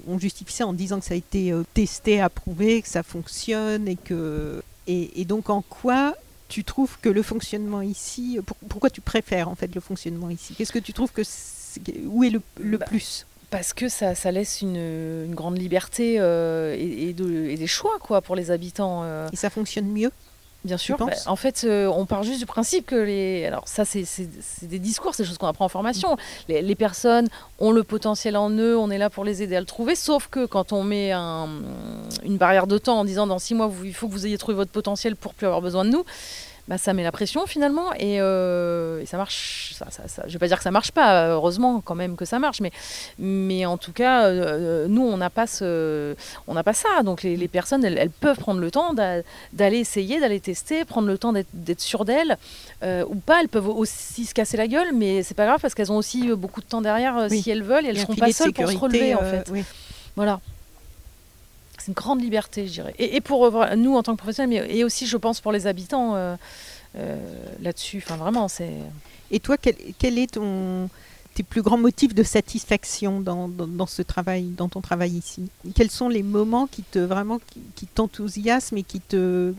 on- 0.08 0.18
justifie 0.18 0.52
ça 0.52 0.66
en 0.66 0.72
disant 0.72 0.98
que 1.00 1.04
ça 1.06 1.14
a 1.14 1.16
été 1.16 1.52
euh, 1.52 1.62
testé, 1.74 2.20
approuvé, 2.20 2.82
que 2.82 2.88
ça 2.88 3.02
fonctionne 3.02 3.88
et 3.88 3.96
que 3.96 4.62
Et, 4.86 5.20
et 5.20 5.24
donc 5.24 5.50
en 5.50 5.62
quoi 5.62 6.14
tu 6.48 6.62
trouves 6.62 6.96
que 7.02 7.08
le 7.08 7.22
fonctionnement 7.22 7.82
ici, 7.82 8.38
pour- 8.46 8.56
pourquoi 8.68 8.88
tu 8.90 9.00
préfères 9.00 9.48
en 9.48 9.56
fait 9.56 9.74
le 9.74 9.80
fonctionnement 9.80 10.30
ici? 10.30 10.54
Qu'est-ce 10.54 10.72
que 10.72 10.78
tu 10.78 10.92
trouves 10.92 11.10
que 11.12 11.22
c'est- 11.24 11.80
où 12.06 12.22
est 12.22 12.30
le, 12.30 12.40
le 12.60 12.78
Bah, 12.78 12.86
plus? 12.86 13.26
Parce 13.50 13.72
que 13.72 13.88
ça, 13.88 14.14
ça 14.14 14.30
laisse 14.30 14.60
une, 14.62 14.76
une 14.76 15.34
grande 15.34 15.58
liberté 15.58 16.16
euh, 16.18 16.74
et, 16.78 17.08
et 17.08 17.12
de- 17.14 17.46
et 17.46 17.56
des 17.56 17.66
choix 17.66 17.98
quoi, 18.00 18.20
pour 18.20 18.36
les 18.36 18.50
habitants. 18.52 19.00
euh. 19.02 19.28
et 19.32 19.36
ça 19.36 19.50
fonctionne 19.50 19.86
mieux? 19.88 20.10
Bien 20.66 20.76
sûr. 20.76 20.96
bah, 20.98 21.06
en 21.26 21.36
fait, 21.36 21.62
euh, 21.64 21.86
on 21.86 22.04
part 22.06 22.22
juste 22.22 22.40
du 22.40 22.46
principe 22.46 22.86
que 22.86 22.96
les. 22.96 23.46
Alors, 23.46 23.66
ça, 23.66 23.84
c'est 23.84 24.04
des 24.62 24.78
discours, 24.78 25.14
c'est 25.14 25.22
des 25.22 25.28
choses 25.28 25.38
qu'on 25.38 25.46
apprend 25.46 25.64
en 25.64 25.68
formation. 25.70 26.16
Les, 26.48 26.60
les 26.62 26.74
personnes 26.74 27.28
ont 27.58 27.70
le 27.72 27.82
potentiel 27.84 28.36
en 28.36 28.50
eux, 28.50 28.76
on 28.76 28.90
est 28.90 28.98
là 28.98 29.08
pour 29.10 29.24
les 29.24 29.42
aider 29.42 29.56
à 29.56 29.60
le 29.60 29.66
trouver. 29.66 29.94
Sauf 29.94 30.28
que 30.28 30.44
quand 30.44 30.72
on 30.72 30.82
met 30.82 31.12
un- 31.12 31.48
une 32.24 32.36
barrière 32.36 32.66
de 32.66 32.78
temps 32.78 32.98
en 33.00 33.04
disant 33.04 33.26
dans 33.26 33.38
six 33.38 33.54
mois, 33.54 33.66
vous- 33.68 33.84
il 33.84 33.94
faut 33.94 34.08
que 34.08 34.12
vous 34.12 34.26
ayez 34.26 34.38
trouvé 34.38 34.54
votre 34.56 34.70
potentiel 34.72 35.16
pour 35.16 35.32
plus 35.34 35.46
avoir 35.46 35.62
besoin 35.62 35.84
de 35.84 35.90
nous. 35.90 36.04
Bah, 36.68 36.78
ça 36.78 36.92
met 36.94 37.04
la 37.04 37.12
pression 37.12 37.46
finalement 37.46 37.92
et, 37.94 38.20
euh, 38.20 39.00
et 39.00 39.06
ça 39.06 39.16
marche. 39.16 39.72
Ça, 39.78 39.86
ça, 39.90 40.08
ça- 40.08 40.24
je 40.26 40.32
vais 40.32 40.38
pas 40.40 40.48
dire 40.48 40.56
que 40.56 40.64
ça 40.64 40.72
marche 40.72 40.90
pas, 40.90 41.28
heureusement 41.28 41.80
quand 41.80 41.94
même 41.94 42.16
que 42.16 42.24
ça 42.24 42.40
marche, 42.40 42.60
mais, 42.60 42.72
mais 43.20 43.64
en 43.66 43.76
tout 43.76 43.92
cas, 43.92 44.24
euh, 44.24 44.86
nous 44.88 45.02
on 45.02 45.16
n'a 45.16 45.30
pas 45.30 45.46
ce, 45.46 46.16
on 46.48 46.54
n'a 46.54 46.64
pas 46.64 46.72
ça. 46.72 47.02
Donc 47.04 47.22
les, 47.22 47.36
les 47.36 47.46
personnes, 47.46 47.84
elles, 47.84 47.96
elles 47.98 48.10
peuvent 48.10 48.38
prendre 48.38 48.60
le 48.60 48.70
temps 48.72 48.94
d'a- 48.94 49.22
d'aller 49.52 49.78
essayer, 49.78 50.18
d'aller 50.18 50.40
tester, 50.40 50.84
prendre 50.84 51.06
le 51.06 51.18
temps 51.18 51.32
d'être- 51.32 51.80
sûres 51.80 52.04
d'elles 52.04 52.36
euh, 52.82 53.04
ou 53.08 53.14
pas. 53.14 53.40
Elles 53.42 53.48
peuvent 53.48 53.68
aussi 53.68 54.24
se 54.24 54.34
casser 54.34 54.56
la 54.56 54.66
gueule, 54.66 54.92
mais 54.92 55.22
c'est 55.22 55.34
pas 55.34 55.46
grave 55.46 55.60
parce 55.62 55.74
qu'elles 55.74 55.92
ont 55.92 55.96
aussi 55.98 56.28
euh, 56.30 56.34
beaucoup 56.34 56.60
de 56.62 56.66
temps 56.66 56.80
derrière 56.80 57.16
euh, 57.16 57.28
Oui. 57.30 57.42
si 57.42 57.50
elles 57.50 57.62
veulent 57.62 57.86
et 57.86 57.90
elles 57.90 57.98
un 57.98 58.02
seront 58.02 58.16
pas 58.16 58.32
seules 58.32 58.52
pour 58.52 58.68
se 58.68 58.76
relever 58.76 59.14
en 59.14 59.22
euh, 59.22 59.30
fait. 59.42 59.50
oui. 59.52 59.62
Voilà. 60.16 60.40
Une 61.88 61.94
grande 61.94 62.20
liberté, 62.22 62.66
je 62.66 62.72
dirais. 62.72 62.94
Et, 62.98 63.16
et 63.16 63.20
pour 63.20 63.44
euh, 63.44 63.76
nous 63.76 63.94
en 63.96 64.02
tant 64.02 64.12
que 64.14 64.18
professionnels, 64.18 64.66
mais 64.68 64.76
et 64.76 64.84
aussi, 64.84 65.06
je 65.06 65.16
pense, 65.16 65.40
pour 65.40 65.52
les 65.52 65.66
habitants 65.66 66.14
euh, 66.16 66.36
euh, 66.98 67.16
là-dessus. 67.62 68.02
Enfin, 68.04 68.16
vraiment, 68.16 68.48
c'est. 68.48 68.72
Et 69.30 69.40
toi, 69.40 69.56
quel, 69.56 69.76
quel 69.98 70.18
est 70.18 70.32
ton 70.34 70.88
tes 71.34 71.42
plus 71.42 71.60
grands 71.60 71.76
motifs 71.76 72.14
de 72.14 72.22
satisfaction 72.22 73.20
dans, 73.20 73.46
dans, 73.46 73.66
dans 73.66 73.86
ce 73.86 74.00
travail, 74.00 74.44
dans 74.56 74.68
ton 74.70 74.80
travail 74.80 75.10
ici? 75.10 75.50
Quels 75.74 75.90
sont 75.90 76.08
les 76.08 76.22
moments 76.22 76.66
qui 76.66 76.82
te 76.82 76.98
vraiment 76.98 77.38
qui, 77.38 77.60
qui 77.74 77.86
t'enthousiasment 77.86 78.78
et 78.78 78.82
qui 78.82 79.00
te 79.00 79.52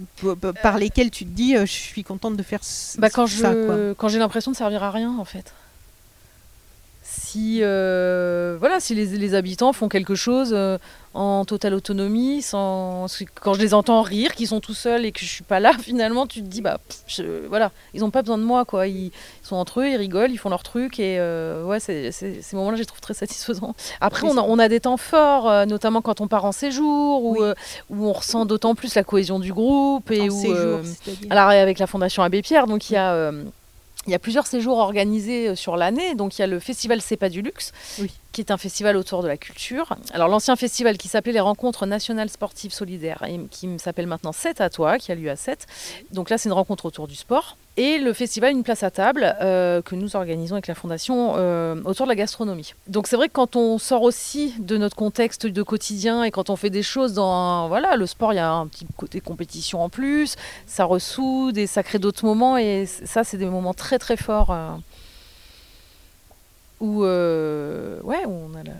par 0.63 0.80
lesquels 0.80 1.12
tu 1.12 1.24
te 1.26 1.30
dis 1.30 1.56
je 1.56 1.66
suis 1.66 2.04
contente 2.04 2.36
de 2.36 2.42
faire 2.42 2.62
Bah, 2.98 3.12
quand 3.12 3.28
ça 3.28 3.54
quoi? 3.54 3.78
je, 3.78 3.94
quand 3.94 4.08
j'ai 4.08 4.18
l'impression 4.18 4.52
de 4.52 4.56
servir 4.58 4.82
à 4.82 4.90
rien, 4.90 5.16
en 5.20 5.26
fait. 5.26 5.54
Si, 7.28 7.60
euh, 7.62 8.56
voilà, 8.60 8.80
si 8.80 8.96
les, 8.96 9.06
les 9.06 9.34
habitants 9.36 9.74
font 9.74 9.90
quelque 9.90 10.16
chose 10.16 10.52
euh, 10.54 10.78
en 11.13 11.44
totale 11.44 11.74
autonomie, 11.74 12.42
sans, 12.42 13.08
quand 13.42 13.54
je 13.54 13.60
les 13.60 13.74
entends 13.74 14.02
rire, 14.02 14.34
qu'ils 14.34 14.48
sont 14.48 14.62
tout 14.62 14.74
seuls 14.74 15.04
et 15.06 15.12
que 15.12 15.20
je 15.20 15.26
suis 15.26 15.44
pas 15.44 15.60
là, 15.60 15.74
finalement, 15.82 16.26
tu 16.26 16.42
te 16.42 16.48
dis, 16.48 16.62
bah, 16.62 16.78
pff, 16.88 17.00
je- 17.08 17.48
voilà, 17.48 17.72
ils 17.94 18.06
ont 18.06 18.12
pas 18.12 18.22
besoin 18.22 18.38
de 18.38 18.44
moi, 18.44 18.63
quoi. 18.63 18.88
Ils, 18.88 19.08
ils 19.08 19.12
sont 19.44 19.58
entre 19.58 19.82
eux, 19.82 19.90
ils 19.90 19.98
rigolent, 19.98 20.32
ils 20.32 20.38
font 20.38 20.50
leur 20.50 20.63
truc, 20.63 21.00
et 21.02 21.18
euh, 21.20 21.66
ouais, 21.66 21.82
c'est, 21.82 22.12
c'est- 22.13 22.42
ces 22.42 22.56
moments-là, 22.56 22.78
je 22.78 22.82
les 22.82 22.86
trouve 22.86 23.02
très 23.02 23.13
satisfaisants. 23.13 23.76
Après, 24.00 24.26
on 24.26 24.32
a, 24.32 24.34
c'est- 24.36 24.48
on 24.48 24.58
a 24.60 24.70
des 24.70 24.80
temps 24.80 24.98
forts, 24.98 25.50
euh, 25.50 25.66
notamment 25.66 26.02
quand 26.02 26.22
on 26.22 26.28
part 26.30 26.46
en 26.46 26.54
séjour, 26.54 27.24
où, 27.26 27.42
Oui. 27.44 27.50
où 27.90 28.06
on 28.08 28.13
ressent 28.13 28.46
d'autant 28.46 28.74
plus 28.74 28.96
la 28.96 29.04
cohésion 29.04 29.40
du 29.40 29.52
groupe, 29.52 30.12
et 30.12 30.22
En 30.22 30.34
où, 30.34 30.42
séjour, 30.42 30.80
alors 31.30 31.50
avec 31.50 31.78
la 31.80 31.88
Fondation 31.88 32.24
Abbé 32.24 32.42
Pierre, 32.42 32.68
donc 32.68 32.90
il 32.90 32.94
y 32.94 32.98
a 32.98 33.32
il 34.08 34.12
y 34.12 34.15
a 34.15 34.20
plusieurs 34.20 34.48
séjours 34.48 34.78
organisés 34.78 35.50
euh, 35.50 35.56
sur 35.56 35.78
l'année. 35.78 36.15
Donc 36.15 36.38
il 36.38 36.41
y 36.41 36.43
a 36.43 36.48
le 36.48 36.60
festival 36.60 37.02
C'est 37.02 37.17
pas 37.17 37.30
du 37.30 37.41
luxe. 37.41 37.72
Qui 38.38 38.41
est 38.41 38.52
un 38.52 38.58
festival 38.58 38.97
autour 38.97 39.23
de 39.23 39.28
la 39.28 39.36
culture. 39.36 39.95
Alors 40.13 40.28
l'ancien 40.28 40.56
festival 40.56 41.00
qui 41.00 41.08
s'appelait 41.08 41.32
les 41.32 41.39
Rencontres 41.39 41.88
nationales 41.88 42.30
sportives 42.30 42.71
solidaires, 42.71 43.23
et 43.28 43.39
qui 43.50 43.67
s'appelle 43.80 44.06
maintenant 44.06 44.32
7 44.32 44.62
à 44.62 44.69
toi, 44.69 45.00
qui 45.00 45.12
a 45.12 45.15
lieu 45.15 45.32
à 45.32 45.36
7. 45.36 45.65
Donc 46.12 46.30
là 46.30 46.38
c'est 46.38 46.47
une 46.47 46.54
rencontre 46.54 46.86
autour 46.86 47.08
du 47.08 47.15
sport. 47.15 47.58
Et 47.78 47.97
le 47.97 48.13
festival 48.13 48.52
Une 48.52 48.62
place 48.62 48.84
à 48.84 48.91
table, 48.91 49.36
euh, 49.41 49.82
que 49.82 49.95
nous 49.95 50.15
organisons 50.15 50.54
avec 50.54 50.67
la 50.67 50.76
Fondation 50.76 51.34
euh, 51.38 51.82
autour 51.84 52.06
de 52.06 52.12
la 52.12 52.15
gastronomie. 52.15 52.76
Donc 52.86 53.08
c'est 53.08 53.15
vrai 53.15 53.28
que 53.28 53.34
quand 53.34 53.56
on 53.56 53.80
sort 53.80 54.04
aussi 54.04 54.54
de 54.60 54.78
notre 54.78 54.95
contexte 54.95 55.47
de 55.47 55.63
quotidien 55.63 56.23
et 56.23 56.30
quand 56.30 56.52
on 56.52 56.56
fait 56.56 56.69
des 56.69 56.84
choses 56.84 57.13
dans... 57.13 57.67
Voilà, 57.69 57.95
le 57.95 58.06
sport, 58.06 58.34
il 58.34 58.36
y 58.36 58.39
a 58.39 58.52
un 58.52 58.67
petit 58.67 58.86
côté 58.97 59.19
compétition 59.19 59.82
en 59.82 59.89
plus, 59.89 60.36
ça 60.67 60.86
ressoude 60.86 61.58
et 61.58 61.65
ça 61.65 61.82
crée 61.82 61.97
d'autres 61.97 62.23
moments 62.23 62.56
et 62.56 62.86
ça 62.86 63.23
c'est 63.23 63.38
des 63.38 63.47
moments 63.47 63.73
très 63.73 63.97
très 63.97 64.15
forts 64.15 64.52
euh, 64.52 64.69
où 66.80 67.04
euh, 67.04 68.00
ouais 68.04 68.26
où 68.26 68.32
on 68.32 68.54
a 68.56 68.63
la, 68.63 68.74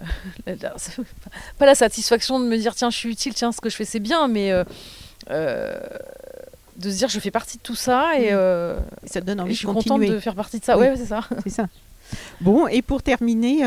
la- 0.46 0.56
la- 0.70 0.74
c'est 0.78 0.96
pas 1.58 1.66
la 1.66 1.76
satisfaction 1.76 2.40
de 2.40 2.46
me 2.46 2.58
dire 2.58 2.76
tiens 2.76 2.90
je 2.90 2.98
suis 2.98 3.10
utile 3.12 3.34
tiens 3.34 3.52
ce 3.52 3.60
que 3.62 3.70
je 3.70 3.76
fais 3.76 3.86
c'est 3.86 4.00
bien 4.00 4.28
mais 4.28 4.52
euh, 4.52 4.64
euh, 5.32 5.80
de 6.78 6.92
se 6.92 6.98
dire 6.98 7.10
je 7.10 7.20
fais 7.20 7.32
partie 7.32 7.58
de 7.58 7.64
tout 7.64 7.76
ça 7.76 8.20
et, 8.20 8.30
ça 9.06 9.22
te 9.22 9.26
donne 9.26 9.42
envie 9.42 9.54
je 9.54 9.60
suis 9.60 9.68
de 9.68 9.74
contente 9.74 10.02
de 10.02 10.20
faire 10.20 10.36
partie 10.36 10.60
de 10.60 10.66
ça 10.66 10.78
Oui. 10.78 10.86
ouais 10.88 10.96
c'est 10.96 11.08
ça 11.08 11.22
C'est 11.44 11.50
ça. 11.50 11.68
Bon, 12.40 12.68
et 12.68 12.82
pour 12.82 13.04
terminer, 13.04 13.64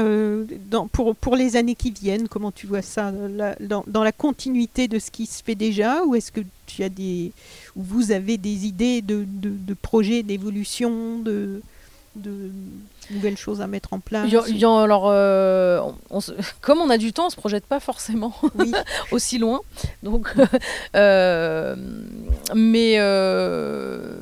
dans- 0.71 0.89
pour, 0.89 1.15
pour 1.15 1.37
les 1.37 1.57
années 1.57 1.75
qui 1.75 1.91
viennent, 1.91 2.27
comment 2.27 2.51
tu 2.51 2.67
vois 2.67 2.81
ça 2.81 3.13
dans, 3.61 3.85
dans 3.87 4.03
la 4.03 4.13
continuité 4.13 4.89
de 4.89 4.99
ce 4.99 5.11
qui 5.11 5.27
se 5.27 5.43
fait 5.43 5.55
déjà 5.55 6.05
Ou 6.07 6.15
est-ce 6.15 6.33
que 6.33 6.41
tu 6.65 6.83
as 6.83 6.89
des. 6.89 7.33
ou 7.77 7.83
vous 7.83 8.13
avez 8.13 8.39
des 8.39 8.65
idées 8.65 9.03
de, 9.03 9.25
de, 9.27 9.51
de 9.51 9.75
projets, 9.75 10.23
d'évolution, 10.23 11.19
de, 11.19 11.61
de 12.17 12.51
nouvelles 13.11 13.37
choses 13.37 13.61
à 13.61 13.67
mettre 13.67 13.93
en 13.93 14.01
place 14.01 14.29
y 14.31 14.37
alors, 14.83 15.05
euh, 15.09 15.81
on- 15.81 15.95
on 16.11 16.21
se- 16.21 16.33
comme 16.61 16.79
on 16.79 16.91
a 16.91 16.99
du 16.99 17.13
temps, 17.13 17.27
on 17.27 17.31
se 17.31 17.37
projette 17.37 17.67
pas 17.67 17.79
forcément 17.81 18.35
Oui, 18.57 18.73
aussi 19.13 19.39
loin. 19.39 19.61
Donc, 20.03 20.33
euh, 20.97 21.77
mais 22.55 22.97
euh, 22.99 24.17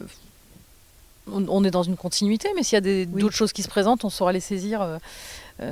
on, 1.33 1.46
on 1.48 1.64
est 1.64 1.70
dans 1.70 1.83
une 1.83 1.96
continuité. 1.96 2.48
Mais 2.57 2.62
s'il 2.62 2.77
y 2.77 2.79
a 2.79 2.81
des- 2.83 3.09
Oui. 3.12 3.20
d'autres 3.22 3.37
choses 3.37 3.53
qui 3.53 3.62
se 3.62 3.68
présentent, 3.68 4.05
on 4.05 4.11
saura 4.11 4.33
les 4.33 4.40
saisir. 4.40 4.83
euh, 4.83 4.98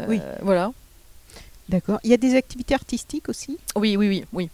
Oui. 0.09 0.21
Voilà. 0.43 0.73
d'accord. 1.69 1.99
Il 2.05 2.11
y 2.11 2.15
a 2.15 2.19
des 2.19 2.35
activités 2.35 2.75
artistiques 2.75 3.29
aussi? 3.29 3.59
Oui, 3.77 3.97
oui, 3.97 4.09
oui, 4.09 4.25
oui. 4.33 4.51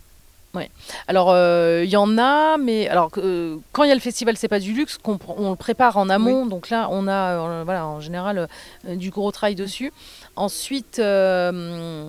Ouais. 0.54 0.70
Alors, 1.08 1.30
euh, 1.30 1.80
il 1.84 1.88
y 1.90 1.96
en 1.96 2.18
a, 2.18 2.58
mais 2.58 2.86
alors 2.86 3.10
euh, 3.16 3.56
quand 3.72 3.84
il 3.84 3.88
y 3.88 3.90
a 3.90 3.94
le 3.94 4.00
festival, 4.00 4.36
c'est 4.36 4.48
pas 4.48 4.58
du 4.60 4.74
luxe, 4.74 4.98
on 5.38 5.50
le 5.50 5.56
prépare 5.56 5.96
en 5.96 6.10
amont. 6.10 6.44
Donc 6.46 6.68
là, 6.68 6.88
on 6.90 7.08
a, 7.08 7.12
euh, 7.40 7.62
voilà, 7.64 7.86
en 7.86 8.00
général, 8.00 8.48
euh, 8.86 8.94
du 8.96 9.08
gros 9.10 9.32
travail 9.32 9.54
dessus. 9.54 9.92
Ensuite, 10.36 10.98
euh, 10.98 11.52
euh, 11.52 12.08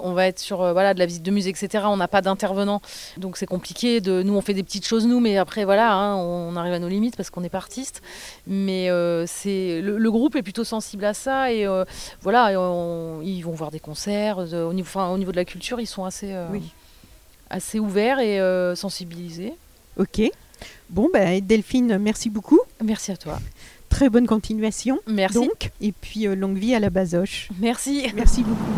on 0.00 0.12
va 0.12 0.26
être 0.26 0.38
sur 0.40 0.62
euh, 0.62 0.72
voilà 0.72 0.92
de 0.94 0.98
la 0.98 1.06
visite 1.06 1.22
de 1.22 1.30
musée, 1.30 1.50
etc. 1.50 1.84
On 1.86 1.96
n'a 1.96 2.08
pas 2.08 2.20
d'intervenant, 2.20 2.80
donc 3.16 3.36
c'est 3.36 3.46
compliqué. 3.46 4.00
De, 4.00 4.22
nous, 4.22 4.34
on 4.34 4.40
fait 4.40 4.54
des 4.54 4.62
petites 4.64 4.86
choses 4.86 5.06
nous, 5.06 5.20
mais 5.20 5.38
après, 5.38 5.64
voilà, 5.64 5.92
hein, 5.92 6.16
on 6.16 6.56
arrive 6.56 6.72
à 6.72 6.78
nos 6.80 6.88
limites 6.88 7.16
parce 7.16 7.30
qu'on 7.30 7.40
n'est 7.42 7.48
pas 7.48 7.58
artiste. 7.58 8.02
Mais 8.46 8.90
euh, 8.90 9.24
c'est 9.26 9.80
le, 9.80 9.98
le 9.98 10.10
groupe 10.10 10.34
est 10.36 10.42
plutôt 10.42 10.64
sensible 10.64 11.04
à 11.04 11.14
ça 11.14 11.52
et 11.52 11.66
euh, 11.66 11.84
voilà, 12.22 12.52
et 12.52 12.56
on- 12.56 13.20
ils 13.22 13.42
vont 13.42 13.52
voir 13.52 13.70
des 13.70 13.80
concerts. 13.80 14.38
au 14.38 14.72
niveau, 14.72 14.88
enfin, 14.88 15.10
au 15.10 15.18
niveau 15.18 15.30
de 15.30 15.36
la 15.36 15.44
culture, 15.44 15.80
ils 15.80 15.86
sont 15.86 16.04
assez 16.04 16.32
euh, 16.32 16.46
Oui. 16.50 16.62
Assez 17.52 17.78
ouverts 17.78 18.18
et 18.18 18.40
euh, 18.40 18.74
sensibilisés. 18.74 19.52
Ok. 19.98 20.22
Bon, 20.90 21.08
ben, 21.12 21.40
Delphine, 21.44 21.98
merci 21.98 22.30
beaucoup. 22.30 22.60
Merci 22.82 23.12
à 23.12 23.16
toi. 23.16 23.38
Très 23.88 24.08
bonne 24.08 24.26
continuation. 24.26 24.98
Merci. 25.06 25.34
Donc, 25.38 25.70
et 25.80 25.92
puis 25.92 26.26
euh, 26.26 26.34
longue 26.34 26.56
vie 26.56 26.74
à 26.74 26.80
la 26.80 26.90
Basoche. 26.90 27.50
Merci. 27.60 28.06
Merci 28.16 28.42
beaucoup. 28.42 28.72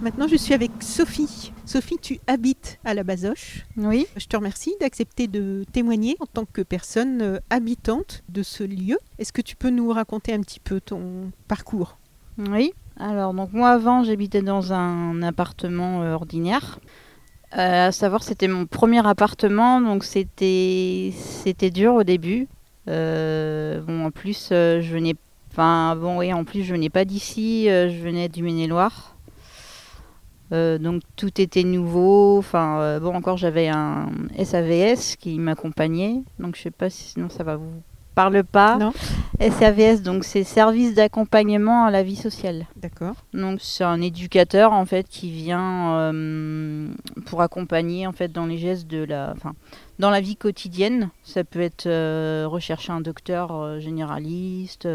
Maintenant, 0.00 0.26
je 0.26 0.36
suis 0.36 0.54
avec 0.54 0.70
Sophie. 0.80 1.52
Sophie, 1.66 1.98
tu 2.00 2.18
habites 2.26 2.78
à 2.84 2.94
la 2.94 3.04
Basoche. 3.04 3.66
Oui, 3.76 4.06
Je 4.16 4.24
te 4.26 4.36
remercie 4.36 4.74
d'accepter 4.80 5.26
de 5.26 5.64
témoigner 5.72 6.16
en 6.20 6.26
tant 6.26 6.46
que 6.46 6.62
personne 6.62 7.20
euh, 7.20 7.38
habitante 7.50 8.22
de 8.30 8.42
ce 8.42 8.64
lieu. 8.64 8.98
Est-ce 9.18 9.32
que 9.32 9.42
tu 9.42 9.56
peux 9.56 9.68
nous 9.68 9.90
raconter 9.90 10.32
un 10.32 10.40
petit 10.40 10.60
peu 10.60 10.80
ton 10.80 11.30
parcours? 11.48 11.98
Oui. 12.38 12.72
Alors, 13.02 13.32
donc 13.32 13.54
moi 13.54 13.70
avant, 13.70 14.04
j'habitais 14.04 14.42
dans 14.42 14.74
un 14.74 15.22
appartement 15.22 16.02
euh, 16.02 16.12
ordinaire. 16.12 16.80
Euh, 17.56 17.88
à 17.88 17.92
savoir, 17.92 18.22
c'était 18.22 18.46
mon 18.46 18.66
premier 18.66 19.04
appartement, 19.06 19.80
donc 19.80 20.04
c'était 20.04 21.10
dur 21.72 21.94
au 21.94 22.04
début. 22.04 22.46
Euh, 22.88 23.80
bon, 23.80 24.04
en 24.04 24.10
plus, 24.10 24.48
je 24.50 24.92
venais, 24.92 25.14
bon, 25.56 26.32
en 26.34 26.44
plus, 26.44 26.62
je 26.62 26.74
venais 26.74 26.90
pas 26.90 27.06
d'ici, 27.06 27.64
je 27.68 28.02
venais 28.02 28.28
du 28.28 28.42
Maine-et-Loire. 28.42 29.16
Donc 30.50 31.02
tout 31.16 31.40
était 31.40 31.64
nouveau. 31.64 32.36
Enfin 32.38 32.98
bon, 32.98 33.14
encore 33.14 33.36
j'avais 33.36 33.68
un 33.68 34.10
SAVS 34.36 35.16
qui 35.16 35.38
m'accompagnait. 35.38 36.22
Donc 36.38 36.56
je 36.56 36.62
sais 36.62 36.72
pas 36.72 36.90
si 36.90 37.04
sinon 37.04 37.30
ça 37.30 37.44
va 37.44 37.56
vous 37.56 37.82
parle 38.14 38.44
pas. 38.44 38.76
Non. 38.76 38.92
SAVS, 39.40 40.02
donc 40.02 40.24
c'est 40.24 40.44
service 40.44 40.94
d'accompagnement 40.94 41.84
à 41.84 41.90
la 41.90 42.02
vie 42.02 42.16
sociale. 42.16 42.66
D'accord. 42.76 43.14
Donc 43.32 43.60
c'est 43.62 43.84
un 43.84 44.02
éducateur 44.02 44.72
en 44.72 44.84
fait 44.84 45.08
qui 45.08 45.30
vient 45.30 45.94
euh, 45.94 46.88
pour 47.24 47.40
accompagner 47.40 48.06
en 48.06 48.12
fait 48.12 48.30
dans 48.30 48.44
les 48.44 48.58
gestes 48.58 48.86
de 48.86 49.02
la, 49.02 49.32
enfin 49.34 49.54
dans 49.98 50.10
la 50.10 50.20
vie 50.20 50.36
quotidienne. 50.36 51.08
Ça 51.22 51.42
peut 51.42 51.60
être 51.60 51.86
euh, 51.86 52.44
rechercher 52.46 52.92
un 52.92 53.00
docteur 53.00 53.52
euh, 53.52 53.80
généraliste, 53.80 54.86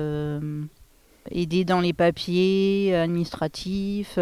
aider 1.31 1.65
dans 1.65 1.79
les 1.79 1.93
papiers 1.93 2.95
administratifs. 2.95 4.19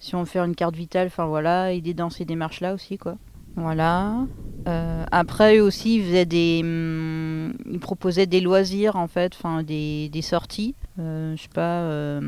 si 0.00 0.14
on 0.16 0.24
fait 0.24 0.40
une 0.40 0.56
carte 0.56 0.74
vitale, 0.74 1.06
enfin 1.06 1.26
voilà, 1.26 1.72
aider 1.72 1.94
dans 1.94 2.10
ces 2.10 2.24
démarches-là 2.24 2.74
aussi, 2.74 2.98
quoi. 2.98 3.16
Voilà. 3.56 4.26
Euh, 4.68 5.04
après, 5.10 5.58
eux 5.58 5.62
aussi, 5.62 5.96
ils 5.96 6.04
faisaient 6.04 6.24
des, 6.26 6.60
hum, 6.62 7.54
ils 7.70 7.80
proposaient 7.80 8.26
des 8.26 8.40
loisirs 8.40 8.96
en 8.96 9.08
fait, 9.08 9.32
enfin 9.34 9.62
des, 9.62 10.08
des 10.08 10.22
sorties. 10.22 10.74
Euh, 10.98 11.34
je 11.36 11.42
sais 11.42 11.48
pas, 11.48 11.80
euh, 11.82 12.20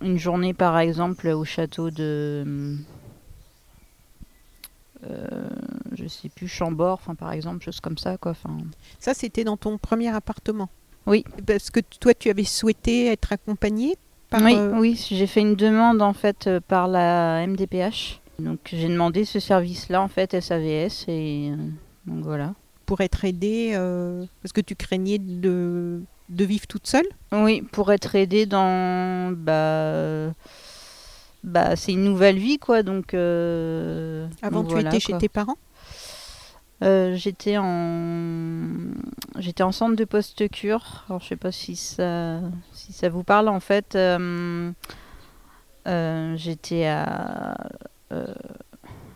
une 0.00 0.18
journée 0.18 0.54
par 0.54 0.78
exemple 0.78 1.28
au 1.28 1.44
château 1.44 1.90
de, 1.90 2.76
euh, 5.08 5.48
je 5.92 6.06
sais 6.06 6.28
plus, 6.28 6.48
Chambord, 6.48 6.94
enfin 6.94 7.14
par 7.14 7.32
exemple, 7.32 7.62
chose 7.62 7.80
comme 7.80 7.98
ça, 7.98 8.16
quoi. 8.16 8.32
Enfin, 8.32 8.56
Ça, 8.98 9.14
c'était 9.14 9.44
dans 9.44 9.56
ton 9.56 9.78
premier 9.78 10.08
appartement? 10.08 10.68
Oui. 11.06 11.24
Parce 11.46 11.70
que 11.70 11.80
toi, 12.00 12.14
tu 12.14 12.30
avais 12.30 12.44
souhaité 12.44 13.08
être 13.08 13.32
accompagné 13.32 13.96
par... 14.30 14.42
oui, 14.42 14.56
oui, 14.74 15.06
j'ai 15.10 15.26
fait 15.26 15.40
une 15.40 15.56
demande 15.56 16.00
en 16.00 16.14
fait 16.14 16.48
par 16.68 16.88
la 16.88 17.46
MDPH. 17.46 18.21
Donc 18.38 18.58
j'ai 18.72 18.88
demandé 18.88 19.24
ce 19.24 19.38
service-là 19.40 20.02
en 20.02 20.08
fait 20.08 20.40
SAVS 20.40 21.04
et 21.08 21.50
euh, 21.52 21.56
donc 22.06 22.24
voilà. 22.24 22.54
pour 22.86 23.00
être 23.00 23.24
aidé 23.24 23.72
euh, 23.74 24.24
Parce 24.42 24.52
que 24.52 24.60
tu 24.60 24.74
craignais 24.74 25.18
de, 25.18 26.00
de 26.28 26.44
vivre 26.44 26.66
toute 26.66 26.86
seule? 26.86 27.06
Oui, 27.32 27.62
pour 27.62 27.92
être 27.92 28.14
aidée 28.14 28.46
dans 28.46 29.32
bah 29.32 30.32
bah 31.44 31.76
c'est 31.76 31.92
une 31.92 32.04
nouvelle 32.04 32.38
vie 32.38 32.58
quoi 32.58 32.82
donc 32.82 33.14
euh, 33.14 34.26
Avant, 34.40 34.60
donc 34.60 34.68
tu 34.68 34.74
voilà, 34.74 34.88
étais 34.90 35.00
chez 35.00 35.12
quoi. 35.12 35.20
tes 35.20 35.28
parents? 35.28 35.58
J'étais 36.80 37.58
en 37.58 38.66
j'étais 39.38 39.62
en 39.62 39.70
centre 39.70 39.94
de 39.94 40.04
post-cure. 40.04 41.04
Alors 41.08 41.20
je 41.20 41.28
sais 41.28 41.36
pas 41.36 41.52
si 41.52 41.76
ça 41.76 42.40
si 42.72 42.92
ça 42.92 43.08
vous 43.08 43.22
parle 43.22 43.48
en 43.48 43.60
fait. 43.60 43.96
j'étais 46.36 46.86
à 46.86 47.56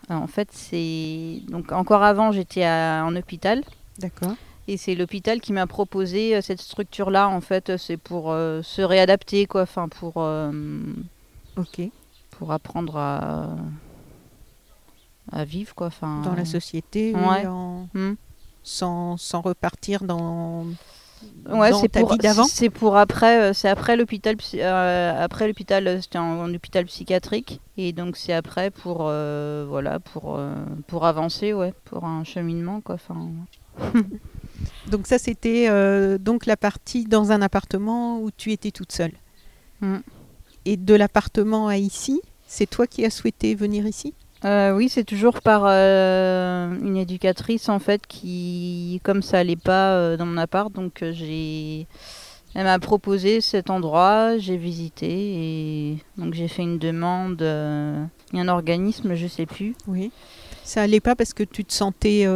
en 0.09 0.27
fait 0.27 0.49
c'est 0.53 1.41
donc 1.49 1.73
encore 1.73 2.03
avant 2.03 2.31
j'étais 2.33 2.65
à- 2.65 3.05
en 3.05 3.15
hôpital 3.17 3.63
D'accord. 3.99 4.35
et 4.69 4.77
c'est 4.77 4.95
l'hôpital 4.95 5.41
qui 5.41 5.53
m'a 5.53 5.67
proposé 5.67 6.37
euh, 6.37 6.41
cette 6.41 6.61
structure 6.61 7.11
là 7.11 7.29
en 7.29 7.41
fait 7.41 7.77
c'est 7.77 7.97
pour 7.97 8.31
euh, 8.31 8.63
se 8.63 8.83
réadapter 8.83 9.47
quoi 9.47 9.63
enfin 9.63 9.89
pour 9.89 10.15
euh, 10.19 10.53
Ok. 11.57 11.81
pour 12.31 12.53
apprendre 12.53 12.97
à 12.97 13.57
à 15.33 15.45
vivre 15.45 15.75
quoi 15.75 15.89
enfin 15.89 16.23
Dans 16.25 16.35
la 16.37 16.45
société, 16.45 17.13
oui, 17.15 17.47
en- 17.47 17.89
Hmm. 17.95 18.15
sans, 18.63 19.17
sans 19.17 19.41
repartir 19.41 20.05
dans, 20.05 20.65
Ouais, 21.49 21.73
c'est 21.73 21.89
pour 21.89 22.17
C'est 22.49 22.71
pour 22.71 22.97
après, 22.97 23.41
euh, 23.41 23.53
c'est 23.53 23.69
après 23.69 23.97
l'hôpital, 23.97 24.37
euh, 24.55 25.25
après 25.25 25.47
l'hôpital, 25.47 25.87
euh, 25.87 26.01
c'était 26.01 26.19
en, 26.19 26.53
hôpital 26.53 26.85
psychiatrique, 26.87 27.61
et 27.77 27.93
donc 27.93 28.17
c'est 28.17 28.33
après 28.33 28.71
pour, 28.71 29.03
euh, 29.03 29.65
voilà, 29.69 30.01
pour, 30.01 30.37
euh, 30.37 30.55
pour 30.87 31.07
avancer, 31.07 31.53
ouais, 31.53 31.73
pour 31.85 32.05
un 32.05 32.25
cheminement, 32.25 32.81
quoi. 32.81 32.97
Enfin, 32.97 33.29
Donc 34.91 35.07
ça, 35.07 35.19
c'était 35.19 35.69
donc 36.19 36.47
la 36.47 36.57
partie 36.57 37.05
dans 37.05 37.31
un 37.31 37.43
appartement 37.43 38.21
où 38.21 38.31
tu 38.31 38.53
étais 38.53 38.71
toute 38.71 38.93
seule. 38.93 39.13
Mm. 39.81 39.99
Et 40.65 40.77
de 40.77 40.95
l'appartement 40.95 41.69
à 41.69 41.77
ici, 41.77 42.21
c'est 42.47 42.69
toi 42.69 42.87
qui 42.87 43.05
as 43.05 43.11
souhaité 43.11 43.55
venir 43.55 43.87
ici? 43.87 44.15
Euh, 44.45 44.73
oui, 44.73 44.89
c'est 44.89 45.05
toujours 45.05 45.41
par 45.41 45.63
euh, 45.65 46.71
une 46.83 46.97
éducatrice 46.97 47.69
en 47.69 47.79
fait 47.79 48.07
qui, 48.07 49.01
comme 49.03 49.23
ça 49.23 49.39
allait 49.39 49.57
pas 49.57 49.93
euh, 49.93 50.17
dans 50.17 50.27
mon 50.27 50.37
appart, 50.37 50.71
donc 50.71 51.03
j'ai, 51.13 51.87
elle 52.55 52.65
m'a 52.65 52.79
proposé 52.79 53.41
cet 53.41 53.71
endroit, 53.71 54.37
j'ai 54.39 54.57
visité 54.57 55.09
et 55.09 55.99
donc 56.19 56.35
j'ai 56.35 56.49
fait 56.49 56.63
une 56.63 56.79
demande. 56.79 57.41
Il 57.41 58.39
y 58.39 58.41
a 58.41 58.43
un 58.43 58.49
organisme, 58.49 59.15
je 59.15 59.27
sais 59.27 59.47
plus. 59.47 59.75
Oui. 59.87 60.13
Ça 60.65 60.83
allait 60.83 61.01
pas 61.01 61.15
parce 61.15 61.33
que 61.33 61.45
tu 61.45 61.65
te 61.65 61.73
sentais 61.73 62.29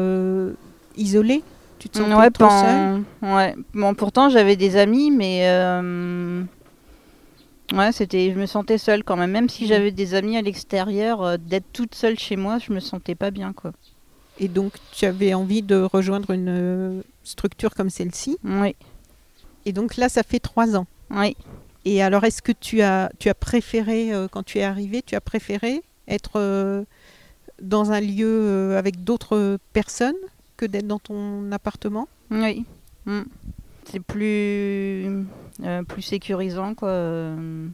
isolée? 0.97 1.43
Tu 1.79 1.89
te 1.89 1.99
sentais 1.99 2.15
ouais, 2.15 2.31
trop 2.31 2.49
seule? 2.51 3.03
ouais. 3.23 3.55
Bon, 3.75 3.95
pourtant 3.95 4.29
j'avais 4.31 4.57
des 4.57 4.77
amis, 4.77 5.11
mais 5.11 5.47
ouais, 7.73 7.93
c'était, 7.93 8.33
je 8.33 8.39
me 8.39 8.47
sentais 8.47 8.79
seule 8.79 9.05
quand 9.05 9.17
même. 9.17 9.31
Même 9.31 9.49
si 9.49 9.63
Mhm. 9.65 9.69
j'avais 9.69 9.91
des 9.93 10.15
amis 10.15 10.37
à 10.37 10.43
l'extérieur, 10.43 11.23
euh, 11.23 11.37
d'être 11.37 11.67
toute 11.73 11.95
seule 11.95 12.19
chez 12.19 12.37
moi, 12.37 12.59
je 12.59 12.73
me 12.73 12.81
sentais 12.81 13.15
pas 13.15 13.31
bien, 13.31 13.53
quoi. 13.53 13.73
Et 14.39 14.49
donc, 14.49 14.77
tu 14.91 15.05
avais 15.05 15.35
envie 15.35 15.63
de 15.63 15.77
rejoindre 15.77 16.31
une 16.31 16.49
euh, 16.49 17.03
structure 17.25 17.75
comme 17.75 17.91
celle-ci? 17.91 18.39
Oui, 18.45 18.75
Et 19.67 19.73
donc 19.73 19.97
là, 19.97 20.09
ça 20.09 20.23
fait 20.23 20.41
trois 20.41 20.77
ans. 20.77 20.87
oui. 21.11 21.37
Et 21.87 22.03
alors, 22.03 22.25
est-ce 22.25 22.43
que 22.43 22.53
tu 22.53 22.83
as, 22.83 23.11
tu 23.19 23.29
as 23.31 23.35
préféré, 23.35 24.13
euh, 24.13 24.29
quand 24.29 24.43
tu 24.43 24.59
es 24.59 24.63
arrivé, 24.63 25.01
tu 25.03 25.15
as 25.15 25.21
préféré 25.23 25.81
être 26.09 26.85
dans 27.63 27.93
un 27.93 28.01
lieu 28.01 28.77
avec 28.77 29.03
d'autres 29.05 29.59
personnes 29.73 30.17
que 30.59 30.67
d'être 30.67 30.87
dans 30.87 30.99
ton 30.99 31.51
appartement? 31.53 32.07
Oui. 32.31 32.65
Mm. 33.07 33.23
C'est 33.91 34.01
plus, 34.01 35.25
euh, 35.65 35.83
plus 35.83 36.03
sécurisant, 36.03 36.75
quoi. 36.75 36.89
Euh, 36.91 37.69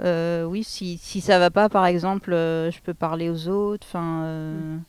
euh, 0.00 0.44
oui, 0.44 0.64
si, 0.64 0.98
si 0.98 1.20
ça 1.20 1.38
va 1.38 1.50
pas, 1.50 1.68
par 1.68 1.86
exemple, 1.86 2.30
je 2.30 2.80
peux 2.82 2.94
parler 2.94 3.28
aux 3.28 3.48
autres. 3.48 3.86
Enfin, 3.88 4.80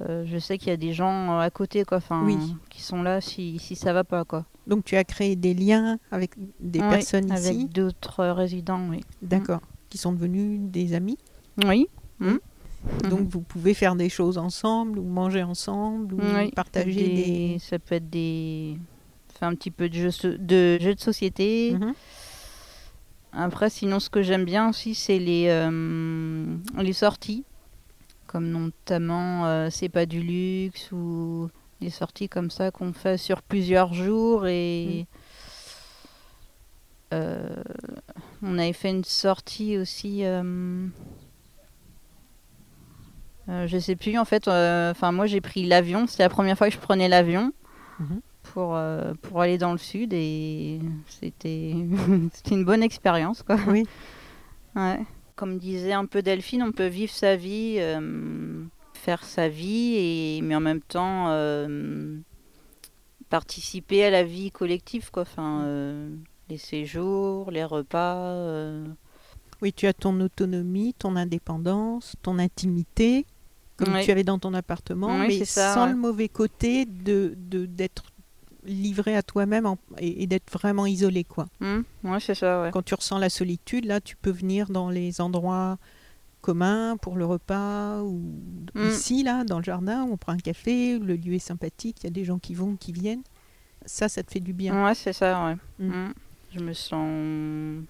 je 0.00 0.38
sais 0.38 0.56
qu'il 0.58 0.68
y 0.68 0.72
a 0.72 0.76
des 0.76 0.92
gens 0.92 1.38
à 1.38 1.50
côté, 1.50 1.84
quoi. 1.84 2.00
Oui. 2.22 2.36
qui 2.68 2.80
sont 2.82 3.02
là 3.02 3.20
si, 3.20 3.58
si 3.58 3.74
ça 3.76 3.92
va 3.92 4.04
pas, 4.04 4.24
quoi. 4.24 4.44
Donc, 4.66 4.84
tu 4.84 4.96
as 4.96 5.04
créé 5.04 5.34
des 5.36 5.52
liens 5.54 5.98
avec 6.12 6.32
des 6.60 6.80
Oui, 6.80 6.88
personnes 6.90 7.30
avec 7.32 7.54
ici, 7.56 7.66
d'autres 7.66 8.20
euh, 8.20 8.32
résidents, 8.34 8.88
oui. 8.88 9.00
d'accord, 9.20 9.60
qui 9.88 9.98
sont 9.98 10.12
devenus 10.12 10.60
des 10.70 10.94
amis? 10.94 11.18
Oui. 11.64 11.88
Donc, 13.08 13.20
Mhm. 13.20 13.28
vous 13.28 13.40
pouvez 13.42 13.74
faire 13.74 13.94
des 13.96 14.08
choses 14.08 14.38
ensemble, 14.38 14.98
ou 14.98 15.04
manger 15.04 15.42
ensemble, 15.42 16.14
ou 16.14 16.18
Oui, 16.20 16.50
partager 16.52 16.92
des- 17.08 17.14
des... 17.14 17.58
Ça 17.60 17.78
peut 17.78 17.94
être 17.96 18.10
des. 18.10 18.76
Faire 19.38 19.48
un 19.48 19.54
petit 19.54 19.70
peu 19.70 19.88
de 19.88 19.94
jeux, 19.94 20.10
so- 20.10 20.36
de 20.38 20.78
jeux 20.80 20.94
de 20.94 21.00
société. 21.00 21.72
Mhm. 21.72 21.94
Après, 23.32 23.70
sinon, 23.70 24.00
ce 24.00 24.10
que 24.10 24.22
j'aime 24.22 24.44
bien 24.44 24.68
aussi, 24.68 24.94
c'est 24.94 25.18
les, 25.18 25.46
euh, 25.48 26.56
les 26.78 26.92
sorties. 26.92 27.44
Comme 28.26 28.48
notamment 28.50 29.46
euh, 29.46 29.68
C'est 29.70 29.88
pas 29.88 30.06
du 30.06 30.20
luxe 30.20 30.90
ou 30.92 31.48
des 31.80 31.90
sorties 31.90 32.28
comme 32.28 32.50
ça 32.50 32.70
qu'on 32.70 32.92
fait 32.92 33.16
sur 33.18 33.40
plusieurs 33.42 33.94
jours. 33.94 34.46
Et 34.46 35.06
euh, 37.12 37.62
on 38.42 38.58
avait 38.58 38.72
fait 38.72 38.90
une 38.90 39.04
sortie 39.04 39.76
aussi. 39.78 40.24
euh, 40.24 40.86
euh, 43.50 43.66
je 43.66 43.78
sais 43.78 43.96
plus 43.96 44.16
en 44.18 44.24
fait. 44.24 44.48
euh, 44.48 44.90
Enfin, 44.92 45.12
moi 45.12 45.26
j'ai 45.26 45.40
pris 45.40 45.66
l'avion. 45.66 46.06
C'était 46.06 46.22
la 46.22 46.28
première 46.30 46.56
fois 46.56 46.68
que 46.68 46.74
je 46.74 46.78
prenais 46.78 47.08
l'avion 47.08 47.52
Mhm. 47.98 48.20
pour 48.54 48.76
euh, 48.76 49.12
pour 49.22 49.40
aller 49.42 49.58
dans 49.58 49.72
le 49.72 49.78
sud 49.78 50.12
et 50.14 50.80
c'était 51.06 51.74
c'était 52.32 52.54
une 52.54 52.64
bonne 52.64 52.82
expérience 52.82 53.42
quoi. 53.42 53.56
Oui. 53.68 53.84
Ouais. 54.76 55.00
Comme 55.36 55.58
disait 55.58 55.92
un 55.92 56.06
peu 56.06 56.22
Delphine, 56.22 56.62
on 56.62 56.72
peut 56.72 56.86
vivre 56.86 57.12
sa 57.12 57.34
vie, 57.36 57.78
faire 58.94 59.24
sa 59.24 59.48
vie 59.48 59.94
et 59.96 60.40
mais 60.42 60.54
en 60.54 60.60
même 60.60 60.80
temps 60.82 61.28
participer 63.28 64.04
à 64.04 64.10
la 64.10 64.22
vie 64.24 64.50
collective 64.50 65.10
quoi. 65.10 65.22
Enfin, 65.22 65.62
euh, 65.64 66.10
les 66.48 66.58
séjours, 66.58 67.50
les 67.50 67.64
repas. 67.64 68.16
euh, 68.16 68.84
Oui, 69.62 69.72
tu 69.72 69.86
as 69.86 69.92
ton 69.92 70.18
autonomie, 70.20 70.94
ton 70.98 71.16
indépendance, 71.16 72.16
ton 72.22 72.38
intimité, 72.38 73.24
comme 73.84 73.94
Oui. 73.94 74.04
tu 74.04 74.10
avais 74.10 74.24
dans 74.24 74.38
ton 74.38 74.54
appartement, 74.54 75.18
Oui, 75.20 75.38
mais 75.40 75.44
ça, 75.44 75.74
sans 75.74 75.84
ouais. 75.86 75.90
le 75.92 75.96
mauvais 75.96 76.28
côté 76.28 76.84
de 76.84 77.34
d'être 77.36 78.04
livré 78.64 79.16
à 79.16 79.22
toi-même 79.22 79.66
et, 79.98 80.22
et 80.22 80.26
d'être 80.26 80.52
vraiment 80.52 80.84
isolé. 80.86 81.24
quoi. 81.24 81.46
ouais, 81.62 82.20
c'est 82.20 82.34
ça, 82.34 82.62
ouais. 82.62 82.70
Quand 82.72 82.82
tu 82.82 82.94
ressens 82.94 83.18
la 83.18 83.30
solitude, 83.30 83.86
là, 83.86 84.00
tu 84.00 84.16
peux 84.16 84.30
venir 84.30 84.68
dans 84.68 84.90
les 84.90 85.20
endroits 85.22 85.78
communs 86.42 86.96
pour 86.98 87.16
le 87.16 87.24
repas 87.24 88.00
ou 88.02 88.20
Mm. 88.74 88.88
ici, 88.88 89.22
là, 89.22 89.44
dans 89.44 89.58
le 89.58 89.64
jardin, 89.64 90.04
où 90.04 90.12
on 90.12 90.16
prend 90.16 90.32
un 90.32 90.38
café, 90.38 90.98
le 90.98 91.16
lieu 91.16 91.34
est 91.34 91.38
sympathique, 91.38 91.98
il 92.00 92.04
y 92.04 92.06
a 92.06 92.10
des 92.10 92.24
gens 92.24 92.38
qui 92.38 92.54
vont, 92.54 92.76
qui 92.76 92.92
viennent. 92.92 93.22
Ça, 93.86 94.08
ça 94.10 94.22
te 94.22 94.30
fait 94.30 94.40
du 94.40 94.52
bien. 94.52 94.84
Ouais, 94.84 94.94
c'est 94.94 95.12
ça, 95.14 95.44
ouais. 95.46 95.56
Mm. 95.86 95.90
Hmm. 96.08 96.12
Je 96.54 96.60
me 96.60 96.72
sens 96.72 97.84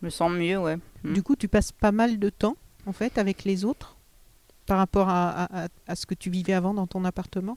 je 0.00 0.06
me 0.06 0.10
sens 0.10 0.30
mieux, 0.32 0.58
ouais. 0.58 0.76
Du 1.04 1.22
coup, 1.22 1.36
tu 1.36 1.48
passes 1.48 1.72
pas 1.72 1.92
mal 1.92 2.18
de 2.18 2.28
temps, 2.28 2.56
en 2.86 2.92
fait, 2.92 3.18
avec 3.18 3.44
les 3.44 3.64
autres 3.64 3.96
par 4.66 4.78
rapport 4.78 5.08
à, 5.08 5.30
à- 5.44 5.64
à- 5.64 5.68
à 5.88 5.94
ce 5.96 6.06
que 6.06 6.14
tu 6.14 6.30
vivais 6.30 6.52
avant 6.54 6.74
dans 6.74 6.86
ton 6.86 7.04
appartement? 7.04 7.56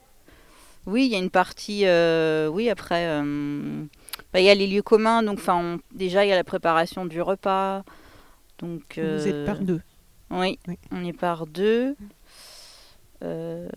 Oui, 0.88 1.06
il 1.06 1.12
y 1.12 1.16
a 1.16 1.20
une 1.20 1.32
partie. 1.32 1.86
euh, 1.86 2.48
oui, 2.48 2.70
après, 2.70 3.08
euh, 3.08 3.84
bah, 4.32 4.40
il 4.40 4.46
y 4.46 4.50
a 4.50 4.56
les 4.56 4.68
lieux 4.68 4.84
communs. 4.84 5.24
Donc, 5.24 5.40
on- 5.48 5.80
déjà, 5.94 6.26
il 6.26 6.30
y 6.30 6.32
a 6.32 6.36
la 6.36 6.44
préparation 6.44 7.06
du 7.06 7.22
repas. 7.22 7.84
Donc, 8.60 8.82
Vous 8.98 9.02
euh, 9.04 9.26
êtes 9.26 9.46
par 9.46 9.60
deux. 9.60 9.82
Oui, 10.30 10.60
Oui. 10.68 10.78
on 10.92 11.04
est 11.04 11.14
par 11.14 11.48
deux. 11.48 11.96
Euh, 13.24 13.68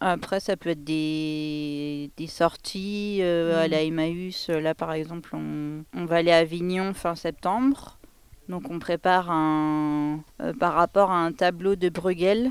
après, 0.00 0.40
ça 0.40 0.56
peut 0.56 0.70
être 0.70 0.84
des, 0.84 2.10
des 2.16 2.26
sorties 2.26 3.18
euh, 3.22 3.62
à 3.62 3.68
Mm. 3.68 3.70
la 3.70 3.82
Emmaüs. 3.82 4.48
Là, 4.48 4.74
par 4.74 4.92
exemple, 4.92 5.30
on, 5.34 5.84
on 5.94 6.04
va 6.06 6.16
aller 6.16 6.32
à 6.32 6.38
Avignon 6.38 6.92
fin 6.92 7.14
septembre. 7.14 7.98
Donc 8.48 8.70
on 8.70 8.78
prépare 8.78 9.30
un 9.30 10.20
euh, 10.40 10.52
par 10.54 10.74
rapport 10.74 11.10
à 11.10 11.16
un 11.18 11.32
tableau 11.32 11.74
de 11.76 11.88
Bruegel. 11.88 12.50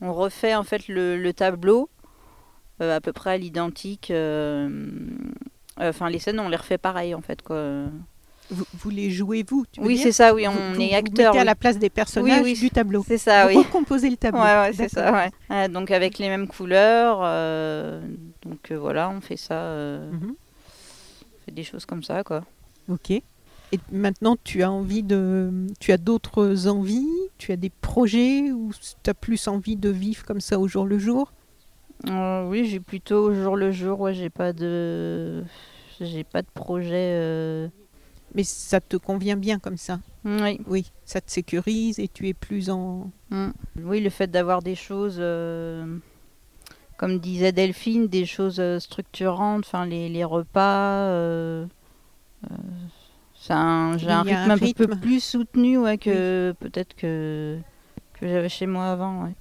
On 0.00 0.12
refait 0.12 0.54
en 0.54 0.64
fait 0.64 0.88
le, 0.88 1.16
le 1.18 1.32
tableau 1.32 1.88
euh, 2.80 2.96
à 2.96 3.00
peu 3.00 3.12
près 3.12 3.30
à 3.32 3.36
l'identique. 3.36 4.10
euh, 4.10 4.68
Enfin 5.78 6.08
les 6.08 6.18
scènes 6.20 6.38
on 6.40 6.48
les 6.48 6.56
refait 6.56 6.78
pareil 6.78 7.14
en 7.14 7.20
fait 7.20 7.42
quoi. 7.42 7.84
Vous, 8.50 8.64
vous 8.74 8.90
les 8.90 9.10
jouez 9.10 9.42
vous 9.48 9.64
tu 9.72 9.80
Oui 9.80 9.96
c'est 9.98 10.12
ça 10.12 10.34
oui 10.34 10.44
Vous- 10.46 10.52
on 10.52 10.74
vous- 10.74 10.80
est 10.80 10.88
vous 10.90 10.94
acteur. 10.96 11.32
mettez 11.32 11.38
à 11.40 11.44
la 11.44 11.54
place 11.54 11.78
des 11.78 11.90
personnages 11.90 12.42
oui. 12.42 12.54
du 12.58 12.70
tableau. 12.70 13.02
C'est 13.06 13.18
ça 13.18 13.44
vous 13.46 13.48
oui. 13.58 13.64
recomposez 13.64 14.08
le 14.10 14.16
tableau. 14.16 14.40
Ouais, 14.40 14.54
ouais, 14.60 14.72
c'est 14.74 14.88
ça, 14.88 15.12
ouais. 15.50 15.68
Donc 15.68 15.90
avec 15.90 16.18
les 16.18 16.28
mêmes 16.28 16.46
couleurs, 16.46 17.18
donc 18.42 18.70
voilà, 18.72 19.08
on 19.10 19.20
fait 19.20 19.36
ça, 19.38 19.60
Mhm. 20.12 20.34
on 20.34 21.44
fait 21.46 21.52
des 21.52 21.64
choses 21.64 21.86
comme 21.86 22.02
ça, 22.02 22.22
quoi. 22.22 22.44
Ok. 22.88 23.12
Et 23.74 23.80
maintenant, 23.90 24.36
tu 24.44 24.62
as 24.62 24.70
envie 24.70 25.02
de, 25.02 25.66
tu 25.80 25.90
as 25.90 25.96
d'autres 25.98 26.68
envies, 26.68 27.08
tu 27.38 27.50
as 27.50 27.56
des 27.56 27.70
projets 27.70 28.52
ou 28.52 28.70
tu 29.02 29.10
as 29.10 29.14
plus 29.14 29.48
envie 29.48 29.74
de 29.74 29.88
vivre 29.88 30.24
comme 30.24 30.40
ça 30.40 30.60
au 30.60 30.68
jour 30.68 30.86
le 30.86 30.96
jour? 30.96 31.32
Euh, 32.08 32.48
oui, 32.48 32.66
j'ai 32.66 32.78
plutôt 32.78 33.16
au 33.30 33.34
jour 33.34 33.56
le 33.56 33.72
jour, 33.72 33.98
ouais, 33.98 34.14
j'ai 34.14 34.30
pas 34.30 34.52
de, 34.52 35.42
j'ai 36.00 36.22
pas 36.22 36.42
de 36.42 36.46
projet. 36.54 37.16
euh, 37.18 37.66
Mais 38.36 38.44
ça 38.44 38.80
te 38.80 38.96
convient 38.96 39.36
bien 39.36 39.58
comme 39.58 39.76
ça? 39.76 39.98
Oui, 40.24 40.60
Oui, 40.68 40.92
ça 41.04 41.20
te 41.20 41.32
sécurise 41.32 41.98
et 41.98 42.06
tu 42.06 42.28
es 42.28 42.34
plus 42.34 42.70
en. 42.70 43.10
mm. 43.30 43.48
oui, 43.82 44.00
le 44.00 44.10
fait 44.10 44.28
d'avoir 44.28 44.62
des 44.62 44.76
choses, 44.76 45.16
euh, 45.18 45.98
comme 46.96 47.18
disait 47.18 47.50
Delphine, 47.50 48.06
des 48.06 48.24
choses 48.24 48.62
structurantes, 48.78 49.64
enfin 49.66 49.84
les, 49.84 50.08
les 50.08 50.24
repas. 50.24 51.08
euh, 51.08 51.66
euh, 52.50 52.54
un- 53.52 53.98
j'ai 53.98 54.08
un 54.10 54.22
rythme 54.22 54.36
un 54.36 54.50
un, 54.54 54.58
peu 54.58 54.64
rythme. 54.64 54.96
plus 55.00 55.22
soutenu 55.22 55.78
ouais, 55.78 55.98
que 55.98 56.54
peut-être 56.60 56.94
que, 56.94 57.58
que 58.20 58.26
j'avais 58.26 58.48
chez 58.48 58.66
moi 58.66 58.86
avant. 58.86 59.24
ouais. 59.24 59.34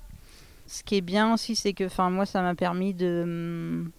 Ce 0.67 0.83
qui 0.83 0.95
est 0.95 1.01
bien 1.01 1.33
aussi, 1.33 1.55
c'est 1.55 1.73
que 1.73 1.85
enfin, 1.85 2.09
moi, 2.09 2.25
ça 2.25 2.41
m'a 2.41 2.55
permis 2.55 2.93
de. 2.93 3.21
hum, 3.23 3.91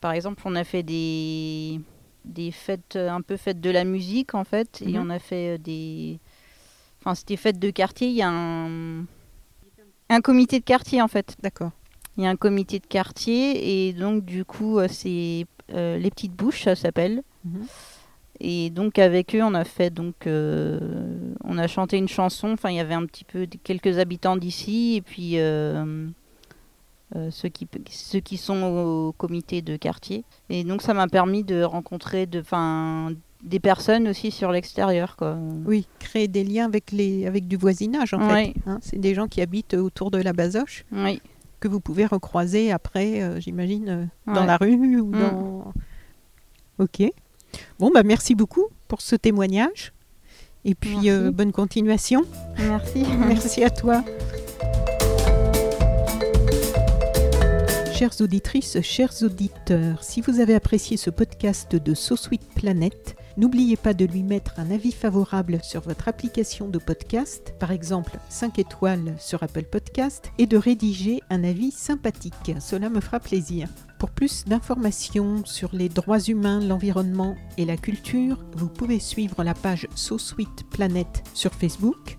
Par 0.00 0.12
exemple, 0.12 0.42
on 0.44 0.54
a 0.54 0.64
fait 0.64 0.82
des, 0.82 1.80
des 2.24 2.50
fêtes, 2.50 2.96
un 2.96 3.22
peu 3.22 3.36
fêtes 3.36 3.60
de 3.60 3.70
la 3.70 3.84
musique, 3.84 4.34
en 4.34 4.44
fait, 4.44 4.82
et 4.82 4.98
Mhm. 4.98 5.06
on 5.06 5.10
a 5.10 5.18
fait 5.18 5.54
euh, 5.54 5.58
des. 5.58 6.18
Enfin, 7.00 7.14
c'était 7.14 7.36
fêtes 7.36 7.58
de 7.58 7.70
quartier, 7.70 8.08
il 8.08 8.14
y 8.14 8.22
a 8.22 8.28
un. 8.30 9.04
Un 10.08 10.20
comité 10.20 10.60
de 10.60 10.64
quartier, 10.64 11.00
en 11.02 11.08
fait. 11.08 11.36
D'accord. 11.42 11.70
Il 12.16 12.24
y 12.24 12.26
a 12.26 12.30
un 12.30 12.36
comité 12.36 12.78
de 12.78 12.86
quartier, 12.86 13.88
et 13.88 13.92
donc, 13.92 14.24
du 14.24 14.44
coup, 14.44 14.78
euh, 14.78 14.88
c'est. 14.88 15.46
euh, 15.72 15.96
les 15.98 16.10
petites 16.10 16.32
bouches, 16.32 16.62
ça 16.64 16.74
s'appelle. 16.76 17.22
Mhm. 17.44 17.66
Et 18.40 18.70
donc 18.70 18.98
avec 18.98 19.34
eux, 19.34 19.42
on 19.42 19.54
a 19.54 19.64
fait 19.64 19.90
donc, 19.90 20.26
euh, 20.26 20.78
on 21.44 21.56
a 21.58 21.66
chanté 21.66 21.96
une 21.96 22.08
chanson. 22.08 22.48
Enfin, 22.52 22.70
il 22.70 22.76
y 22.76 22.80
avait 22.80 22.94
un 22.94 23.06
petit 23.06 23.24
peu 23.24 23.46
quelques 23.64 23.98
habitants 23.98 24.36
d'ici 24.36 24.96
et 24.96 25.00
puis 25.02 25.38
euh, 25.38 26.06
euh, 27.14 27.30
ceux 27.30 27.48
qui 27.48 27.66
ceux 27.90 28.20
qui 28.20 28.36
sont 28.36 28.62
au 28.62 29.12
comité 29.12 29.62
de 29.62 29.76
quartier. 29.76 30.24
Et 30.50 30.64
donc 30.64 30.82
ça 30.82 30.92
m'a 30.92 31.06
permis 31.08 31.44
de 31.44 31.62
rencontrer 31.62 32.26
de, 32.26 32.42
des 33.42 33.60
personnes 33.60 34.08
aussi 34.08 34.30
sur 34.30 34.50
l'extérieur, 34.52 35.16
quoi. 35.16 35.38
Oui, 35.64 35.86
créer 35.98 36.28
des 36.28 36.44
liens 36.44 36.66
avec 36.66 36.92
les, 36.92 37.26
avec 37.26 37.48
du 37.48 37.56
voisinage 37.56 38.12
en 38.12 38.18
Oui. 38.28 38.52
fait. 38.52 38.54
hein. 38.66 38.78
C'est 38.82 38.98
des 39.00 39.14
gens 39.14 39.28
qui 39.28 39.40
habitent 39.40 39.74
autour 39.74 40.10
de 40.10 40.18
la 40.18 40.32
Basoche 40.34 40.84
Oui. 40.92 41.22
que 41.60 41.68
vous 41.68 41.80
pouvez 41.80 42.04
recroiser 42.06 42.70
après, 42.70 43.40
j'imagine, 43.40 44.10
dans 44.26 44.40
Ouais. 44.40 44.46
la 44.46 44.56
rue 44.58 45.00
ou 45.00 45.06
Mm. 45.06 45.18
dans. 45.18 45.72
Ok. 46.78 47.02
Bon 47.78 47.90
bah 47.92 48.02
merci 48.02 48.34
beaucoup 48.34 48.66
pour 48.88 49.00
ce 49.00 49.16
témoignage 49.16 49.92
et 50.64 50.74
puis 50.74 51.10
euh, 51.10 51.30
bonne 51.30 51.52
continuation. 51.52 52.24
Merci. 52.58 53.04
Merci 53.26 53.64
à 53.64 53.70
toi. 53.70 54.04
Chères 57.92 58.20
auditrices, 58.20 58.80
chers 58.82 59.22
auditeurs, 59.22 60.04
si 60.04 60.20
vous 60.20 60.40
avez 60.40 60.54
apprécié 60.54 60.98
ce 60.98 61.08
podcast 61.08 61.76
de 61.76 61.94
So 61.94 62.14
Sweet 62.16 62.42
Planet, 62.54 63.16
n'oubliez 63.36 63.76
pas 63.76 63.94
de 63.94 64.04
lui 64.04 64.22
mettre 64.22 64.58
un 64.58 64.70
avis 64.70 64.92
favorable 64.92 65.60
sur 65.62 65.80
votre 65.80 66.08
application 66.08 66.68
de 66.68 66.78
podcast, 66.78 67.54
par 67.58 67.72
exemple 67.72 68.18
5 68.28 68.58
étoiles 68.58 69.14
sur 69.18 69.42
Apple 69.42 69.64
Podcast, 69.64 70.30
et 70.38 70.46
de 70.46 70.56
rédiger 70.56 71.20
un 71.30 71.44
avis 71.44 71.70
sympathique. 71.70 72.54
Cela 72.60 72.88
me 72.88 73.00
fera 73.00 73.20
plaisir. 73.20 73.68
Pour 73.98 74.10
plus 74.10 74.44
d'informations 74.44 75.44
sur 75.44 75.70
les 75.72 75.88
droits 75.88 76.20
humains, 76.20 76.60
l'environnement 76.60 77.34
et 77.56 77.64
la 77.64 77.76
culture, 77.76 78.44
vous 78.56 78.68
pouvez 78.68 79.00
suivre 79.00 79.42
la 79.42 79.54
page 79.54 79.88
So 79.94 80.18
Sweet 80.18 80.68
Planet 80.70 81.22
sur 81.32 81.54
Facebook. 81.54 82.18